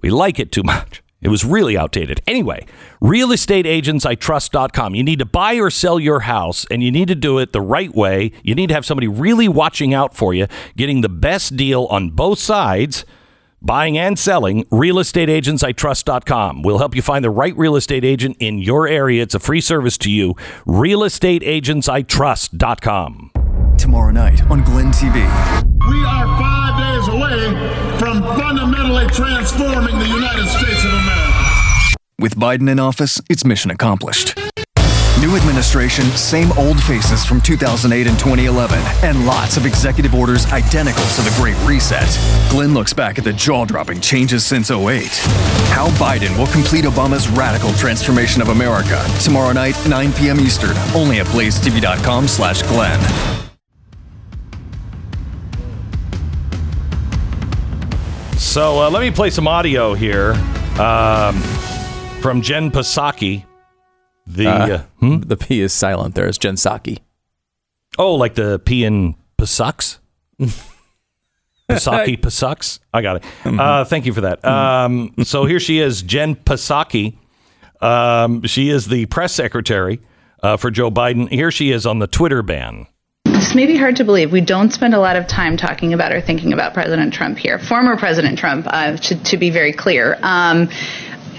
We 0.01 0.10
like 0.10 0.39
it 0.39 0.51
too 0.51 0.63
much. 0.63 1.03
It 1.21 1.29
was 1.29 1.45
really 1.45 1.77
outdated. 1.77 2.21
Anyway, 2.25 2.65
realestateagentsitrust.com. 3.01 4.95
You 4.95 5.03
need 5.03 5.19
to 5.19 5.25
buy 5.25 5.53
or 5.55 5.69
sell 5.69 5.99
your 5.99 6.21
house 6.21 6.65
and 6.71 6.81
you 6.81 6.91
need 6.91 7.07
to 7.10 7.15
do 7.15 7.38
it 7.38 7.53
the 7.53 7.62
right 7.62 7.93
way. 7.93 8.31
You 8.43 8.55
need 8.55 8.69
to 8.69 8.73
have 8.73 8.88
somebody 8.88 9.07
really 9.07 9.47
watching 9.47 9.93
out 9.93 10.15
for 10.15 10.34
you, 10.34 10.47
getting 10.76 11.01
the 11.01 11.09
best 11.09 11.55
deal 11.55 11.86
on 11.91 12.09
both 12.09 12.39
sides. 12.39 13.05
Buying 13.64 13.95
and 13.95 14.18
selling, 14.18 14.64
realestateagentsitrust.com 14.66 16.64
will 16.64 16.80
help 16.80 16.95
you 16.95 17.03
find 17.03 17.24
the 17.24 17.30
right 17.30 17.55
real 17.55 17.76
estate 17.76 18.03
agent 18.03 18.38
in 18.39 18.57
your 18.57 18.88
area. 18.88 19.22
It's 19.22 19.36
a 19.36 19.39
free 19.39 19.62
service 19.62 19.99
to 19.99 20.09
you. 20.09 20.34
Realestateagentsitrust.com. 20.66 23.32
tomorrow 23.78 24.09
night 24.12 24.41
on 24.49 24.64
Glenn 24.64 24.91
TV. 24.91 25.14
We 25.89 26.03
are 26.05 26.26
five 26.39 26.82
days 26.82 27.07
away 27.07 27.51
from 27.99 28.24
fundamentally 28.36 29.05
transforming 29.09 29.99
the 29.99 30.07
United 30.07 30.47
States 30.47 30.84
of 30.84 30.93
America. 30.93 31.49
With 32.18 32.36
Biden 32.36 32.68
in 32.68 32.80
office, 32.80 33.22
it's 33.30 33.45
mission 33.45 33.70
accomplished. 33.70 34.40
New 35.22 35.36
administration, 35.36 36.03
same 36.17 36.51
old 36.53 36.82
faces 36.82 37.24
from 37.24 37.39
2008 37.41 38.07
and 38.07 38.17
2011, 38.17 38.80
and 39.03 39.24
lots 39.28 39.55
of 39.55 39.67
executive 39.67 40.15
orders 40.15 40.47
identical 40.47 41.03
to 41.13 41.22
the 41.22 41.32
Great 41.38 41.55
Reset. 41.63 42.17
Glenn 42.49 42.74
looks 42.74 42.91
back 42.91 43.19
at 43.19 43.24
the 43.24 43.32
jaw 43.32 43.63
dropping 43.63 44.01
changes 44.01 44.43
since 44.43 44.72
08. 44.72 45.05
How 45.69 45.89
Biden 45.99 46.36
will 46.39 46.47
complete 46.47 46.86
Obama's 46.86 47.30
radical 47.30 47.72
transformation 47.74 48.41
of 48.41 48.49
America. 48.49 49.05
Tomorrow 49.24 49.53
night, 49.53 49.76
9 49.88 50.11
p.m. 50.13 50.39
Eastern, 50.39 50.76
only 50.95 51.19
at 51.19 51.28
blazetv.com 51.28 52.28
slash 52.28 52.63
Glenn. 52.63 52.99
So 58.39 58.82
uh, 58.82 58.89
let 58.89 59.01
me 59.01 59.11
play 59.11 59.30
some 59.30 59.47
audio 59.47 59.93
here 59.93 60.32
um, 60.80 61.39
from 62.22 62.41
Jen 62.41 62.72
Psaki. 62.72 63.45
The 64.36 64.47
uh, 64.47 64.84
hmm? 64.99 65.19
The 65.19 65.38
P 65.38 65.61
is 65.61 65.73
silent 65.73 66.15
there. 66.15 66.27
It's 66.27 66.38
Jen 66.38 66.55
Psaki. 66.55 66.99
oh, 67.97 68.15
like 68.15 68.36
the 68.36 68.59
P 68.59 68.86
in 68.86 69.15
Psaks. 69.38 69.97
Psaki 71.69 72.17
Psaks. 72.17 72.79
I 72.93 73.01
got 73.01 73.17
it. 73.17 73.25
Uh, 73.45 73.86
thank 73.86 74.05
you 74.05 74.13
for 74.13 74.21
that. 74.21 74.43
Um, 74.43 75.13
so 75.23 75.45
here 75.45 75.59
she 75.59 75.79
is, 75.79 76.01
Jen 76.01 76.36
Psaki. 76.36 77.17
Um, 77.82 78.43
she 78.43 78.69
is 78.69 78.88
the 78.88 79.05
press 79.07 79.34
secretary 79.34 79.99
uh, 80.43 80.57
for 80.57 80.71
Joe 80.71 80.91
Biden. 80.91 81.29
Here 81.29 81.51
she 81.51 81.71
is 81.71 81.86
on 81.86 81.99
the 81.99 82.07
Twitter 82.07 82.41
ban. 82.41 82.88
This 83.25 83.55
may 83.55 83.65
be 83.65 83.75
hard 83.77 83.95
to 83.97 84.03
believe. 84.03 84.32
We 84.32 84.41
don't 84.41 84.71
spend 84.71 84.93
a 84.93 84.99
lot 84.99 85.15
of 85.15 85.27
time 85.27 85.57
talking 85.57 85.93
about 85.93 86.11
or 86.11 86.21
thinking 86.21 86.53
about 86.53 86.73
President 86.73 87.13
Trump 87.13 87.38
here. 87.38 87.57
Former 87.57 87.97
President 87.97 88.38
Trump, 88.38 88.67
uh, 88.69 88.97
to, 88.97 89.23
to 89.23 89.38
be 89.38 89.49
very 89.49 89.73
clear. 89.73 90.17
Um, 90.21 90.69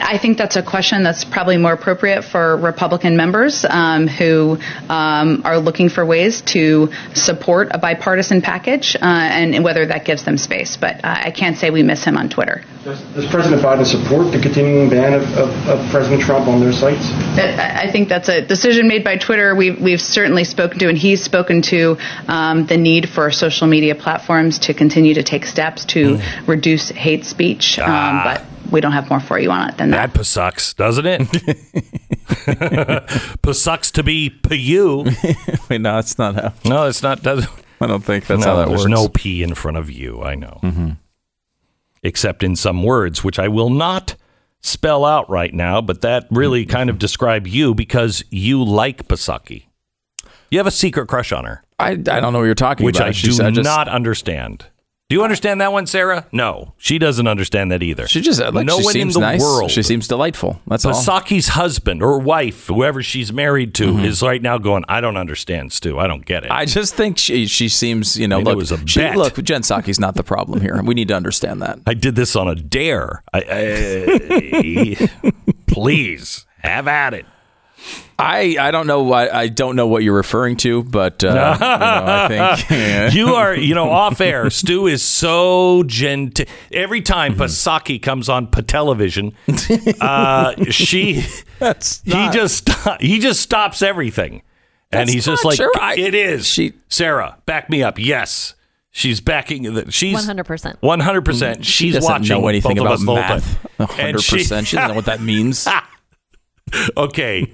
I 0.03 0.19
think 0.19 0.39
that's 0.39 0.57
a 0.57 0.63
question 0.63 1.03
that's 1.03 1.25
probably 1.25 1.57
more 1.57 1.73
appropriate 1.73 2.23
for 2.25 2.57
Republican 2.57 3.17
members 3.17 3.65
um, 3.69 4.09
who 4.09 4.59
um, 4.89 5.43
are 5.45 5.59
looking 5.59 5.89
for 5.89 6.05
ways 6.05 6.43
to 6.53 6.93
support 7.15 7.69
a 7.71 7.79
bipartisan 7.79 8.43
package 8.43 8.97
uh, 8.97 8.99
and 9.03 9.65
whether 9.65 9.87
that 9.87 10.05
gives 10.05 10.25
them 10.25 10.37
space. 10.37 10.77
But 10.77 11.05
uh, 11.05 11.15
I 11.25 11.31
can't 11.31 11.57
say 11.57 11.71
we 11.71 11.83
miss 11.83 12.05
him 12.05 12.17
on 12.17 12.29
Twitter. 12.29 12.63
Does, 12.85 13.01
does 13.15 13.31
President 13.31 13.63
Biden 13.63 13.87
support 13.87 14.33
the 14.33 14.41
continuing 14.41 14.91
ban 14.91 15.15
of, 15.15 15.23
of, 15.39 15.51
of 15.69 15.91
President 15.91 16.21
Trump 16.21 16.49
on 16.49 16.61
their 16.61 16.73
sites? 16.73 17.07
I 17.39 17.83
I 17.83 17.91
think 17.91 18.09
that's 18.09 18.29
a 18.29 18.45
decision 18.45 18.89
made 18.89 19.05
by 19.05 19.17
Twitter. 19.17 19.55
We've, 19.55 19.81
we've 19.81 20.01
certainly 20.01 20.45
spoken 20.45 20.79
to, 20.81 20.89
and 20.89 20.99
he's 20.99 21.23
spoken 21.23 21.63
to 21.63 21.97
um, 22.29 22.67
the 22.67 22.77
need 22.77 23.09
for 23.09 23.31
social 23.31 23.67
media 23.67 23.95
platforms 23.95 24.61
to 24.61 24.75
continue 24.75 25.15
to 25.15 25.23
take 25.23 25.47
steps 25.47 25.85
to 25.87 26.21
reduce 26.47 26.89
hate 26.91 27.25
speech. 27.25 27.79
Um, 27.79 28.23
but 28.25 28.45
we 28.73 28.81
don't 28.81 28.93
have 28.93 29.09
more 29.09 29.21
for 29.21 29.39
you 29.39 29.51
on 29.51 29.69
it 29.69 29.77
than 29.77 29.91
that. 29.91 30.15
That 30.15 30.25
sucks, 30.25 30.75
doesn't 30.75 31.07
it? 31.07 31.29
sucks 33.55 33.91
to 33.93 34.03
be 34.03 34.31
P-U. 34.31 35.05
Wait, 35.71 35.81
no, 35.81 35.99
it's 35.99 36.19
not 36.19 36.35
how. 36.35 36.53
No, 36.65 36.87
it's 36.87 37.03
not. 37.03 37.23
Does, 37.23 37.47
I 37.81 37.87
don't 37.87 38.05
think 38.05 38.27
that's 38.27 38.41
no, 38.41 38.47
how 38.47 38.57
that 38.57 38.69
there's 38.69 38.81
works. 38.81 38.91
no 38.91 39.09
P 39.09 39.43
in 39.43 39.55
front 39.55 39.77
of 39.77 39.91
you. 39.91 40.23
I 40.23 40.35
know. 40.35 40.59
Mm-hmm. 40.63 40.91
Except 42.03 42.43
in 42.43 42.57
some 42.57 42.83
words, 42.83 43.23
which 43.23 43.39
I 43.39 43.49
will 43.49 43.71
not 43.71 44.17
spell 44.61 45.05
out 45.05 45.29
right 45.31 45.55
now, 45.55 45.81
but 45.81 46.01
that 46.01 46.27
really 46.31 46.63
mm-hmm. 46.63 46.73
kind 46.73 46.91
of 46.91 46.99
describe 46.99 47.47
you 47.47 47.75
because 47.75 48.25
you 48.31 48.65
like 48.65 49.07
Pasaki. 49.07 49.67
You 50.51 50.59
have 50.59 50.67
a 50.67 50.73
secret 50.73 51.07
crush 51.09 51.33
on 51.33 51.45
her, 51.45 51.63
I, 51.83 51.91
I 51.91 51.97
don't 51.97 52.33
know 52.33 52.39
what 52.39 52.45
you're 52.45 52.55
talking 52.55 52.87
which 52.87 52.97
about. 52.97 53.09
Which 53.09 53.17
I 53.17 53.19
She's- 53.19 53.39
do 53.39 53.51
just- 53.51 53.65
not 53.65 53.89
understand. 53.89 54.67
Do 55.13 55.17
you 55.19 55.25
understand 55.25 55.61
that 55.61 55.75
one, 55.75 55.87
Sarah? 55.87 56.27
No, 56.33 56.73
she 56.79 56.97
doesn't 56.97 57.27
understand 57.27 57.71
that 57.71 57.83
either. 57.83 58.09
She 58.09 58.23
just 58.23 58.41
like, 58.41 58.65
no 58.65 58.79
she 58.79 58.85
one 58.85 58.93
seems 58.95 59.15
in 59.15 59.21
the 59.21 59.27
nice. 59.27 59.43
world. 59.43 59.71
She 59.71 59.83
seems 59.83 60.09
delightful. 60.09 60.59
That's 60.67 60.87
all. 60.87 60.95
Pasaki's 60.95 61.49
husband 61.49 62.03
or 62.03 62.19
wife, 62.19 62.69
whoever 62.69 63.03
she's 63.03 63.31
married 63.31 63.75
to, 63.75 63.89
Mm-hmm. 63.93 64.05
is 64.07 64.23
right 64.23 64.41
now 64.41 64.57
going. 64.57 64.85
I 64.89 65.03
don't 65.03 65.19
understand, 65.19 65.71
Stu. 65.71 65.99
I 65.99 66.07
don't 66.07 66.25
get 66.25 66.45
it. 66.45 66.51
I 66.51 66.65
just 66.65 66.95
think 66.95 67.19
she 67.19 67.45
she 67.47 67.69
seems 67.69 68.19
you 68.19 68.27
know 68.27 68.39
mean, 68.39 68.47
it 68.47 68.49
look 68.51 68.57
was 68.57 68.73
a 68.73 68.87
she- 68.87 69.01
bet. 69.01 69.17
look 69.19 69.35
Jen 69.43 69.61
Psaki's 69.61 70.01
not 70.01 70.15
the 70.15 70.23
problem 70.23 70.63
here. 70.63 70.81
We 70.83 70.95
need 70.95 71.09
to 71.09 71.15
understand 71.15 71.61
that. 71.61 71.81
I 71.87 71.93
did 71.93 72.15
this 72.15 72.35
on 72.35 72.49
a 72.49 72.55
dare. 72.55 73.23
I, 73.35 73.45
I, 75.23 75.33
please 75.67 76.47
have 76.61 76.89
at 76.89 77.13
it. 77.13 77.27
I, 78.19 78.57
I 78.61 78.71
don't 78.71 78.87
know 78.87 79.03
what 79.03 79.33
I 79.33 79.49
don't 79.49 79.75
know 79.75 79.87
what 79.89 80.05
you're 80.05 80.15
referring 80.15 80.57
to, 80.59 80.85
but 80.85 81.25
uh, 81.25 81.29
you 81.29 81.35
know, 81.35 81.57
I 81.61 82.57
think 83.09 83.15
You 83.15 83.35
are, 83.35 83.55
you 83.57 83.75
know, 83.75 83.91
off 83.91 84.21
air. 84.21 84.49
Stu 84.51 84.87
is 84.87 85.03
so 85.03 85.83
gentle. 85.85 86.45
Every 86.73 87.01
time 87.01 87.33
Mm-hmm. 87.35 87.43
Pasaki 87.43 88.01
comes 88.01 88.29
on 88.29 88.47
pa- 88.47 88.61
television, 88.61 89.35
uh, 90.01 90.55
she 90.71 91.25
that's 91.59 92.03
he 92.03 92.13
just 92.31 92.69
he 93.01 93.19
just 93.19 93.41
stops 93.41 93.83
everything, 93.83 94.43
and 94.93 95.09
he's 95.11 95.25
just 95.25 95.45
like, 95.45 95.57
true. 95.57 95.73
I- 95.81 95.97
"It 95.97 96.15
is." 96.15 96.47
she- 96.47 96.75
Sarah, 96.89 97.39
back 97.47 97.69
me 97.71 97.83
up. 97.83 97.99
Yes, 97.99 98.55
she's 98.93 99.21
backing. 99.21 99.63
The, 99.75 99.91
she's 99.91 100.17
100%. 100.25 100.77
One 100.81 101.01
hundred 101.01 101.25
percent. 101.25 101.65
she 101.65 101.87
She's 101.87 101.95
doesn't 101.95 102.09
watching 102.11 102.29
know 102.41 102.47
anything 102.47 102.79
about 102.79 102.93
us 102.93 103.01
the 103.01 103.07
whole 103.07 103.15
math. 103.17 103.65
One 103.79 103.89
hundred 103.89 104.23
percent. 104.25 104.67
She 104.69 104.77
doesn't 104.77 104.91
know 104.91 104.95
what 104.95 105.07
that 105.07 105.21
means. 105.21 105.67
okay. 106.97 107.53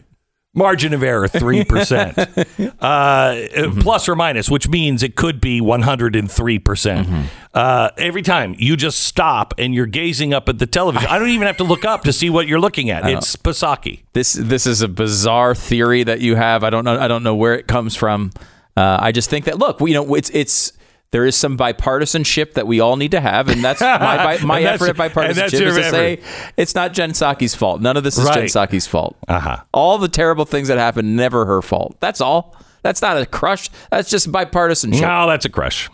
Margin 0.58 0.92
of 0.92 1.02
error, 1.02 1.28
3%. 1.28 2.74
uh, 2.80 3.80
plus 3.80 4.08
or 4.08 4.16
minus, 4.16 4.50
which 4.50 4.68
means 4.68 5.02
it 5.02 5.16
could 5.16 5.40
be 5.40 5.60
103%. 5.60 6.64
percent 6.64 7.08
Uh, 7.54 7.90
every 7.96 8.22
time 8.22 8.54
you 8.58 8.76
just 8.76 8.98
stop 9.04 9.54
and 9.56 9.74
you're 9.74 9.86
gazing 9.86 10.34
up 10.34 10.48
at 10.48 10.58
the 10.58 10.66
television, 10.66 11.08
I 11.08 11.18
don't 11.18 11.30
even 11.30 11.46
have 11.46 11.56
to 11.58 11.64
look 11.64 11.84
up 11.84 12.02
to 12.02 12.12
see 12.12 12.28
what 12.28 12.46
you're 12.46 12.60
looking 12.60 12.90
at. 12.90 13.08
It's 13.08 13.36
Pasaki. 13.36 14.00
This 14.12 14.34
this 14.34 14.66
is 14.66 14.82
a 14.82 14.88
bizarre 14.88 15.54
theory 15.54 16.02
that 16.04 16.20
you 16.20 16.36
have. 16.36 16.62
I 16.62 16.70
don't 16.70 16.84
know. 16.84 16.98
I 16.98 17.08
don't 17.08 17.22
know 17.22 17.34
where 17.34 17.54
it 17.54 17.66
comes 17.66 17.96
from. 17.96 18.32
Uh, 18.76 18.98
I 19.00 19.12
just 19.12 19.30
think 19.30 19.46
that 19.46 19.58
look, 19.58 19.80
you 19.80 19.94
know, 19.94 20.14
it's 20.14 20.30
it's 20.30 20.72
there 21.10 21.24
is 21.24 21.36
some 21.36 21.56
bipartisanship 21.56 22.52
that 22.54 22.66
we 22.66 22.80
all 22.80 22.96
need 22.96 23.12
to 23.12 23.20
have, 23.20 23.48
and 23.48 23.64
that's 23.64 23.80
my 23.80 24.38
my 24.44 24.60
that's- 24.62 24.82
effort 24.82 24.98
at 25.00 25.12
bipartisanship 25.12 25.52
is 25.62 25.76
to 25.76 25.82
say 25.90 26.20
it's 26.56 26.74
not 26.74 26.92
Jen 26.92 27.12
Psaki's 27.12 27.54
fault. 27.54 27.80
None 27.80 27.96
of 27.96 28.04
this 28.04 28.18
is 28.18 28.24
Jen 28.26 28.34
Right. 28.38 28.44
Psaki's 28.50 28.86
fault. 28.86 29.16
Uh-huh. 29.26 29.58
All 29.72 29.98
the 29.98 30.08
terrible 30.08 30.44
things 30.44 30.68
that 30.68 30.78
happen 30.78 31.16
never 31.16 31.44
her 31.46 31.62
fault. 31.62 31.96
That's 32.00 32.20
all. 32.20 32.54
That's 32.82 33.02
not 33.02 33.16
a 33.16 33.26
crush. 33.26 33.70
That's 33.90 34.08
just 34.10 34.30
bipartisanship. 34.30 35.00
No, 35.00 35.26
that's 35.26 35.44
a 35.44 35.48
crush. 35.50 35.90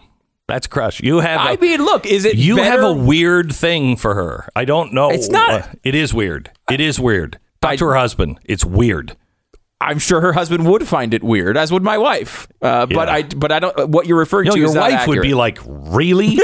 That's 0.47 0.67
a 0.67 0.69
crush. 0.69 1.01
You 1.03 1.21
have. 1.21 1.41
I 1.41 1.53
a- 1.53 1.59
mean, 1.59 1.81
look, 1.83 2.05
is 2.05 2.25
it 2.27 2.35
you 2.37 2.57
have 2.59 2.83
a 2.83 2.93
weird 2.93 3.53
thing 3.55 3.97
for 3.97 4.15
her. 4.15 4.49
I 4.55 4.65
don't 4.67 4.93
know. 4.93 5.11
It's 5.11 5.31
not- 5.31 5.51
Uh, 5.51 5.67
it 5.83 5.95
is 5.95 6.13
weird. 6.13 6.51
It 6.71 6.81
is 6.81 7.01
weird. 7.01 7.39
Talk 7.63 7.79
to 7.79 7.87
her 7.87 7.95
husband. 7.95 8.39
It's 8.45 8.63
weird. 8.65 9.17
I'm 9.81 9.99
sure 9.99 10.21
her 10.23 10.33
husband 10.33 10.67
would 10.71 10.87
find 10.89 11.13
it 11.13 11.23
weird, 11.23 11.57
as 11.59 11.71
would 11.71 11.83
my 11.83 11.99
wife. 11.99 12.49
Uh, 12.63 12.87
But 12.87 13.09
I, 13.09 13.23
but 13.23 13.53
I 13.53 13.59
don't. 13.59 13.91
What 13.91 14.07
you're 14.07 14.17
referring 14.19 14.47
know, 14.47 14.55
to 14.55 14.59
your 14.61 14.73
wife 14.75 15.07
would 15.07 15.21
be 15.21 15.35
like, 15.35 15.59
"Really?" 15.67 16.39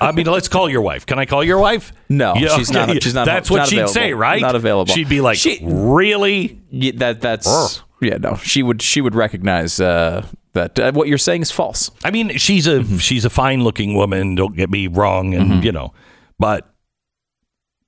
I 0.00 0.12
mean, 0.12 0.26
let's 0.26 0.48
call 0.48 0.70
your 0.70 0.80
wife. 0.80 1.04
Can 1.04 1.18
I 1.18 1.26
call 1.26 1.44
your 1.44 1.58
wife? 1.58 1.92
No, 2.08 2.34
Yeah, 2.36 2.56
she's 2.56 2.70
not- 2.70 3.02
she's 3.02 3.12
not- 3.14 3.26
That's 3.32 3.50
what 3.50 3.58
not 3.58 3.68
she'd 3.68 3.76
available. 3.76 3.92
say, 3.92 4.12
right? 4.14 4.40
Not 4.40 4.54
available. 4.54 4.94
She'd 4.94 5.08
be 5.08 5.20
like, 5.20 5.36
She- 5.36 5.60
"Really?" 5.62 6.60
Yeah, 6.70 6.92
that 6.96 7.20
that's 7.20 7.82
yeah. 8.00 8.16
No, 8.18 8.36
she 8.36 8.62
would 8.62 8.80
she 8.80 9.00
would 9.00 9.14
recognize 9.14 9.78
uh, 9.80 10.24
that 10.54 10.78
uh, 10.78 10.92
what 10.92 11.08
you're 11.08 11.18
saying 11.18 11.42
is 11.42 11.50
false. 11.50 11.90
I 12.04 12.10
mean, 12.10 12.38
she's 12.38 12.66
a 12.66 12.78
Mm-hmm. 12.80 12.96
she's 12.98 13.24
a 13.26 13.30
fine 13.30 13.62
looking 13.62 13.94
woman. 13.94 14.36
Don't 14.36 14.56
get 14.56 14.70
me 14.70 14.86
wrong, 14.86 15.34
and 15.34 15.62
you 15.62 15.72
know, 15.72 15.92
but 16.38 16.72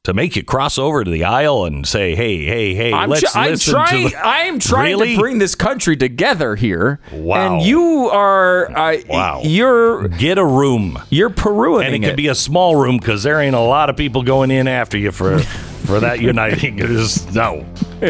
to 0.09 0.15
make 0.15 0.35
you 0.37 0.43
cross 0.43 0.79
over 0.79 1.05
to 1.05 1.11
the 1.11 1.25
aisle 1.25 1.65
and 1.65 1.87
say, 1.87 2.15
"Hey, 2.17 2.45
hey, 2.45 2.75
hey, 2.75 2.93
I'm, 2.93 3.09
let's 3.09 3.31
tr- 3.31 3.39
I'm 3.39 3.51
listen 3.53 3.75
trying. 3.75 4.09
to 4.09 4.15
the." 4.17 4.27
I'm 4.27 4.59
trying 4.59 4.85
Really? 4.99 5.15
to 5.15 5.21
bring 5.21 5.39
this 5.39 5.55
country 5.55 5.97
together 5.97 6.57
here. 6.57 6.99
Wow. 7.13 7.57
And 7.59 7.63
you 7.67 8.09
are. 8.11 8.71
Uh, 8.77 8.97
Wow. 9.09 9.41
You're 9.45 10.09
Get 10.09 10.39
a 10.39 10.45
room, 10.45 10.99
you're 11.11 11.31
Peruing 11.31 11.85
and 11.87 11.95
it 11.95 12.01
could 12.07 12.17
be 12.17 12.29
a 12.29 12.35
small 12.35 12.75
room 12.77 12.97
because 12.99 13.23
there 13.23 13.41
ain't 13.41 13.55
a 13.55 13.61
lot 13.61 13.91
of 13.91 13.97
people 13.97 14.23
going 14.23 14.51
in 14.51 14.67
after 14.67 14.97
you 14.99 15.13
for 15.13 15.39
for 15.39 16.01
that 16.01 16.21
uniting. 16.21 16.79
It 16.83 16.91
is 16.91 17.33
no, 17.35 17.65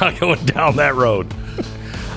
not 0.00 0.18
going 0.20 0.44
down 0.46 0.76
that 0.76 0.94
road. 0.94 1.32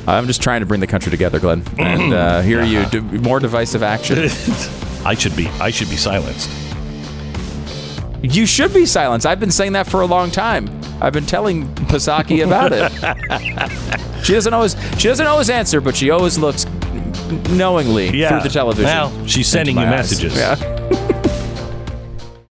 I'm 0.07 0.27
just 0.27 0.41
trying 0.41 0.59
to 0.59 0.65
bring 0.67 0.81
the 0.81 0.87
country 0.87 1.09
together, 1.09 1.39
Glenn. 1.39 1.63
And 1.79 2.13
uh, 2.13 2.41
here 2.41 2.63
you 2.73 2.85
do 2.85 3.01
more 3.01 3.39
divisive 3.39 3.81
action. 3.83 4.19
I 5.05 5.15
should 5.15 5.35
be 5.35 5.47
I 5.59 5.71
should 5.71 5.89
be 5.89 5.97
silenced. 5.97 6.49
You 8.31 8.45
should 8.45 8.73
be 8.73 8.85
silenced. 8.85 9.25
I've 9.27 9.39
been 9.39 9.51
saying 9.51 9.73
that 9.73 9.87
for 9.87 10.01
a 10.01 10.05
long 10.05 10.31
time. 10.31 10.69
I've 11.01 11.13
been 11.13 11.25
telling 11.25 11.67
Pasaki 11.75 12.43
about 12.45 12.71
it. 12.73 12.91
she 14.25 14.33
doesn't 14.33 14.53
always 14.53 14.75
she 14.97 15.07
doesn't 15.07 15.27
always 15.27 15.49
answer, 15.49 15.81
but 15.81 15.95
she 15.95 16.09
always 16.09 16.37
looks 16.37 16.65
knowingly 17.49 18.09
Yeah. 18.17 18.29
through 18.29 18.41
the 18.41 18.49
television. 18.49 18.85
Well, 18.85 19.27
she's 19.27 19.47
sending 19.47 19.75
you 19.75 19.81
my 19.81 19.87
eyes. 19.97 20.11
messages. 20.11 20.35
Yeah. 20.35 20.55